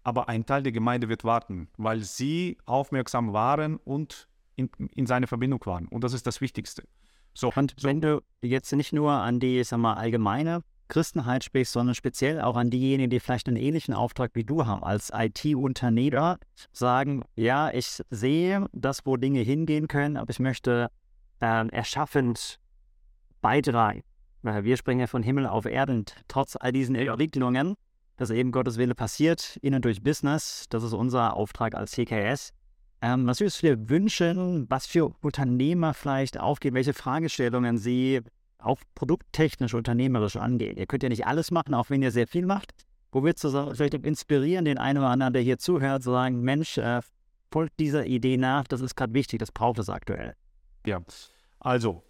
aber 0.05 0.29
ein 0.29 0.47
Teil 0.47 0.63
der 0.63 0.73
Gemeinde 0.73 1.09
wird 1.09 1.25
warten, 1.25 1.69
weil 1.77 2.01
sie 2.01 2.59
aufmerksam 2.67 3.33
waren 3.33 3.77
und 3.77 4.29
in, 4.57 4.71
in 4.95 5.07
seine 5.07 5.27
Verbindung 5.27 5.65
waren. 5.67 5.87
Und 5.89 6.05
das 6.05 6.13
ist 6.13 6.27
das 6.27 6.41
Wichtigste. 6.41 6.85
So, 7.35 7.53
und 7.55 7.77
wenn 7.83 8.01
du 8.01 8.23
jetzt 8.43 8.73
nicht 8.73 8.93
nur 8.93 9.13
an 9.13 9.39
die, 9.39 9.63
sag 9.63 9.79
mal, 9.79 9.95
allgemeine 9.95 10.65
Christenheit 10.89 11.45
sprichst, 11.45 11.73
sondern 11.73 11.95
speziell 11.95 12.41
auch 12.41 12.57
an 12.57 12.71
diejenigen, 12.71 13.11
die 13.11 13.21
vielleicht 13.21 13.49
einen 13.49 13.57
ähnlichen 13.57 13.95
Auftrag 13.95 14.31
wie 14.35 14.45
du 14.45 14.67
haben, 14.67 14.83
als 14.83 15.11
IT-Unternehmer, 15.15 16.39
sagen, 16.73 17.25
ja, 17.37 17.71
ich 17.71 18.03
sehe 18.11 18.67
das, 18.73 19.05
wo 19.05 19.17
Dinge 19.17 19.41
hingehen 19.41 19.89
können, 19.89 20.17
aber 20.17 20.31
ich 20.31 20.41
möchte 20.41 20.91
äh, 21.41 21.69
erschaffend 21.69 22.59
beitragen. 23.41 24.03
Wir 24.43 24.77
springen 24.77 25.01
ja 25.01 25.07
von 25.07 25.23
Himmel 25.23 25.47
auf 25.47 25.65
Erden, 25.67 26.05
trotz 26.29 26.57
all 26.57 26.73
diesen 26.73 26.95
Entwicklungen, 26.95 27.75
dass 28.17 28.31
eben 28.31 28.53
Gottes 28.53 28.79
Wille 28.79 28.95
passiert, 28.95 29.59
innen 29.63 29.83
durch 29.83 30.03
Business. 30.03 30.67
Das 30.71 30.83
ist 30.83 30.93
unser 30.93 31.35
Auftrag 31.35 31.75
als 31.75 31.93
CKS. 31.93 32.53
Ähm, 33.01 33.27
was 33.27 33.41
würdest 33.41 33.63
du 33.63 33.67
dir 33.67 33.89
wünschen, 33.89 34.67
was 34.69 34.87
für 34.87 35.15
Unternehmer 35.21 35.95
vielleicht 35.95 36.39
aufgehen, 36.39 36.75
welche 36.75 36.95
Fragestellungen 36.95 37.79
sie 37.79 38.23
auch 38.59 38.81
produkttechnisch, 38.95 39.75
unternehmerisch 39.75 40.37
angehen. 40.37 40.77
Ihr 40.77 40.87
könnt 40.87 41.03
ja 41.03 41.09
nicht 41.09 41.27
alles 41.27 41.51
machen, 41.51 41.75
auch 41.75 41.91
wenn 41.91 42.03
ihr 42.03 42.11
sehr 42.11 42.27
viel 42.27 42.47
macht. 42.47 42.73
Wo 43.11 43.23
würdest 43.23 43.45
du 43.45 43.75
vielleicht 43.75 43.95
inspirieren, 43.95 44.65
den 44.65 44.79
einen 44.79 44.99
oder 44.99 45.09
anderen, 45.09 45.33
der 45.33 45.43
hier 45.43 45.59
zuhört, 45.59 46.03
zu 46.03 46.11
sagen, 46.11 46.43
Mensch, 46.43 46.77
äh, 46.77 47.01
folgt 47.51 47.81
dieser 47.81 48.07
Idee 48.07 48.37
nach, 48.37 48.67
das 48.67 48.81
ist 48.81 48.95
gerade 48.95 49.15
wichtig, 49.15 49.39
das 49.39 49.53
braucht 49.53 49.79
es 49.79 49.89
aktuell. 49.89 50.35
Ja, 50.85 51.01
also 51.61 52.03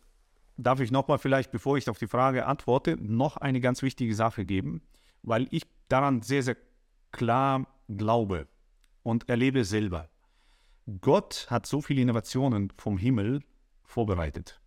darf 0.56 0.80
ich 0.80 0.90
nochmal 0.90 1.18
vielleicht, 1.18 1.52
bevor 1.52 1.76
ich 1.78 1.88
auf 1.88 1.98
die 1.98 2.08
Frage 2.08 2.46
antworte, 2.46 2.96
noch 3.00 3.36
eine 3.36 3.60
ganz 3.60 3.82
wichtige 3.82 4.14
Sache 4.14 4.44
geben, 4.44 4.82
weil 5.22 5.46
ich 5.50 5.62
daran 5.88 6.22
sehr, 6.22 6.42
sehr 6.42 6.56
klar 7.12 7.66
glaube 7.88 8.48
und 9.02 9.28
erlebe 9.28 9.64
selber. 9.64 10.08
Gott 11.00 11.46
hat 11.50 11.66
so 11.66 11.80
viele 11.80 12.02
Innovationen 12.02 12.72
vom 12.76 12.98
Himmel 12.98 13.42
vorbereitet. 13.84 14.60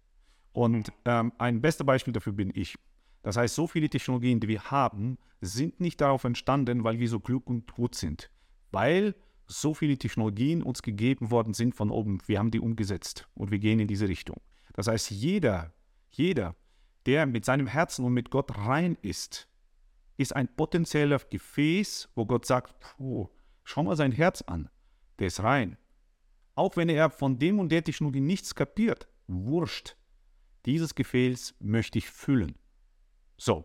Und 0.54 0.92
ähm, 1.06 1.32
ein 1.38 1.62
bestes 1.62 1.86
Beispiel 1.86 2.14
dafür 2.14 2.34
bin 2.34 2.52
ich. 2.54 2.78
Das 3.24 3.38
heißt, 3.38 3.56
so 3.56 3.68
viele 3.68 3.90
Technologien, 3.90 4.40
die 4.40 4.48
wir 4.48 4.72
haben, 4.72 5.18
sind 5.42 5.80
nicht 5.80 6.02
darauf 6.02 6.24
entstanden, 6.24 6.84
weil 6.84 7.00
wir 7.00 7.08
so 7.08 7.20
klug 7.20 7.48
und 7.50 7.72
gut 7.74 7.96
sind. 7.96 8.30
Weil 8.72 9.16
so 9.48 9.74
viele 9.74 9.98
Technologien 9.98 10.64
uns 10.64 10.82
gegeben 10.82 11.32
worden 11.32 11.54
sind 11.54 11.76
von 11.76 11.92
oben. 11.92 12.20
Wir 12.26 12.40
haben 12.40 12.52
die 12.52 12.60
umgesetzt 12.60 13.28
und 13.34 13.52
wir 13.52 13.60
gehen 13.60 13.80
in 13.80 13.88
diese 13.88 14.08
Richtung. 14.08 14.42
Das 14.74 14.88
heißt, 14.88 15.12
jeder, 15.12 15.74
jeder, 16.10 16.56
der 17.06 17.26
mit 17.26 17.46
seinem 17.46 17.68
Herzen 17.68 18.06
und 18.06 18.14
mit 18.14 18.30
Gott 18.30 18.58
rein 18.58 18.98
ist, 19.02 19.48
ist 20.18 20.36
ein 20.36 20.48
potenzieller 20.48 21.20
Gefäß, 21.20 22.10
wo 22.16 22.26
Gott 22.26 22.46
sagt, 22.46 22.80
puh, 22.80 23.30
schau 23.64 23.84
mal 23.84 23.96
sein 23.96 24.12
Herz 24.12 24.42
an, 24.44 24.70
der 25.20 25.28
ist 25.28 25.42
rein. 25.42 25.78
Auch 26.56 26.78
wenn 26.78 26.90
er 26.90 27.10
von 27.10 27.40
dem 27.40 27.60
und 27.60 27.72
der 27.72 27.84
Technologie 27.84 28.22
nichts 28.22 28.56
kapiert, 28.56 29.08
wurscht. 29.28 29.96
Dieses 30.66 30.96
Gefäß 30.96 31.56
möchte 31.60 31.98
ich 31.98 32.10
füllen. 32.10 32.56
So. 33.38 33.64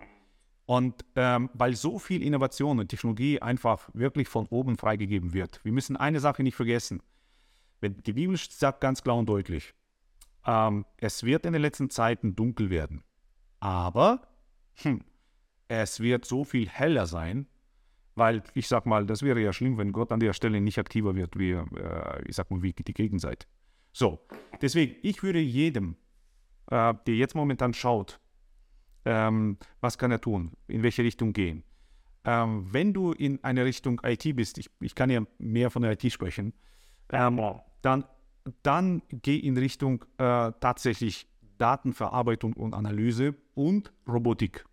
Und 0.65 1.05
ähm, 1.15 1.51
weil 1.55 1.77
so 1.77 1.99
viel 1.99 2.23
Innovation 2.23 2.81
und 2.81 2.89
Technologie 2.89 3.41
einfach 3.41 3.89
wirklich 3.93 4.29
von 4.29 4.47
oben 4.47 4.77
freigegeben 4.77 5.33
wird, 5.33 5.65
wir 5.65 5.73
müssen 5.73 5.97
eine 5.97 6.19
Sache 6.19 6.43
nicht 6.43 6.57
vergessen. 6.57 7.03
Die 7.83 8.13
Bibel 8.13 8.37
sagt 8.37 8.81
ganz 8.81 9.03
klar 9.03 9.17
und 9.17 9.29
deutlich, 9.29 9.75
ähm, 10.45 10.85
es 10.97 11.23
wird 11.23 11.47
in 11.47 11.53
den 11.53 11.63
letzten 11.63 11.91
Zeiten 11.91 12.35
dunkel 12.35 12.71
werden. 12.71 13.05
Aber 13.61 14.27
hm, 14.77 15.05
es 15.69 16.01
wird 16.01 16.25
so 16.25 16.45
viel 16.45 16.69
heller 16.69 17.07
sein, 17.07 17.47
weil 18.15 18.43
ich 18.55 18.67
sag 18.67 18.87
mal, 18.87 19.07
das 19.07 19.23
wäre 19.23 19.41
ja 19.41 19.53
schlimm, 19.53 19.79
wenn 19.79 19.93
Gott 19.93 20.11
an 20.11 20.21
der 20.21 20.33
Stelle 20.33 20.61
nicht 20.61 20.79
aktiver 20.79 21.15
wird, 21.15 21.39
wie, 21.39 21.53
äh, 21.53 22.23
ich 22.27 22.35
sag 22.35 22.51
mal, 22.51 22.63
wie 22.63 22.73
die 22.73 22.95
Gegenseite. 22.95 23.47
So, 23.93 24.27
deswegen, 24.61 24.97
ich 25.03 25.23
würde 25.23 25.39
jedem 25.39 25.97
äh, 26.71 26.95
der 27.07 27.15
jetzt 27.15 27.35
momentan 27.35 27.75
schaut, 27.75 28.21
ähm, 29.05 29.59
was 29.81 29.99
kann 29.99 30.11
er 30.11 30.21
tun, 30.21 30.53
in 30.67 30.83
welche 30.83 31.03
Richtung 31.03 31.33
gehen. 31.33 31.63
Ähm, 32.25 32.67
wenn 32.73 32.93
du 32.93 33.13
in 33.13 33.43
eine 33.45 33.65
Richtung 33.65 34.01
IT 34.05 34.35
bist, 34.35 34.59
ich, 34.59 34.69
ich 34.81 34.95
kann 34.95 35.11
ja 35.11 35.23
mehr 35.39 35.71
von 35.71 35.83
der 35.83 35.93
IT 35.93 36.13
sprechen, 36.13 36.53
ähm, 37.11 37.41
dann, 37.83 38.05
dann 38.63 39.03
geh 39.09 39.37
in 39.37 39.57
Richtung 39.57 40.05
äh, 40.19 40.53
tatsächlich 40.61 41.29
Datenverarbeitung 41.59 42.55
und 42.55 42.75
Analyse 42.75 43.35
und 43.55 43.93
Robotik. 44.09 44.65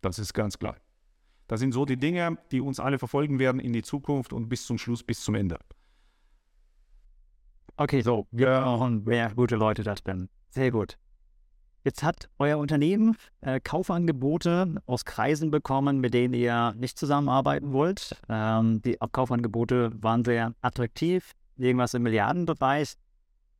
Das 0.00 0.18
ist 0.18 0.32
ganz 0.32 0.58
klar. 0.58 0.76
Das 1.48 1.58
sind 1.58 1.72
so 1.72 1.84
die 1.84 1.96
Dinge, 1.96 2.38
die 2.52 2.60
uns 2.60 2.78
alle 2.78 2.98
verfolgen 2.98 3.40
werden 3.40 3.60
in 3.60 3.72
die 3.72 3.82
Zukunft 3.82 4.32
und 4.32 4.48
bis 4.48 4.64
zum 4.64 4.78
Schluss, 4.78 5.02
bis 5.02 5.20
zum 5.20 5.34
Ende. 5.34 5.58
Okay, 7.76 8.02
so, 8.02 8.28
wir 8.30 8.46
brauchen 8.46 9.02
mehr 9.04 9.32
gute 9.34 9.56
Leute 9.56 9.82
da 9.82 9.94
drin. 9.94 10.28
Sehr 10.50 10.70
gut. 10.70 10.96
Jetzt 11.82 12.02
hat 12.02 12.28
euer 12.38 12.58
Unternehmen 12.58 13.16
äh, 13.40 13.58
Kaufangebote 13.58 14.82
aus 14.84 15.06
Kreisen 15.06 15.50
bekommen, 15.50 16.00
mit 16.00 16.12
denen 16.12 16.34
ihr 16.34 16.74
nicht 16.76 16.98
zusammenarbeiten 16.98 17.72
wollt. 17.72 18.20
Ähm, 18.28 18.82
die 18.82 18.98
Kaufangebote 19.12 19.90
waren 20.02 20.24
sehr 20.24 20.52
attraktiv. 20.60 21.32
irgendwas 21.56 21.94
im 21.94 22.02
Milliardenbereich, 22.02 22.94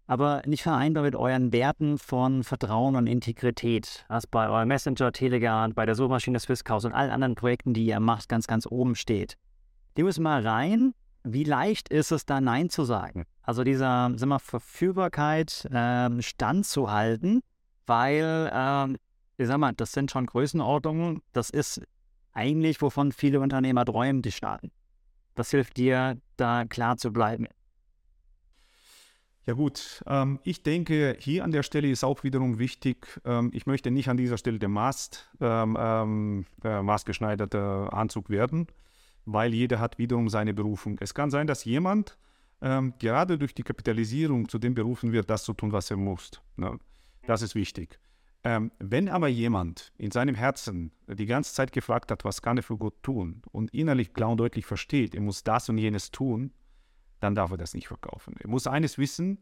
aber 0.07 0.43
nicht 0.45 0.63
vereinbar 0.63 1.03
mit 1.03 1.15
euren 1.15 1.53
Werten 1.53 1.97
von 1.99 2.45
Vertrauen 2.45 2.97
und 2.97 3.07
Integrität, 3.07 4.05
was 4.09 4.27
bei 4.27 4.49
eurem 4.49 4.69
Messenger, 4.69 5.13
Telegram, 5.13 5.73
bei 5.73 5.87
der 5.87 5.95
Suchmaschine 5.95 6.41
Swisscaus 6.41 6.85
und 6.85 6.93
allen 6.93 7.11
anderen 7.11 7.37
Projekten, 7.37 7.75
die 7.75 7.87
ihr 7.87 8.01
macht, 8.01 8.29
ganz, 8.29 8.47
ganz 8.47 8.67
oben 8.67 8.97
steht. 8.97 9.37
Die 9.97 10.03
müssen 10.03 10.23
mal 10.23 10.47
rein. 10.47 10.95
Wie 11.23 11.45
leicht 11.45 11.91
ist 11.91 12.13
es, 12.13 12.25
da 12.25 12.41
Nein 12.41 12.71
zu 12.71 12.85
sagen? 12.85 13.25
Also 13.43 13.63
dieser 13.63 14.13
sag 14.17 14.29
mal, 14.29 14.39
Verfügbarkeit 14.39 15.69
ähm, 15.73 16.23
standzuhalten, 16.23 17.41
weil, 17.91 18.51
ähm, 18.55 18.97
ich 19.37 19.49
sag 19.49 19.59
mal, 19.59 19.73
das 19.73 19.91
sind 19.91 20.13
schon 20.13 20.25
Größenordnungen, 20.25 21.23
das 21.33 21.51
ist 21.51 21.83
eigentlich, 22.33 22.81
wovon 22.81 23.11
viele 23.11 23.41
Unternehmer 23.41 23.85
träumen, 23.85 24.23
die 24.23 24.31
starten. 24.31 24.71
Das 25.35 25.51
hilft 25.51 25.77
dir, 25.77 26.17
da 26.37 26.65
klar 26.65 26.97
zu 26.97 27.13
bleiben. 27.13 27.49
Ja 29.45 29.55
gut, 29.55 30.05
ähm, 30.07 30.39
ich 30.45 30.63
denke, 30.63 31.17
hier 31.19 31.43
an 31.43 31.51
der 31.51 31.65
Stelle 31.65 31.91
ist 31.91 32.05
auch 32.05 32.23
wiederum 32.23 32.61
wichtig, 32.61 33.21
ähm, 33.25 33.51
ich 33.53 33.67
möchte 33.67 33.91
nicht 33.91 34.09
an 34.09 34.17
dieser 34.17 34.39
Stelle 34.39 34.61
der, 34.61 34.69
Maß, 34.69 35.29
ähm, 35.41 35.77
ähm, 35.81 36.47
der 36.63 36.85
maßgeschneiderte 36.85 37.89
Anzug 37.91 38.31
werden, 38.31 38.69
weil 39.25 39.53
jeder 39.53 39.81
hat 39.81 39.99
wiederum 39.99 40.29
seine 40.29 40.55
Berufung. 40.55 40.99
Es 41.01 41.15
kann 41.15 41.31
sein, 41.31 41.49
dass 41.49 41.65
jemand 41.65 42.17
ähm, 42.63 42.95
gerade 43.01 43.37
durch 43.37 43.55
die 43.55 43.65
Kapitalisierung 43.65 44.49
zu 44.49 44.59
dem 44.59 44.75
berufen 44.75 45.11
wird, 45.11 45.29
das 45.29 45.43
zu 45.43 45.55
tun, 45.55 45.73
was 45.73 45.91
er 45.91 45.97
muss. 45.97 46.31
Ne? 46.57 46.79
Das 47.31 47.43
ist 47.43 47.55
wichtig. 47.55 48.01
Ähm, 48.43 48.73
wenn 48.81 49.09
aber 49.09 49.29
jemand 49.29 49.93
in 49.97 50.11
seinem 50.11 50.35
Herzen 50.35 50.91
die 51.07 51.27
ganze 51.27 51.55
Zeit 51.55 51.71
gefragt 51.71 52.11
hat, 52.11 52.25
was 52.25 52.43
kann 52.43 52.57
er 52.57 52.65
für 52.65 52.77
Gott 52.77 53.01
tun 53.05 53.43
und 53.53 53.73
innerlich 53.73 54.13
klar 54.15 54.31
und 54.31 54.39
deutlich 54.39 54.67
versteht, 54.67 55.15
er 55.15 55.21
muss 55.21 55.45
das 55.45 55.69
und 55.69 55.79
jenes 55.79 56.11
tun, 56.11 56.53
dann 57.21 57.37
darf 57.37 57.53
er 57.53 57.57
das 57.57 57.73
nicht 57.73 57.87
verkaufen. 57.87 58.35
Er 58.41 58.49
muss 58.49 58.67
eines 58.67 58.99
wissen, 58.99 59.39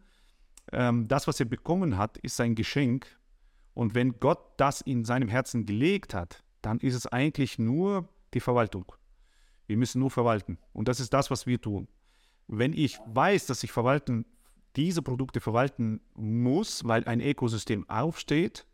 ähm, 0.71 1.09
das, 1.09 1.27
was 1.27 1.41
er 1.41 1.47
bekommen 1.47 1.97
hat, 1.97 2.19
ist 2.19 2.37
sein 2.37 2.55
Geschenk. 2.55 3.07
Und 3.73 3.95
wenn 3.95 4.21
Gott 4.21 4.41
das 4.59 4.83
in 4.83 5.07
seinem 5.07 5.31
Herzen 5.31 5.65
gelegt 5.65 6.13
hat, 6.13 6.45
dann 6.61 6.81
ist 6.81 6.95
es 6.95 7.07
eigentlich 7.07 7.59
nur 7.59 8.07
die 8.35 8.41
Verwaltung. 8.41 8.93
Wir 9.67 9.79
müssen 9.79 10.01
nur 10.01 10.11
verwalten. 10.11 10.59
Und 10.75 10.89
das 10.89 11.01
ist 11.01 11.15
das, 11.15 11.31
was 11.31 11.47
wir 11.47 11.59
tun. 11.59 11.89
Wenn 12.49 12.75
ich 12.75 12.99
weiß, 13.07 13.47
dass 13.47 13.63
ich 13.63 13.73
verwalten, 13.73 14.27
diese 14.77 15.03
Produkte 15.03 15.41
verwalten 15.41 16.01
muss, 16.15 16.85
weil 16.85 17.05
ein 17.05 17.21
Ökosystem 17.21 17.89
aufsteht, 17.89 18.67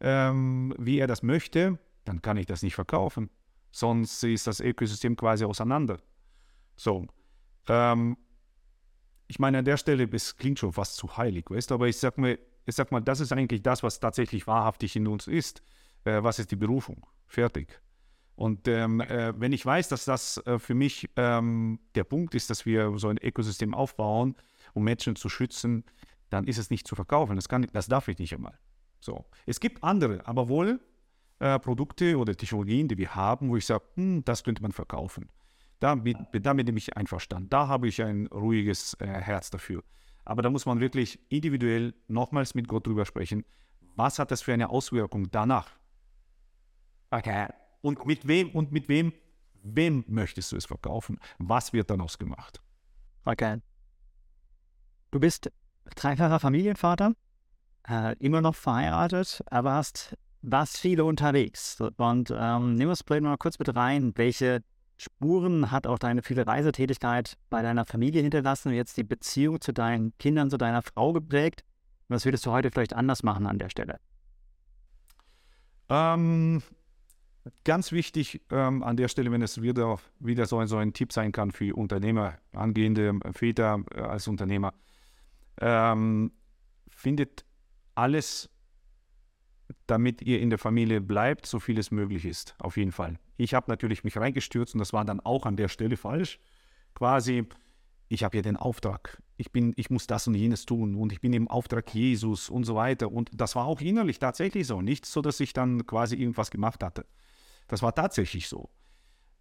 ähm, 0.00 0.74
wie 0.78 0.98
er 0.98 1.06
das 1.06 1.22
möchte, 1.22 1.78
dann 2.04 2.22
kann 2.22 2.36
ich 2.36 2.46
das 2.46 2.62
nicht 2.62 2.74
verkaufen. 2.74 3.30
Sonst 3.70 4.22
ist 4.24 4.46
das 4.46 4.60
Ökosystem 4.60 5.16
quasi 5.16 5.44
auseinander. 5.44 5.98
So, 6.76 7.06
ähm, 7.68 8.16
ich 9.28 9.38
meine, 9.38 9.58
an 9.58 9.64
der 9.64 9.76
Stelle, 9.76 10.08
es 10.12 10.36
klingt 10.36 10.58
schon 10.58 10.72
fast 10.72 10.96
zu 10.96 11.16
heilig, 11.16 11.44
weißt 11.48 11.70
du, 11.70 11.74
aber 11.74 11.86
ich 11.86 11.96
sag 11.98 12.18
mal, 12.18 12.38
ich 12.66 12.74
sag 12.74 12.90
mal, 12.90 13.00
das 13.00 13.20
ist 13.20 13.32
eigentlich 13.32 13.62
das, 13.62 13.82
was 13.82 14.00
tatsächlich 14.00 14.46
wahrhaftig 14.46 14.96
in 14.96 15.06
uns 15.06 15.26
ist. 15.26 15.62
Äh, 16.04 16.22
was 16.22 16.38
ist 16.38 16.50
die 16.50 16.56
Berufung? 16.56 17.06
Fertig. 17.26 17.80
Und 18.34 18.66
ähm, 18.68 19.00
äh, 19.00 19.38
wenn 19.38 19.52
ich 19.52 19.64
weiß, 19.64 19.88
dass 19.88 20.04
das 20.04 20.38
äh, 20.46 20.58
für 20.58 20.74
mich 20.74 21.08
ähm, 21.16 21.78
der 21.94 22.04
Punkt 22.04 22.34
ist, 22.34 22.48
dass 22.48 22.64
wir 22.64 22.98
so 22.98 23.08
ein 23.08 23.18
Ökosystem 23.18 23.74
aufbauen, 23.74 24.34
um 24.74 24.84
Menschen 24.84 25.16
zu 25.16 25.28
schützen, 25.28 25.84
dann 26.30 26.46
ist 26.46 26.58
es 26.58 26.70
nicht 26.70 26.86
zu 26.86 26.94
verkaufen. 26.94 27.36
Das, 27.36 27.48
kann, 27.48 27.66
das 27.72 27.88
darf 27.88 28.08
ich 28.08 28.18
nicht 28.18 28.34
einmal. 28.34 28.58
So. 29.00 29.24
Es 29.46 29.60
gibt 29.60 29.82
andere, 29.82 30.26
aber 30.26 30.48
wohl 30.48 30.80
äh, 31.40 31.58
Produkte 31.58 32.18
oder 32.18 32.36
Technologien, 32.36 32.88
die 32.88 32.98
wir 32.98 33.14
haben, 33.14 33.48
wo 33.48 33.56
ich 33.56 33.66
sage, 33.66 33.84
hm, 33.94 34.24
das 34.24 34.44
könnte 34.44 34.62
man 34.62 34.72
verkaufen. 34.72 35.28
Damit, 35.80 36.18
damit 36.32 36.66
bin 36.66 36.76
ich 36.76 36.96
einverstanden. 36.96 37.48
Da 37.48 37.66
habe 37.66 37.88
ich 37.88 38.02
ein 38.02 38.26
ruhiges 38.26 38.94
äh, 39.00 39.06
Herz 39.06 39.50
dafür. 39.50 39.82
Aber 40.24 40.42
da 40.42 40.50
muss 40.50 40.66
man 40.66 40.80
wirklich 40.80 41.18
individuell 41.30 41.94
nochmals 42.08 42.54
mit 42.54 42.68
Gott 42.68 42.86
drüber 42.86 43.06
sprechen. 43.06 43.44
Was 43.96 44.18
hat 44.18 44.30
das 44.30 44.42
für 44.42 44.52
eine 44.52 44.68
Auswirkung 44.68 45.30
danach? 45.30 45.70
Okay. 47.10 47.48
Und 47.80 48.04
mit 48.06 48.28
wem 48.28 48.50
und 48.50 48.70
mit 48.70 48.88
wem, 48.88 49.12
wem 49.62 50.04
möchtest 50.06 50.52
du 50.52 50.56
es 50.56 50.66
verkaufen? 50.66 51.18
Was 51.38 51.72
wird 51.72 51.90
daraus 51.90 52.18
gemacht? 52.18 52.60
Okay. 53.24 53.60
Du 55.10 55.18
bist 55.18 55.50
dreifacher 55.96 56.38
Familienvater, 56.38 57.12
äh, 57.88 58.16
immer 58.18 58.40
noch 58.40 58.54
verheiratet, 58.54 59.42
aber 59.50 59.74
hast 59.74 60.16
warst 60.42 60.78
viele 60.78 61.04
unterwegs. 61.04 61.78
Und 61.96 62.32
ähm, 62.34 62.74
nimm 62.74 62.88
uns 62.88 63.04
mal 63.08 63.36
kurz 63.36 63.58
mit 63.58 63.74
rein, 63.74 64.12
welche 64.16 64.62
Spuren 64.96 65.70
hat 65.70 65.86
auch 65.86 65.98
deine 65.98 66.22
viele 66.22 66.46
Reisetätigkeit 66.46 67.36
bei 67.48 67.62
deiner 67.62 67.84
Familie 67.86 68.22
hinterlassen, 68.22 68.72
jetzt 68.72 68.96
die 68.96 69.04
Beziehung 69.04 69.60
zu 69.60 69.72
deinen 69.72 70.16
Kindern, 70.18 70.50
zu 70.50 70.58
deiner 70.58 70.82
Frau 70.82 71.12
geprägt? 71.12 71.64
Was 72.08 72.24
würdest 72.24 72.44
du 72.44 72.50
heute 72.50 72.70
vielleicht 72.70 72.94
anders 72.94 73.22
machen 73.22 73.46
an 73.46 73.58
der 73.58 73.70
Stelle? 73.70 73.98
Ähm, 75.88 76.62
ganz 77.64 77.92
wichtig 77.92 78.42
ähm, 78.50 78.82
an 78.82 78.96
der 78.96 79.08
Stelle, 79.08 79.32
wenn 79.32 79.42
es 79.42 79.62
wieder, 79.62 79.98
wieder 80.18 80.46
so, 80.46 80.58
ein, 80.58 80.68
so 80.68 80.76
ein 80.76 80.92
Tipp 80.92 81.12
sein 81.12 81.32
kann 81.32 81.50
für 81.50 81.74
Unternehmer, 81.74 82.34
angehende 82.52 83.18
Väter 83.32 83.82
äh, 83.94 84.00
als 84.00 84.28
Unternehmer, 84.28 84.74
ähm, 85.60 86.32
findet 86.88 87.44
alles 87.94 88.50
damit 89.86 90.22
ihr 90.22 90.40
in 90.40 90.50
der 90.50 90.58
Familie 90.58 91.00
bleibt, 91.00 91.46
so 91.46 91.58
viel 91.58 91.78
es 91.78 91.90
möglich 91.90 92.24
ist, 92.24 92.54
auf 92.58 92.76
jeden 92.76 92.92
Fall. 92.92 93.18
Ich 93.36 93.54
habe 93.54 93.70
natürlich 93.70 94.04
mich 94.04 94.16
reingestürzt 94.16 94.74
und 94.74 94.78
das 94.78 94.92
war 94.92 95.04
dann 95.04 95.20
auch 95.20 95.46
an 95.46 95.56
der 95.56 95.68
Stelle 95.68 95.96
falsch. 95.96 96.38
Quasi, 96.94 97.46
ich 98.08 98.24
habe 98.24 98.36
ja 98.36 98.42
den 98.42 98.56
Auftrag, 98.56 99.22
ich 99.36 99.52
bin, 99.52 99.72
ich 99.76 99.90
muss 99.90 100.06
das 100.06 100.26
und 100.26 100.34
jenes 100.34 100.66
tun 100.66 100.94
und 100.94 101.12
ich 101.12 101.20
bin 101.20 101.32
im 101.32 101.48
Auftrag 101.48 101.92
Jesus 101.94 102.50
und 102.50 102.64
so 102.64 102.74
weiter. 102.74 103.10
Und 103.10 103.30
das 103.32 103.56
war 103.56 103.64
auch 103.64 103.80
innerlich 103.80 104.18
tatsächlich 104.18 104.66
so. 104.66 104.82
Nicht 104.82 105.06
so, 105.06 105.22
dass 105.22 105.40
ich 105.40 105.52
dann 105.52 105.86
quasi 105.86 106.16
irgendwas 106.16 106.50
gemacht 106.50 106.82
hatte. 106.82 107.06
Das 107.66 107.82
war 107.82 107.94
tatsächlich 107.94 108.48
so. 108.48 108.68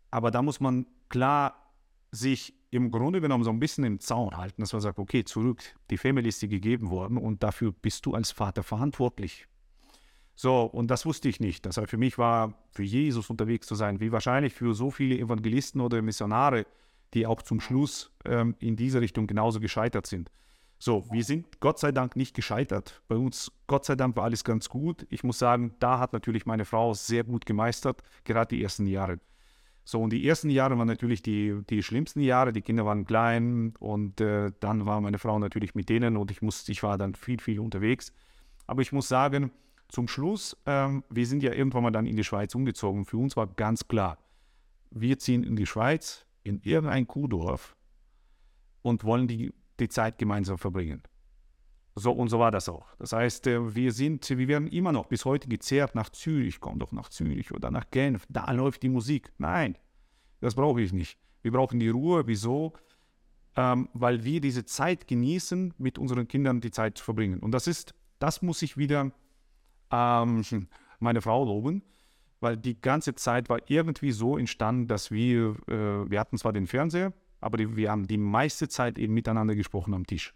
Aber 0.10 0.32
da 0.32 0.42
muss 0.42 0.60
man 0.60 0.88
klar 1.10 1.69
sich 2.12 2.54
im 2.72 2.92
Grunde 2.92 3.22
genommen 3.22 3.44
so 3.44 3.50
ein 3.50 3.60
bisschen 3.60 3.84
im 3.84 4.00
Zaun 4.00 4.38
halten, 4.38 4.62
dass 4.62 4.74
man 4.74 4.82
sagt, 4.82 5.00
okay, 5.00 5.24
zurück, 5.24 5.62
die 5.90 5.98
Family 5.98 6.30
ist 6.30 6.42
dir 6.42 6.50
gegeben 6.50 6.90
worden 6.90 7.18
und 7.18 7.44
dafür 7.44 7.72
bist 7.72 8.06
du 8.06 8.14
als 8.14 8.32
Vater 8.32 8.64
verantwortlich. 8.64 9.48
So, 10.36 10.64
und 10.64 10.90
das 10.90 11.06
wusste 11.06 11.28
ich 11.28 11.40
nicht. 11.40 11.66
Das 11.66 11.78
heißt, 11.78 11.90
für 11.90 11.98
mich 11.98 12.18
war, 12.18 12.54
für 12.72 12.84
Jesus 12.84 13.30
unterwegs 13.30 13.68
zu 13.68 13.76
sein, 13.76 14.00
wie 14.00 14.12
wahrscheinlich 14.12 14.54
für 14.54 14.74
so 14.74 14.90
viele 14.90 15.18
Evangelisten 15.18 15.82
oder 15.82 16.02
Missionare, 16.02 16.66
die 17.14 17.26
auch 17.26 17.42
zum 17.42 17.60
Schluss 17.60 18.12
ähm, 18.24 18.56
in 18.60 18.76
diese 18.76 19.02
Richtung 19.02 19.28
genauso 19.28 19.60
gescheitert 19.60 20.08
sind. 20.08 20.32
So, 20.78 21.06
wir 21.12 21.26
sind 21.26 21.60
Gott 21.60 21.78
sei 21.78 21.92
Dank 21.92 22.16
nicht 22.16 22.34
gescheitert. 22.34 23.02
Bei 23.10 23.18
uns, 23.18 23.52
Gott 23.68 23.84
sei 23.84 23.96
Dank, 23.96 24.16
war 24.16 24.24
alles 24.24 24.46
ganz 24.46 24.70
gut. 24.70 25.06
Ich 25.10 25.26
muss 25.26 25.38
sagen, 25.40 25.76
da 25.80 26.00
hat 26.00 26.14
natürlich 26.14 26.46
meine 26.46 26.64
Frau 26.64 26.94
sehr 26.94 27.26
gut 27.26 27.46
gemeistert, 27.46 28.02
gerade 28.24 28.56
die 28.56 28.64
ersten 28.64 28.88
Jahre. 28.88 29.20
So, 29.90 30.00
und 30.04 30.14
die 30.14 30.28
ersten 30.28 30.52
Jahre 30.52 30.78
waren 30.78 30.86
natürlich 30.86 31.24
die, 31.24 31.64
die 31.68 31.82
schlimmsten 31.82 32.20
Jahre. 32.20 32.54
Die 32.54 32.62
Kinder 32.62 32.86
waren 32.86 33.06
klein 33.06 33.74
und 33.80 34.22
äh, 34.22 34.52
dann 34.60 34.86
war 34.86 35.02
meine 35.02 35.18
Frau 35.18 35.40
natürlich 35.40 35.74
mit 35.74 35.90
denen 35.90 36.16
und 36.16 36.30
ich, 36.30 36.44
musste, 36.44 36.72
ich 36.72 36.84
war 36.84 37.00
dann 37.00 37.16
viel, 37.16 37.40
viel 37.40 37.60
unterwegs. 37.60 38.14
Aber 38.68 38.84
ich 38.84 38.92
muss 38.92 39.08
sagen, 39.08 39.50
zum 39.88 40.08
Schluss, 40.08 40.56
ähm, 40.68 41.04
wir 41.10 41.26
sind 41.26 41.42
ja 41.42 41.54
irgendwann 41.54 41.82
mal 41.82 41.90
dann 41.90 42.06
in 42.06 42.16
die 42.16 42.24
Schweiz 42.24 42.54
umgezogen. 42.54 43.04
Für 43.04 43.18
uns 43.18 43.36
war 43.36 43.48
ganz 43.48 43.88
klar, 43.88 44.20
wir 44.92 45.18
ziehen 45.18 45.44
in 45.44 45.56
die 45.56 45.66
Schweiz, 45.66 46.24
in 46.44 46.62
irgendein 46.62 47.08
Kuhdorf 47.08 47.76
und 48.84 49.04
wollen 49.04 49.28
die, 49.28 49.52
die 49.80 49.90
Zeit 49.90 50.20
gemeinsam 50.20 50.60
verbringen. 50.60 51.02
So 52.00 52.12
und 52.12 52.30
so 52.30 52.40
war 52.40 52.52
das 52.52 52.70
auch. 52.70 52.88
Das 52.98 53.14
heißt, 53.14 53.48
äh, 53.48 53.76
wir 53.76 53.92
sind, 53.92 54.30
wir 54.30 54.48
werden 54.48 54.68
immer 54.70 54.92
noch 54.92 55.08
bis 55.08 55.26
heute 55.26 55.48
gezehrt 55.48 55.96
nach 55.96 56.10
Zürich, 56.10 56.60
komm 56.60 56.80
doch 56.80 56.92
nach 56.92 57.10
Zürich 57.10 57.52
oder 57.52 57.72
nach 57.72 57.92
Genf, 57.92 58.26
da 58.30 58.52
läuft 58.52 58.84
die 58.84 58.90
Musik. 58.90 59.32
Nein, 59.38 59.78
das 60.40 60.56
brauche 60.56 60.82
ich 60.82 60.94
nicht. 60.94 61.20
Wir 61.42 61.52
brauchen 61.52 61.80
die 61.80 61.90
Ruhe. 61.90 62.26
Wieso? 62.28 62.74
Ähm, 63.56 63.90
weil 63.94 64.24
wir 64.24 64.42
diese 64.42 64.66
Zeit 64.66 65.08
genießen, 65.08 65.74
mit 65.78 65.98
unseren 65.98 66.28
Kindern 66.28 66.62
die 66.62 66.72
Zeit 66.72 66.98
zu 66.98 67.04
verbringen. 67.04 67.40
Und 67.40 67.52
das 67.52 67.68
ist, 67.68 67.94
das 68.20 68.42
muss 68.42 68.62
ich 68.62 68.78
wieder 68.78 69.12
ähm, 69.92 70.44
meine 71.00 71.22
Frau 71.22 71.44
loben, 71.44 71.84
weil 72.40 72.58
die 72.58 72.80
ganze 72.80 73.16
Zeit 73.16 73.50
war 73.50 73.60
irgendwie 73.68 74.12
so 74.12 74.38
entstanden, 74.38 74.88
dass 74.88 75.12
wir, 75.12 75.56
äh, 75.68 76.10
wir 76.10 76.20
hatten 76.20 76.38
zwar 76.38 76.54
den 76.54 76.68
Fernseher, 76.68 77.14
aber 77.42 77.58
die, 77.58 77.76
wir 77.76 77.92
haben 77.92 78.08
die 78.08 78.18
meiste 78.18 78.68
Zeit 78.70 78.98
eben 78.98 79.14
miteinander 79.14 79.56
gesprochen 79.56 79.94
am 79.94 80.06
Tisch. 80.06 80.34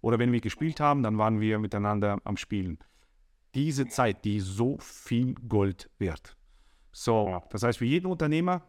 Oder 0.00 0.18
wenn 0.18 0.32
wir 0.32 0.40
gespielt 0.40 0.80
haben, 0.80 1.02
dann 1.02 1.18
waren 1.18 1.40
wir 1.40 1.58
miteinander 1.58 2.18
am 2.24 2.36
Spielen. 2.36 2.78
Diese 3.54 3.86
Zeit, 3.88 4.24
die 4.24 4.40
so 4.40 4.78
viel 4.78 5.34
Gold 5.34 5.90
wert. 5.98 6.36
So, 6.92 7.42
das 7.50 7.62
heißt, 7.62 7.78
für 7.78 7.84
jeden 7.84 8.06
Unternehmer, 8.06 8.62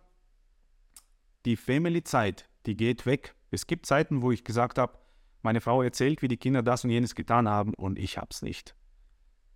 die 1.45 1.55
Family-Zeit, 1.55 2.49
die 2.65 2.75
geht 2.75 3.05
weg. 3.05 3.35
Es 3.49 3.67
gibt 3.67 3.85
Zeiten, 3.85 4.21
wo 4.21 4.31
ich 4.31 4.43
gesagt 4.43 4.77
habe, 4.77 4.97
meine 5.41 5.61
Frau 5.61 5.81
erzählt, 5.81 6.21
wie 6.21 6.27
die 6.27 6.37
Kinder 6.37 6.61
das 6.61 6.83
und 6.83 6.91
jenes 6.91 7.15
getan 7.15 7.49
haben 7.49 7.73
und 7.73 7.97
ich 7.97 8.17
habe 8.17 8.27
es 8.31 8.41
nicht. 8.41 8.75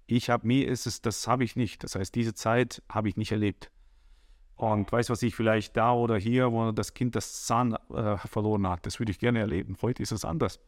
Ich 0.08 0.30
habe 0.30 0.48
mir 0.48 0.68
ist 0.68 0.86
es, 0.86 1.02
das 1.02 1.28
habe 1.28 1.44
ich 1.44 1.56
nicht. 1.56 1.84
Das 1.84 1.96
heißt, 1.96 2.14
diese 2.14 2.34
Zeit 2.34 2.82
habe 2.90 3.10
ich 3.10 3.18
nicht 3.18 3.32
erlebt. 3.32 3.72
Und 4.56 4.92
weiß 4.92 5.10
was 5.10 5.22
ich, 5.22 5.36
vielleicht 5.36 5.76
da 5.76 5.94
oder 5.94 6.18
hier, 6.18 6.52
wo 6.52 6.72
das 6.72 6.94
Kind 6.94 7.16
das 7.16 7.46
Zahn 7.46 7.74
äh, 7.94 8.18
verloren 8.18 8.68
hat, 8.68 8.86
das 8.86 9.00
würde 9.00 9.12
ich 9.12 9.20
gerne 9.20 9.40
erleben. 9.40 9.76
Heute 9.82 10.02
ist 10.02 10.12
es 10.12 10.24
anders. 10.24 10.60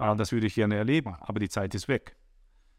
Äh, 0.00 0.16
das 0.16 0.32
würde 0.32 0.46
ich 0.46 0.54
gerne 0.54 0.76
erleben, 0.76 1.14
aber 1.20 1.38
die 1.38 1.48
Zeit 1.48 1.74
ist 1.74 1.88
weg. 1.88 2.16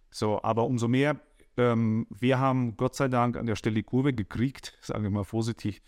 So, 0.10 0.42
aber 0.44 0.66
umso 0.66 0.88
mehr, 0.88 1.20
ähm, 1.58 2.08
wir 2.10 2.40
haben 2.40 2.76
Gott 2.76 2.96
sei 2.96 3.08
Dank 3.08 3.38
an 3.38 3.46
der 3.46 3.56
Stelle 3.56 3.76
die 3.76 3.84
Kurve 3.84 4.14
gekriegt, 4.14 4.78
sagen 4.82 5.04
wir 5.04 5.10
mal 5.10 5.24
vorsichtig. 5.24 5.82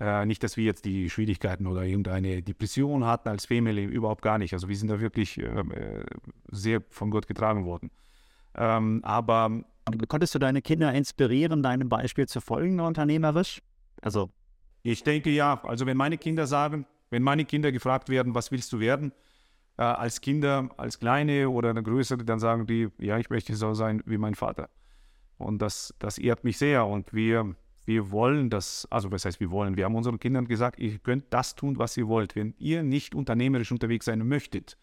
Äh, 0.00 0.24
nicht, 0.24 0.42
dass 0.42 0.56
wir 0.56 0.64
jetzt 0.64 0.86
die 0.86 1.10
Schwierigkeiten 1.10 1.66
oder 1.66 1.84
irgendeine 1.84 2.42
Depression 2.42 3.04
hatten 3.04 3.28
als 3.28 3.44
Family, 3.44 3.84
überhaupt 3.84 4.22
gar 4.22 4.38
nicht. 4.38 4.54
Also 4.54 4.68
wir 4.68 4.76
sind 4.76 4.88
da 4.88 5.00
wirklich 5.00 5.38
ähm, 5.38 5.72
äh, 5.72 6.04
sehr 6.50 6.82
von 6.88 7.10
Gott 7.10 7.26
getragen 7.26 7.66
worden. 7.66 7.90
Ähm, 8.54 9.00
aber 9.04 9.62
konntest 10.08 10.34
du 10.34 10.38
deine 10.38 10.62
Kinder 10.62 10.92
inspirieren, 10.94 11.62
deinem 11.62 11.88
Beispiel 11.88 12.26
zu 12.26 12.40
folgen, 12.40 12.80
unternehmerisch? 12.80 13.60
Also 14.00 14.30
ich 14.82 15.02
denke 15.02 15.30
ja. 15.30 15.62
Also 15.64 15.84
wenn 15.84 15.98
meine 15.98 16.16
Kinder 16.16 16.46
sagen, 16.46 16.86
wenn 17.10 17.22
meine 17.22 17.44
Kinder 17.44 17.70
gefragt 17.70 18.08
werden, 18.08 18.34
was 18.34 18.50
willst 18.50 18.72
du 18.72 18.80
werden, 18.80 19.12
äh, 19.80 19.84
als 19.84 20.20
Kinder, 20.20 20.68
als 20.76 20.98
kleine 20.98 21.48
oder 21.48 21.70
eine 21.70 21.82
größere, 21.82 22.22
dann 22.22 22.38
sagen 22.38 22.66
die, 22.66 22.88
ja, 22.98 23.16
ich 23.18 23.30
möchte 23.30 23.56
so 23.56 23.72
sein 23.72 24.02
wie 24.04 24.18
mein 24.18 24.34
Vater. 24.34 24.68
Und 25.38 25.62
das, 25.62 25.94
das 25.98 26.18
ehrt 26.18 26.44
mich 26.44 26.58
sehr. 26.58 26.86
Und 26.86 27.14
wir, 27.14 27.56
wir 27.86 28.10
wollen 28.10 28.50
das, 28.50 28.86
also 28.90 29.10
was 29.10 29.24
heißt 29.24 29.40
wir 29.40 29.50
wollen? 29.50 29.78
Wir 29.78 29.86
haben 29.86 29.94
unseren 29.94 30.20
Kindern 30.20 30.46
gesagt, 30.46 30.78
ihr 30.78 30.98
könnt 30.98 31.24
das 31.30 31.54
tun, 31.54 31.78
was 31.78 31.96
ihr 31.96 32.08
wollt. 32.08 32.36
Wenn 32.36 32.54
ihr 32.58 32.82
nicht 32.82 33.14
unternehmerisch 33.14 33.72
unterwegs 33.72 34.04
sein 34.04 34.28
möchtet, 34.28 34.76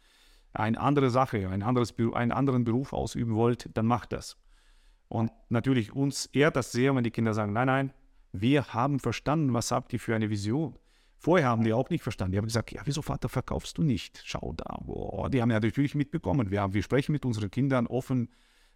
eine 0.51 0.79
andere 0.79 1.11
Sache, 1.11 1.47
ein 1.47 1.61
anderes, 1.61 1.93
einen 2.13 2.31
anderen 2.31 2.63
Beruf 2.63 2.91
ausüben 2.91 3.35
wollt, 3.35 3.69
dann 3.75 3.85
macht 3.85 4.13
das. 4.13 4.35
Und 5.09 5.31
natürlich 5.49 5.93
uns 5.93 6.25
ehrt 6.27 6.55
das 6.55 6.71
sehr, 6.71 6.95
wenn 6.95 7.03
die 7.03 7.11
Kinder 7.11 7.35
sagen, 7.35 7.53
nein, 7.53 7.67
nein, 7.67 7.93
wir 8.31 8.73
haben 8.73 8.99
verstanden, 8.99 9.53
was 9.53 9.69
habt 9.69 9.93
ihr 9.93 9.99
für 9.99 10.15
eine 10.15 10.31
Vision. 10.31 10.75
Vorher 11.17 11.47
haben 11.47 11.63
die 11.63 11.73
auch 11.73 11.89
nicht 11.89 12.03
verstanden. 12.03 12.33
Die 12.33 12.37
haben 12.37 12.45
gesagt, 12.45 12.71
ja, 12.71 12.81
wieso 12.85 13.01
Vater 13.01 13.27
verkaufst 13.27 13.77
du 13.77 13.83
nicht? 13.83 14.21
Schau 14.23 14.53
da. 14.55 14.77
Boah. 14.85 15.29
Die 15.29 15.41
haben 15.41 15.49
ja 15.49 15.59
natürlich 15.59 15.95
mitbekommen. 15.95 16.51
Wir, 16.51 16.61
haben, 16.61 16.73
wir 16.73 16.83
sprechen 16.83 17.11
mit 17.11 17.25
unseren 17.25 17.49
Kindern 17.49 17.87
offen 17.87 18.29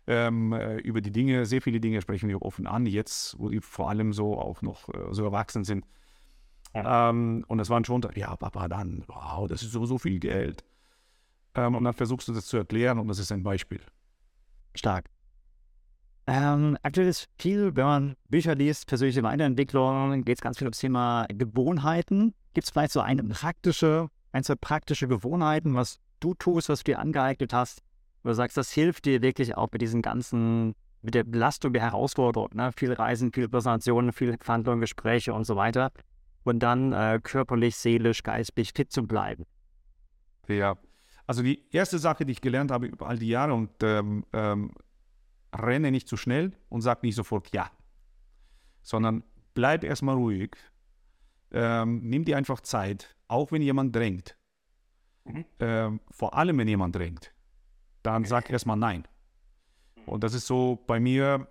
ähm, 0.07 0.53
äh, 0.53 0.77
über 0.77 1.01
die 1.01 1.11
Dinge, 1.11 1.45
sehr 1.45 1.61
viele 1.61 1.79
Dinge 1.79 2.01
sprechen 2.01 2.27
wir 2.27 2.41
offen 2.41 2.67
an, 2.67 2.85
jetzt, 2.85 3.37
wo 3.39 3.49
die 3.49 3.61
vor 3.61 3.89
allem 3.89 4.13
so 4.13 4.37
auch 4.37 4.61
noch 4.61 4.89
äh, 4.89 5.13
so 5.13 5.23
erwachsen 5.23 5.63
sind. 5.63 5.85
Ja. 6.73 7.09
Ähm, 7.09 7.45
und 7.47 7.57
das 7.57 7.69
waren 7.69 7.85
schon, 7.85 8.01
ja, 8.15 8.35
Papa, 8.35 8.67
dann, 8.67 9.03
wow, 9.07 9.47
das 9.47 9.61
ist 9.61 9.71
so, 9.71 9.85
so 9.85 9.97
viel 9.97 10.19
Geld. 10.19 10.63
Ähm, 11.53 11.75
und 11.75 11.83
dann 11.83 11.93
versuchst 11.93 12.27
du 12.27 12.33
das 12.33 12.45
zu 12.45 12.57
erklären 12.57 12.97
und 12.97 13.07
das 13.07 13.19
ist 13.19 13.31
ein 13.31 13.43
Beispiel. 13.43 13.81
Stark. 14.73 15.09
Ähm, 16.27 16.77
aktuell 16.83 17.07
ist 17.07 17.29
viel, 17.39 17.75
wenn 17.75 17.85
man 17.85 18.15
Bücher 18.29 18.55
liest, 18.55 18.87
persönliche 18.87 19.23
Weiterentwicklung, 19.23 20.23
geht 20.23 20.37
es 20.37 20.41
ganz 20.41 20.57
viel 20.57 20.67
ums 20.67 20.79
Thema 20.79 21.25
Gewohnheiten. 21.29 22.33
Gibt 22.53 22.65
es 22.65 22.71
vielleicht 22.71 22.91
so 22.91 23.01
eine 23.01 23.23
praktische, 23.23 24.09
ein, 24.31 24.43
zwei 24.43 24.55
praktische 24.55 25.07
Gewohnheiten, 25.07 25.75
was 25.75 25.99
du 26.19 26.33
tust, 26.33 26.69
was 26.69 26.83
du 26.83 26.91
dir 26.91 26.99
angeeignet 26.99 27.53
hast, 27.53 27.81
wo 28.23 28.29
du 28.29 28.35
sagst, 28.35 28.57
das 28.57 28.71
hilft 28.71 29.05
dir 29.05 29.21
wirklich 29.21 29.57
auch 29.57 29.69
mit 29.71 29.81
diesen 29.81 30.01
ganzen, 30.01 30.75
mit 31.01 31.15
der 31.15 31.23
Belastung, 31.23 31.73
der 31.73 31.81
Herausforderung, 31.81 32.49
ne? 32.53 32.71
viel 32.75 32.93
Reisen, 32.93 33.33
viel 33.33 33.49
Präsentationen, 33.49 34.13
viel 34.13 34.37
Verhandlungen, 34.39 34.81
Gespräche 34.81 35.33
und 35.33 35.45
so 35.45 35.55
weiter. 35.55 35.91
Und 36.43 36.59
dann 36.59 36.93
äh, 36.93 37.19
körperlich, 37.21 37.75
seelisch, 37.75 38.23
geistig 38.23 38.71
fit 38.75 38.91
zu 38.91 39.05
bleiben. 39.05 39.45
Ja, 40.47 40.75
also 41.27 41.43
die 41.43 41.63
erste 41.71 41.99
Sache, 41.99 42.25
die 42.25 42.33
ich 42.33 42.41
gelernt 42.41 42.71
habe 42.71 42.87
über 42.87 43.07
all 43.07 43.17
die 43.17 43.29
Jahre 43.29 43.53
und 43.53 43.69
ähm, 43.83 44.25
ähm, 44.33 44.71
renne 45.53 45.91
nicht 45.91 46.07
zu 46.07 46.17
schnell 46.17 46.53
und 46.69 46.81
sag 46.81 47.03
nicht 47.03 47.15
sofort 47.15 47.53
ja, 47.53 47.71
sondern 48.81 49.23
bleib 49.53 49.83
erstmal 49.83 50.15
ruhig. 50.15 50.55
Ähm, 51.51 52.01
nimm 52.03 52.23
dir 52.23 52.37
einfach 52.37 52.61
Zeit, 52.61 53.15
auch 53.27 53.51
wenn 53.51 53.61
jemand 53.61 53.95
drängt. 53.95 54.37
Mhm. 55.25 55.45
Ähm, 55.59 55.99
vor 56.09 56.33
allem, 56.35 56.57
wenn 56.57 56.67
jemand 56.67 56.95
drängt, 56.95 57.33
dann 58.03 58.23
sag 58.25 58.49
erstmal 58.49 58.77
nein. 58.77 59.07
Und 60.05 60.23
das 60.23 60.33
ist 60.33 60.47
so 60.47 60.83
bei 60.87 60.99
mir, 60.99 61.47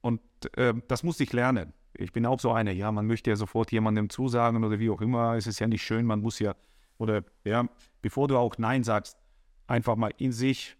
und 0.00 0.20
äh, 0.56 0.74
das 0.88 1.02
musste 1.02 1.22
ich 1.22 1.32
lernen. 1.32 1.72
Ich 1.92 2.12
bin 2.12 2.24
auch 2.24 2.40
so 2.40 2.52
einer, 2.52 2.72
ja, 2.72 2.90
man 2.90 3.06
möchte 3.06 3.30
ja 3.30 3.36
sofort 3.36 3.72
jemandem 3.72 4.08
zusagen 4.08 4.64
oder 4.64 4.78
wie 4.78 4.90
auch 4.90 5.00
immer. 5.00 5.34
Es 5.34 5.46
ist 5.46 5.58
ja 5.58 5.66
nicht 5.66 5.82
schön, 5.82 6.06
man 6.06 6.20
muss 6.20 6.38
ja, 6.38 6.54
oder 6.98 7.24
ja, 7.44 7.68
bevor 8.00 8.28
du 8.28 8.36
auch 8.36 8.56
Nein 8.58 8.84
sagst, 8.84 9.18
einfach 9.66 9.96
mal 9.96 10.12
in 10.16 10.32
sich 10.32 10.76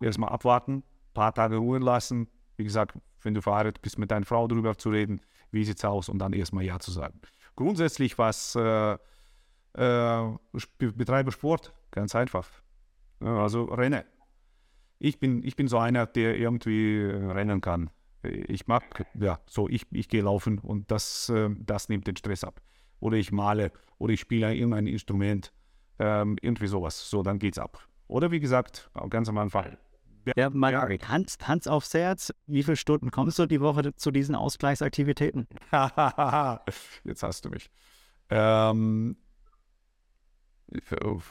erstmal 0.00 0.30
abwarten, 0.30 0.82
paar 1.14 1.34
Tage 1.34 1.56
ruhen 1.56 1.82
lassen. 1.82 2.28
Wie 2.56 2.64
gesagt, 2.64 2.96
wenn 3.22 3.34
du 3.34 3.42
verheiratet 3.42 3.82
bist, 3.82 3.98
mit 3.98 4.10
deiner 4.10 4.26
Frau 4.26 4.46
darüber 4.46 4.76
zu 4.76 4.90
reden, 4.90 5.20
wie 5.50 5.64
sieht 5.64 5.78
es 5.78 5.84
aus 5.84 6.08
und 6.08 6.18
dann 6.18 6.32
erstmal 6.32 6.64
Ja 6.64 6.78
zu 6.78 6.90
sagen. 6.90 7.20
Grundsätzlich, 7.56 8.18
was 8.18 8.56
äh, 8.56 8.96
äh, 9.74 10.38
betreibe 10.78 11.32
Sport, 11.32 11.74
ganz 11.90 12.14
einfach. 12.14 12.48
Also 13.20 13.64
renne. 13.64 14.04
Ich 14.98 15.18
bin, 15.18 15.42
ich 15.42 15.56
bin 15.56 15.68
so 15.68 15.78
einer, 15.78 16.06
der 16.06 16.38
irgendwie 16.38 17.00
äh, 17.00 17.32
rennen 17.32 17.60
kann. 17.60 17.90
Ich 18.22 18.68
mag, 18.68 19.04
ja, 19.14 19.40
so, 19.46 19.68
ich, 19.68 19.86
ich 19.90 20.08
gehe 20.08 20.22
laufen 20.22 20.58
und 20.58 20.90
das, 20.90 21.28
äh, 21.28 21.50
das 21.58 21.88
nimmt 21.88 22.06
den 22.06 22.16
Stress 22.16 22.44
ab. 22.44 22.60
Oder 23.00 23.16
ich 23.16 23.32
male 23.32 23.72
oder 23.98 24.12
ich 24.12 24.20
spiele 24.20 24.54
irgendein 24.54 24.86
Instrument, 24.86 25.52
ähm, 25.98 26.36
irgendwie 26.40 26.68
sowas. 26.68 27.10
So, 27.10 27.22
dann 27.22 27.38
geht's 27.38 27.58
ab. 27.58 27.88
Oder 28.06 28.30
wie 28.30 28.40
gesagt, 28.40 28.90
ganz 29.10 29.28
am 29.28 29.38
Anfang, 29.38 29.76
ja, 30.36 30.50
mal 30.50 30.72
ja. 30.72 31.08
Hans, 31.08 31.36
Hans 31.42 31.66
aufs 31.66 31.94
Herz, 31.94 32.32
wie 32.46 32.62
viele 32.62 32.76
Stunden 32.76 33.10
kommst 33.10 33.38
du 33.38 33.46
die 33.46 33.60
Woche 33.60 33.94
zu 33.94 34.10
diesen 34.10 34.34
Ausgleichsaktivitäten? 34.34 35.46
Jetzt 37.04 37.22
hast 37.22 37.44
du 37.44 37.50
mich. 37.50 37.70
Ähm, 38.30 39.16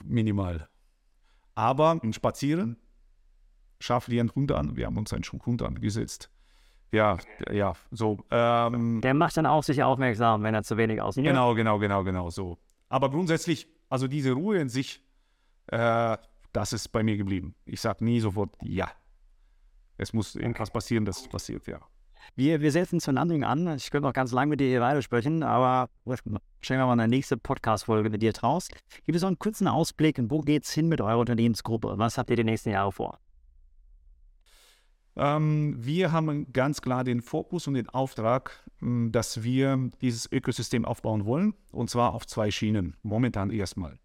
minimal. 0.03 0.67
Aber 1.55 1.99
ein 2.01 2.13
Spazieren, 2.13 2.77
schaffe 3.79 4.11
dir 4.11 4.21
einen 4.21 4.33
Hund 4.33 4.51
an. 4.51 4.75
Wir 4.75 4.85
haben 4.85 4.97
uns 4.97 5.13
einen 5.13 5.23
Hund 5.23 5.61
angesetzt. 5.61 6.29
Ja, 6.91 7.17
ja, 7.49 7.73
so. 7.91 8.19
Ähm, 8.31 8.99
Der 9.01 9.13
macht 9.13 9.37
dann 9.37 9.45
auch 9.45 9.63
sich 9.63 9.81
aufmerksam, 9.81 10.43
wenn 10.43 10.53
er 10.53 10.63
zu 10.63 10.77
wenig 10.77 11.01
aussieht. 11.01 11.23
Genau, 11.23 11.55
genau, 11.55 11.79
genau, 11.79 12.03
genau, 12.03 12.29
so. 12.29 12.57
Aber 12.89 13.09
grundsätzlich, 13.09 13.67
also 13.89 14.07
diese 14.07 14.33
Ruhe 14.33 14.59
in 14.59 14.67
sich, 14.67 15.01
äh, 15.67 16.17
das 16.53 16.73
ist 16.73 16.89
bei 16.89 17.03
mir 17.03 17.17
geblieben. 17.17 17.55
Ich 17.65 17.81
sage 17.81 18.03
nie 18.03 18.19
sofort 18.19 18.55
ja. 18.61 18.91
Es 19.97 20.13
muss 20.13 20.35
irgendwas 20.35 20.71
passieren, 20.71 21.05
dass 21.05 21.21
es 21.21 21.27
passiert, 21.27 21.67
ja. 21.67 21.79
Wir, 22.35 22.61
wir 22.61 22.71
setzen 22.71 22.99
zur 22.99 23.13
Landung 23.13 23.43
an. 23.43 23.75
Ich 23.75 23.89
könnte 23.91 24.07
noch 24.07 24.13
ganz 24.13 24.31
lange 24.31 24.51
mit 24.51 24.59
dir 24.59 24.67
hier 24.67 24.81
weitersprechen, 24.81 25.43
aber 25.43 25.89
stellen 26.61 26.79
wir 26.79 26.85
mal 26.85 26.93
eine 26.93 27.07
nächste 27.07 27.37
Podcast-Folge 27.37 28.09
mit 28.09 28.21
dir 28.21 28.31
draus. 28.33 28.67
Gib 29.05 29.15
es 29.15 29.21
so 29.21 29.27
einen 29.27 29.39
kurzen 29.39 29.67
Ausblick, 29.67 30.19
wo 30.29 30.41
geht 30.41 30.63
es 30.65 30.71
hin 30.71 30.87
mit 30.87 31.01
eurer 31.01 31.19
Unternehmensgruppe? 31.19 31.93
Was 31.97 32.17
habt 32.17 32.29
ihr 32.29 32.35
die 32.35 32.43
nächsten 32.43 32.69
Jahre 32.69 32.91
vor? 32.91 33.19
Ähm, 35.15 35.75
wir 35.77 36.11
haben 36.11 36.51
ganz 36.53 36.81
klar 36.81 37.03
den 37.03 37.21
Fokus 37.21 37.67
und 37.67 37.73
den 37.73 37.89
Auftrag, 37.89 38.63
hm, 38.79 39.11
dass 39.11 39.43
wir 39.43 39.89
dieses 40.01 40.31
Ökosystem 40.31 40.85
aufbauen 40.85 41.25
wollen, 41.25 41.53
und 41.71 41.89
zwar 41.89 42.13
auf 42.13 42.25
zwei 42.25 42.49
Schienen, 42.49 42.95
momentan 43.03 43.49
erstmal. 43.49 43.99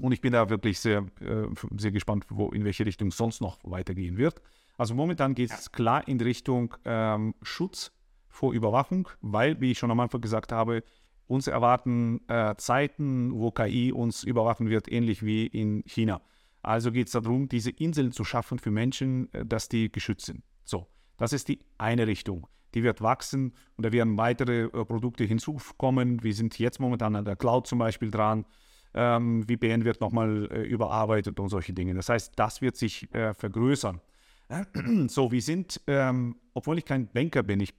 Und 0.00 0.12
ich 0.12 0.20
bin 0.20 0.32
da 0.32 0.48
wirklich 0.48 0.78
sehr, 0.78 1.06
äh, 1.20 1.46
sehr 1.76 1.90
gespannt, 1.90 2.26
wo, 2.28 2.48
in 2.50 2.64
welche 2.64 2.86
Richtung 2.86 3.10
sonst 3.10 3.40
noch 3.40 3.58
weitergehen 3.62 4.16
wird. 4.16 4.40
Also 4.76 4.94
momentan 4.94 5.34
geht 5.34 5.50
es 5.50 5.72
klar 5.72 6.06
in 6.08 6.20
Richtung 6.20 6.74
ähm, 6.84 7.34
Schutz 7.42 7.92
vor 8.28 8.54
Überwachung, 8.54 9.08
weil, 9.20 9.60
wie 9.60 9.72
ich 9.72 9.78
schon 9.78 9.90
am 9.90 10.00
Anfang 10.00 10.20
gesagt 10.20 10.52
habe, 10.52 10.82
uns 11.26 11.46
erwarten 11.46 12.20
äh, 12.28 12.54
Zeiten, 12.56 13.32
wo 13.32 13.50
KI 13.50 13.92
uns 13.92 14.24
überwachen 14.24 14.68
wird, 14.68 14.90
ähnlich 14.90 15.24
wie 15.24 15.46
in 15.46 15.82
China. 15.86 16.22
Also 16.62 16.92
geht 16.92 17.06
es 17.06 17.12
darum, 17.12 17.48
diese 17.48 17.70
Inseln 17.70 18.12
zu 18.12 18.24
schaffen 18.24 18.58
für 18.58 18.70
Menschen, 18.70 19.32
äh, 19.32 19.44
dass 19.46 19.68
die 19.68 19.92
geschützt 19.92 20.26
sind. 20.26 20.42
So, 20.64 20.86
das 21.16 21.32
ist 21.32 21.48
die 21.48 21.60
eine 21.78 22.06
Richtung. 22.06 22.46
Die 22.74 22.82
wird 22.82 23.00
wachsen 23.02 23.54
und 23.76 23.84
da 23.84 23.92
werden 23.92 24.16
weitere 24.16 24.64
äh, 24.64 24.84
Produkte 24.84 25.24
hinzukommen. 25.24 26.22
Wir 26.22 26.34
sind 26.34 26.58
jetzt 26.58 26.80
momentan 26.80 27.16
an 27.16 27.24
der 27.24 27.36
Cloud 27.36 27.66
zum 27.66 27.78
Beispiel 27.78 28.10
dran. 28.10 28.44
Ähm, 28.92 29.44
VPN 29.44 29.84
wird 29.84 30.00
nochmal 30.00 30.48
äh, 30.50 30.62
überarbeitet 30.62 31.38
und 31.38 31.48
solche 31.48 31.72
Dinge. 31.72 31.94
Das 31.94 32.08
heißt, 32.08 32.32
das 32.36 32.60
wird 32.60 32.76
sich 32.76 33.12
äh, 33.14 33.34
vergrößern. 33.34 34.00
So, 35.06 35.30
wir 35.30 35.42
sind, 35.42 35.80
ähm, 35.86 36.36
obwohl 36.54 36.78
ich 36.78 36.84
kein 36.84 37.06
Banker 37.06 37.44
bin, 37.44 37.60
ich, 37.60 37.72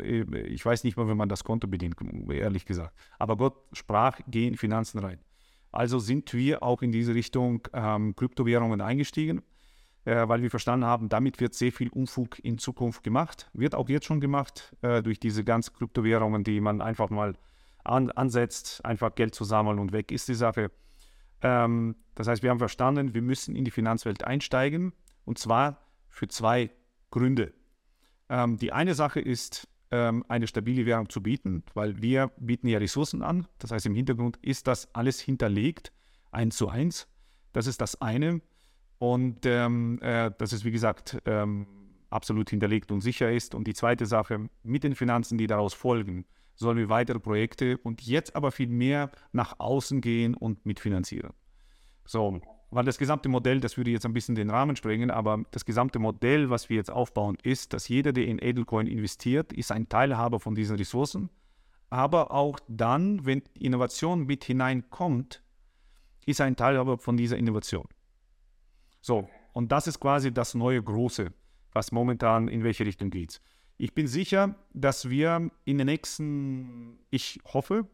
äh, 0.00 0.24
ich 0.40 0.64
weiß 0.64 0.82
nicht 0.84 0.96
mal, 0.96 1.08
wie 1.08 1.14
man 1.14 1.28
das 1.28 1.44
Konto 1.44 1.68
bedient, 1.68 1.94
ehrlich 2.30 2.64
gesagt. 2.64 2.96
Aber 3.18 3.36
Gott 3.36 3.54
sprach, 3.72 4.20
geh 4.26 4.48
in 4.48 4.56
Finanzen 4.56 4.98
rein. 4.98 5.20
Also 5.72 5.98
sind 5.98 6.32
wir 6.32 6.62
auch 6.62 6.82
in 6.82 6.90
diese 6.90 7.14
Richtung 7.14 7.68
ähm, 7.72 8.16
Kryptowährungen 8.16 8.80
eingestiegen, 8.80 9.42
äh, 10.04 10.26
weil 10.26 10.42
wir 10.42 10.50
verstanden 10.50 10.86
haben, 10.86 11.08
damit 11.08 11.40
wird 11.40 11.54
sehr 11.54 11.70
viel 11.70 11.90
Unfug 11.90 12.38
in 12.42 12.58
Zukunft 12.58 13.02
gemacht. 13.02 13.50
Wird 13.52 13.74
auch 13.74 13.88
jetzt 13.88 14.06
schon 14.06 14.20
gemacht 14.20 14.74
äh, 14.82 15.02
durch 15.02 15.20
diese 15.20 15.44
ganzen 15.44 15.74
Kryptowährungen, 15.74 16.44
die 16.44 16.60
man 16.60 16.80
einfach 16.80 17.10
mal 17.10 17.34
an, 17.88 18.10
ansetzt, 18.10 18.84
einfach 18.84 19.14
Geld 19.14 19.34
zu 19.34 19.44
sammeln 19.44 19.78
und 19.78 19.92
weg 19.92 20.12
ist 20.12 20.28
die 20.28 20.34
Sache. 20.34 20.70
Ähm, 21.42 21.96
das 22.14 22.28
heißt, 22.28 22.42
wir 22.42 22.50
haben 22.50 22.58
verstanden, 22.58 23.14
wir 23.14 23.22
müssen 23.22 23.54
in 23.54 23.64
die 23.64 23.70
Finanzwelt 23.70 24.24
einsteigen 24.24 24.92
und 25.24 25.38
zwar 25.38 25.80
für 26.08 26.28
zwei 26.28 26.70
Gründe. 27.10 27.52
Ähm, 28.28 28.56
die 28.56 28.72
eine 28.72 28.94
Sache 28.94 29.20
ist, 29.20 29.68
ähm, 29.90 30.24
eine 30.28 30.46
stabile 30.46 30.86
Währung 30.86 31.08
zu 31.08 31.22
bieten, 31.22 31.62
weil 31.74 32.02
wir 32.02 32.32
bieten 32.38 32.68
ja 32.68 32.78
Ressourcen 32.78 33.22
an. 33.22 33.46
Das 33.58 33.70
heißt, 33.70 33.86
im 33.86 33.94
Hintergrund 33.94 34.36
ist 34.38 34.66
das 34.66 34.92
alles 34.94 35.20
hinterlegt, 35.20 35.92
eins 36.32 36.56
zu 36.56 36.68
eins. 36.68 37.06
Das 37.52 37.66
ist 37.66 37.80
das 37.80 38.00
eine. 38.00 38.40
Und 38.98 39.46
ähm, 39.46 40.00
äh, 40.02 40.30
das 40.38 40.52
ist, 40.52 40.64
wie 40.64 40.72
gesagt, 40.72 41.18
ähm, 41.26 41.66
absolut 42.10 42.50
hinterlegt 42.50 42.90
und 42.90 43.00
sicher 43.00 43.30
ist. 43.30 43.54
Und 43.54 43.66
die 43.66 43.74
zweite 43.74 44.06
Sache, 44.06 44.48
mit 44.62 44.84
den 44.84 44.94
Finanzen, 44.94 45.38
die 45.38 45.46
daraus 45.46 45.74
folgen, 45.74 46.24
sollen 46.56 46.78
wir 46.78 46.88
weitere 46.88 47.20
Projekte 47.20 47.78
und 47.78 48.02
jetzt 48.02 48.34
aber 48.34 48.50
viel 48.50 48.68
mehr 48.68 49.10
nach 49.32 49.60
außen 49.60 50.00
gehen 50.00 50.34
und 50.34 50.66
mitfinanzieren. 50.66 51.32
So, 52.04 52.40
weil 52.70 52.84
das 52.84 52.98
gesamte 52.98 53.28
Modell, 53.28 53.60
das 53.60 53.76
würde 53.76 53.90
jetzt 53.90 54.04
ein 54.06 54.12
bisschen 54.12 54.34
den 54.34 54.50
Rahmen 54.50 54.76
sprengen, 54.76 55.10
aber 55.10 55.44
das 55.52 55.64
gesamte 55.64 55.98
Modell, 55.98 56.50
was 56.50 56.68
wir 56.68 56.76
jetzt 56.76 56.90
aufbauen, 56.90 57.38
ist, 57.42 57.72
dass 57.72 57.88
jeder, 57.88 58.12
der 58.12 58.26
in 58.26 58.38
Edelcoin 58.38 58.86
investiert, 58.86 59.52
ist 59.52 59.70
ein 59.70 59.88
Teilhaber 59.88 60.40
von 60.40 60.54
diesen 60.54 60.76
Ressourcen. 60.76 61.30
Aber 61.88 62.32
auch 62.32 62.58
dann, 62.66 63.24
wenn 63.24 63.42
Innovation 63.54 64.26
mit 64.26 64.44
hineinkommt, 64.44 65.42
ist 66.26 66.40
ein 66.40 66.56
Teilhaber 66.56 66.98
von 66.98 67.16
dieser 67.16 67.36
Innovation. 67.36 67.86
So, 69.00 69.28
und 69.52 69.70
das 69.70 69.86
ist 69.86 70.00
quasi 70.00 70.32
das 70.34 70.54
neue 70.54 70.82
Große, 70.82 71.32
was 71.72 71.92
momentan 71.92 72.48
in 72.48 72.64
welche 72.64 72.84
Richtung 72.84 73.10
geht. 73.10 73.40
Ich 73.78 73.94
bin 73.94 74.06
sicher, 74.06 74.54
dass 74.72 75.10
wir 75.10 75.50
in 75.64 75.78
den 75.78 75.86
nächsten, 75.86 76.98
ich 77.10 77.40
hoffe, 77.52 77.86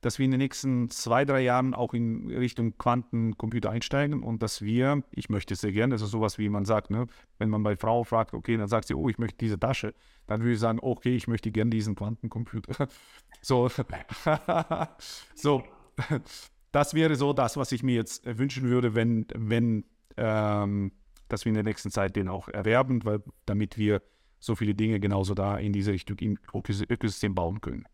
dass 0.00 0.18
wir 0.18 0.26
in 0.26 0.30
den 0.30 0.38
nächsten 0.38 0.90
zwei, 0.90 1.24
drei 1.24 1.40
Jahren 1.40 1.74
auch 1.74 1.94
in 1.94 2.30
Richtung 2.30 2.76
Quantencomputer 2.76 3.70
einsteigen 3.70 4.22
und 4.22 4.42
dass 4.42 4.62
wir, 4.62 5.02
ich 5.12 5.30
möchte 5.30 5.56
sehr 5.56 5.72
gerne, 5.72 5.94
das 5.94 6.02
ist 6.02 6.10
sowas 6.10 6.38
wie 6.38 6.48
man 6.50 6.66
sagt, 6.66 6.90
ne, 6.90 7.06
wenn 7.38 7.48
man 7.48 7.62
bei 7.62 7.74
Frau 7.74 8.04
fragt, 8.04 8.34
okay, 8.34 8.56
dann 8.56 8.68
sagt 8.68 8.86
sie, 8.86 8.94
oh, 8.94 9.08
ich 9.08 9.18
möchte 9.18 9.38
diese 9.38 9.58
Tasche, 9.58 9.94
dann 10.26 10.42
würde 10.42 10.52
ich 10.52 10.60
sagen, 10.60 10.78
okay, 10.82 11.16
ich 11.16 11.26
möchte 11.26 11.50
gerne 11.50 11.70
diesen 11.70 11.94
Quantencomputer. 11.94 12.88
so, 13.40 13.70
so, 15.34 15.64
das 16.70 16.94
wäre 16.94 17.16
so 17.16 17.32
das, 17.32 17.56
was 17.56 17.72
ich 17.72 17.82
mir 17.82 17.94
jetzt 17.94 18.24
wünschen 18.26 18.68
würde, 18.68 18.94
wenn, 18.94 19.26
wenn, 19.34 19.84
ähm, 20.16 20.92
dass 21.28 21.44
wir 21.44 21.50
in 21.50 21.54
der 21.54 21.64
nächsten 21.64 21.90
Zeit 21.90 22.14
den 22.14 22.28
auch 22.28 22.48
erwerben, 22.48 23.04
weil 23.04 23.22
damit 23.46 23.78
wir 23.78 24.02
so 24.44 24.54
viele 24.54 24.74
Dinge 24.74 25.00
genauso 25.00 25.34
da 25.34 25.56
in 25.56 25.72
diese 25.72 25.92
Richtung 25.92 26.18
im 26.18 26.38
Ökosystem 26.52 27.34
bauen 27.34 27.60
können. 27.60 27.86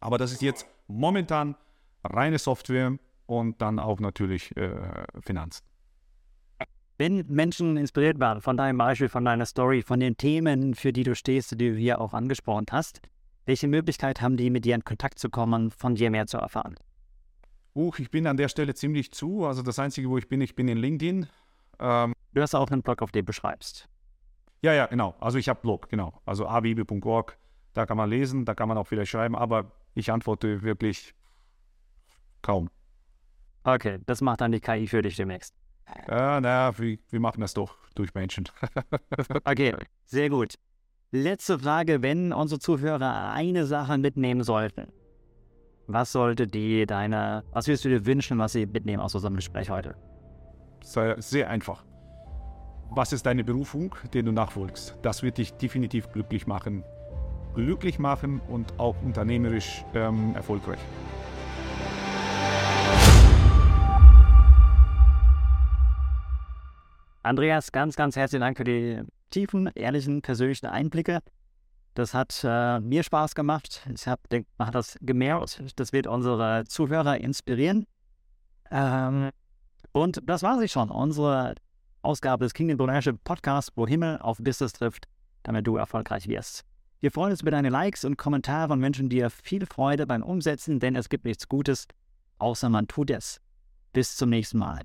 Aber 0.00 0.18
das 0.18 0.32
ist 0.32 0.42
jetzt 0.42 0.66
momentan 0.86 1.56
reine 2.04 2.38
Software 2.38 2.98
und 3.26 3.60
dann 3.60 3.78
auch 3.78 4.00
natürlich 4.00 4.56
äh, 4.56 5.04
Finanzen. 5.20 5.64
Wenn 6.96 7.24
Menschen 7.28 7.76
inspiriert 7.76 8.18
waren 8.18 8.40
von 8.40 8.56
deinem 8.56 8.78
Beispiel, 8.78 9.08
von 9.08 9.24
deiner 9.24 9.46
Story, 9.46 9.82
von 9.82 10.00
den 10.00 10.16
Themen, 10.16 10.74
für 10.74 10.92
die 10.92 11.04
du 11.04 11.14
stehst, 11.14 11.52
die 11.52 11.56
du 11.56 11.74
hier 11.74 12.00
auch 12.00 12.12
angesprochen 12.12 12.66
hast, 12.72 13.00
welche 13.46 13.68
Möglichkeit 13.68 14.20
haben 14.20 14.36
die, 14.36 14.50
mit 14.50 14.64
dir 14.64 14.74
in 14.74 14.84
Kontakt 14.84 15.18
zu 15.18 15.30
kommen, 15.30 15.70
von 15.70 15.94
dir 15.94 16.10
mehr 16.10 16.26
zu 16.26 16.38
erfahren? 16.38 16.76
Uh, 17.74 17.92
ich 17.98 18.10
bin 18.10 18.26
an 18.26 18.36
der 18.36 18.48
Stelle 18.48 18.74
ziemlich 18.74 19.12
zu. 19.12 19.46
Also 19.46 19.62
das 19.62 19.78
Einzige, 19.78 20.10
wo 20.10 20.18
ich 20.18 20.28
bin, 20.28 20.40
ich 20.40 20.56
bin 20.56 20.66
in 20.66 20.78
LinkedIn. 20.78 21.28
Ähm, 21.78 22.12
du 22.34 22.42
hast 22.42 22.54
auch 22.54 22.70
einen 22.70 22.82
Blog, 22.82 23.00
auf 23.02 23.12
dem 23.12 23.22
du 23.22 23.26
beschreibst. 23.26 23.88
Ja, 24.62 24.72
ja, 24.72 24.86
genau. 24.86 25.14
Also 25.20 25.38
ich 25.38 25.48
habe 25.48 25.60
Blog, 25.60 25.88
genau. 25.88 26.20
Also 26.24 26.46
awibe.org, 26.46 27.38
da 27.74 27.86
kann 27.86 27.96
man 27.96 28.10
lesen, 28.10 28.44
da 28.44 28.54
kann 28.54 28.68
man 28.68 28.76
auch 28.76 28.86
vielleicht 28.86 29.10
schreiben, 29.10 29.36
aber 29.36 29.72
ich 29.94 30.10
antworte 30.10 30.62
wirklich 30.62 31.14
kaum. 32.42 32.70
Okay, 33.64 33.98
das 34.06 34.20
macht 34.20 34.40
dann 34.40 34.52
die 34.52 34.60
KI 34.60 34.86
für 34.86 35.02
dich 35.02 35.16
demnächst. 35.16 35.54
Ja, 36.08 36.40
naja, 36.40 36.78
wir, 36.78 36.98
wir 37.10 37.20
machen 37.20 37.40
das 37.40 37.54
doch 37.54 37.76
durch 37.94 38.14
Menschen. 38.14 38.48
okay, 39.44 39.74
sehr 40.04 40.28
gut. 40.28 40.54
Letzte 41.10 41.58
Frage, 41.58 42.02
wenn 42.02 42.32
unsere 42.32 42.58
Zuhörer 42.58 43.32
eine 43.32 43.64
Sache 43.64 43.96
mitnehmen 43.96 44.42
sollten, 44.42 44.92
was 45.86 46.12
sollte 46.12 46.46
die 46.46 46.84
deine, 46.84 47.44
was 47.52 47.66
würdest 47.66 47.84
du 47.86 47.88
dir 47.88 48.04
wünschen, 48.04 48.38
was 48.38 48.52
sie 48.52 48.66
mitnehmen 48.66 49.00
aus 49.00 49.14
unserem 49.14 49.36
Gespräch 49.36 49.70
heute? 49.70 49.96
Sehr, 50.82 51.20
sehr 51.20 51.48
einfach 51.48 51.84
was 52.90 53.12
ist 53.12 53.26
deine 53.26 53.44
Berufung, 53.44 53.94
den 54.14 54.26
du 54.26 54.32
nachfolgst. 54.32 54.96
Das 55.02 55.22
wird 55.22 55.38
dich 55.38 55.52
definitiv 55.54 56.10
glücklich 56.12 56.46
machen. 56.46 56.84
Glücklich 57.54 57.98
machen 57.98 58.40
und 58.48 58.78
auch 58.78 58.96
unternehmerisch 59.02 59.84
ähm, 59.94 60.34
erfolgreich. 60.34 60.78
Andreas, 67.22 67.72
ganz, 67.72 67.96
ganz 67.96 68.16
herzlichen 68.16 68.40
Dank 68.40 68.56
für 68.56 68.64
die 68.64 69.02
tiefen, 69.30 69.68
ehrlichen, 69.74 70.22
persönlichen 70.22 70.66
Einblicke. 70.66 71.20
Das 71.94 72.14
hat 72.14 72.40
äh, 72.44 72.80
mir 72.80 73.02
Spaß 73.02 73.34
gemacht. 73.34 73.86
Ich 73.92 74.06
habe, 74.06 74.22
man 74.56 74.68
hat 74.68 74.74
das 74.74 74.96
gemerkt. 75.00 75.62
Das 75.76 75.92
wird 75.92 76.06
unsere 76.06 76.64
Zuhörer 76.64 77.18
inspirieren. 77.18 77.86
Ähm, 78.70 79.30
und 79.92 80.20
das 80.24 80.42
war 80.42 80.58
sie 80.58 80.68
schon, 80.68 80.90
unsere 80.90 81.54
Ausgabe 82.02 82.44
des 82.44 82.54
Kingdom 82.54 82.80
Ownership 82.80 83.22
Podcasts, 83.24 83.72
wo 83.74 83.86
Himmel 83.86 84.18
auf 84.18 84.38
Business 84.38 84.72
trifft, 84.72 85.08
damit 85.42 85.66
du 85.66 85.76
erfolgreich 85.76 86.28
wirst. 86.28 86.64
Wir 87.00 87.10
freuen 87.10 87.30
uns 87.30 87.42
über 87.42 87.50
deine 87.50 87.68
Likes 87.68 88.04
und 88.04 88.16
Kommentare 88.16 88.72
und 88.72 88.82
wünschen 88.82 89.08
dir 89.08 89.30
viel 89.30 89.66
Freude 89.66 90.06
beim 90.06 90.22
Umsetzen, 90.22 90.80
denn 90.80 90.96
es 90.96 91.08
gibt 91.08 91.24
nichts 91.24 91.48
Gutes, 91.48 91.86
außer 92.38 92.68
man 92.68 92.88
tut 92.88 93.10
es. 93.10 93.40
Bis 93.92 94.16
zum 94.16 94.30
nächsten 94.30 94.58
Mal. 94.58 94.82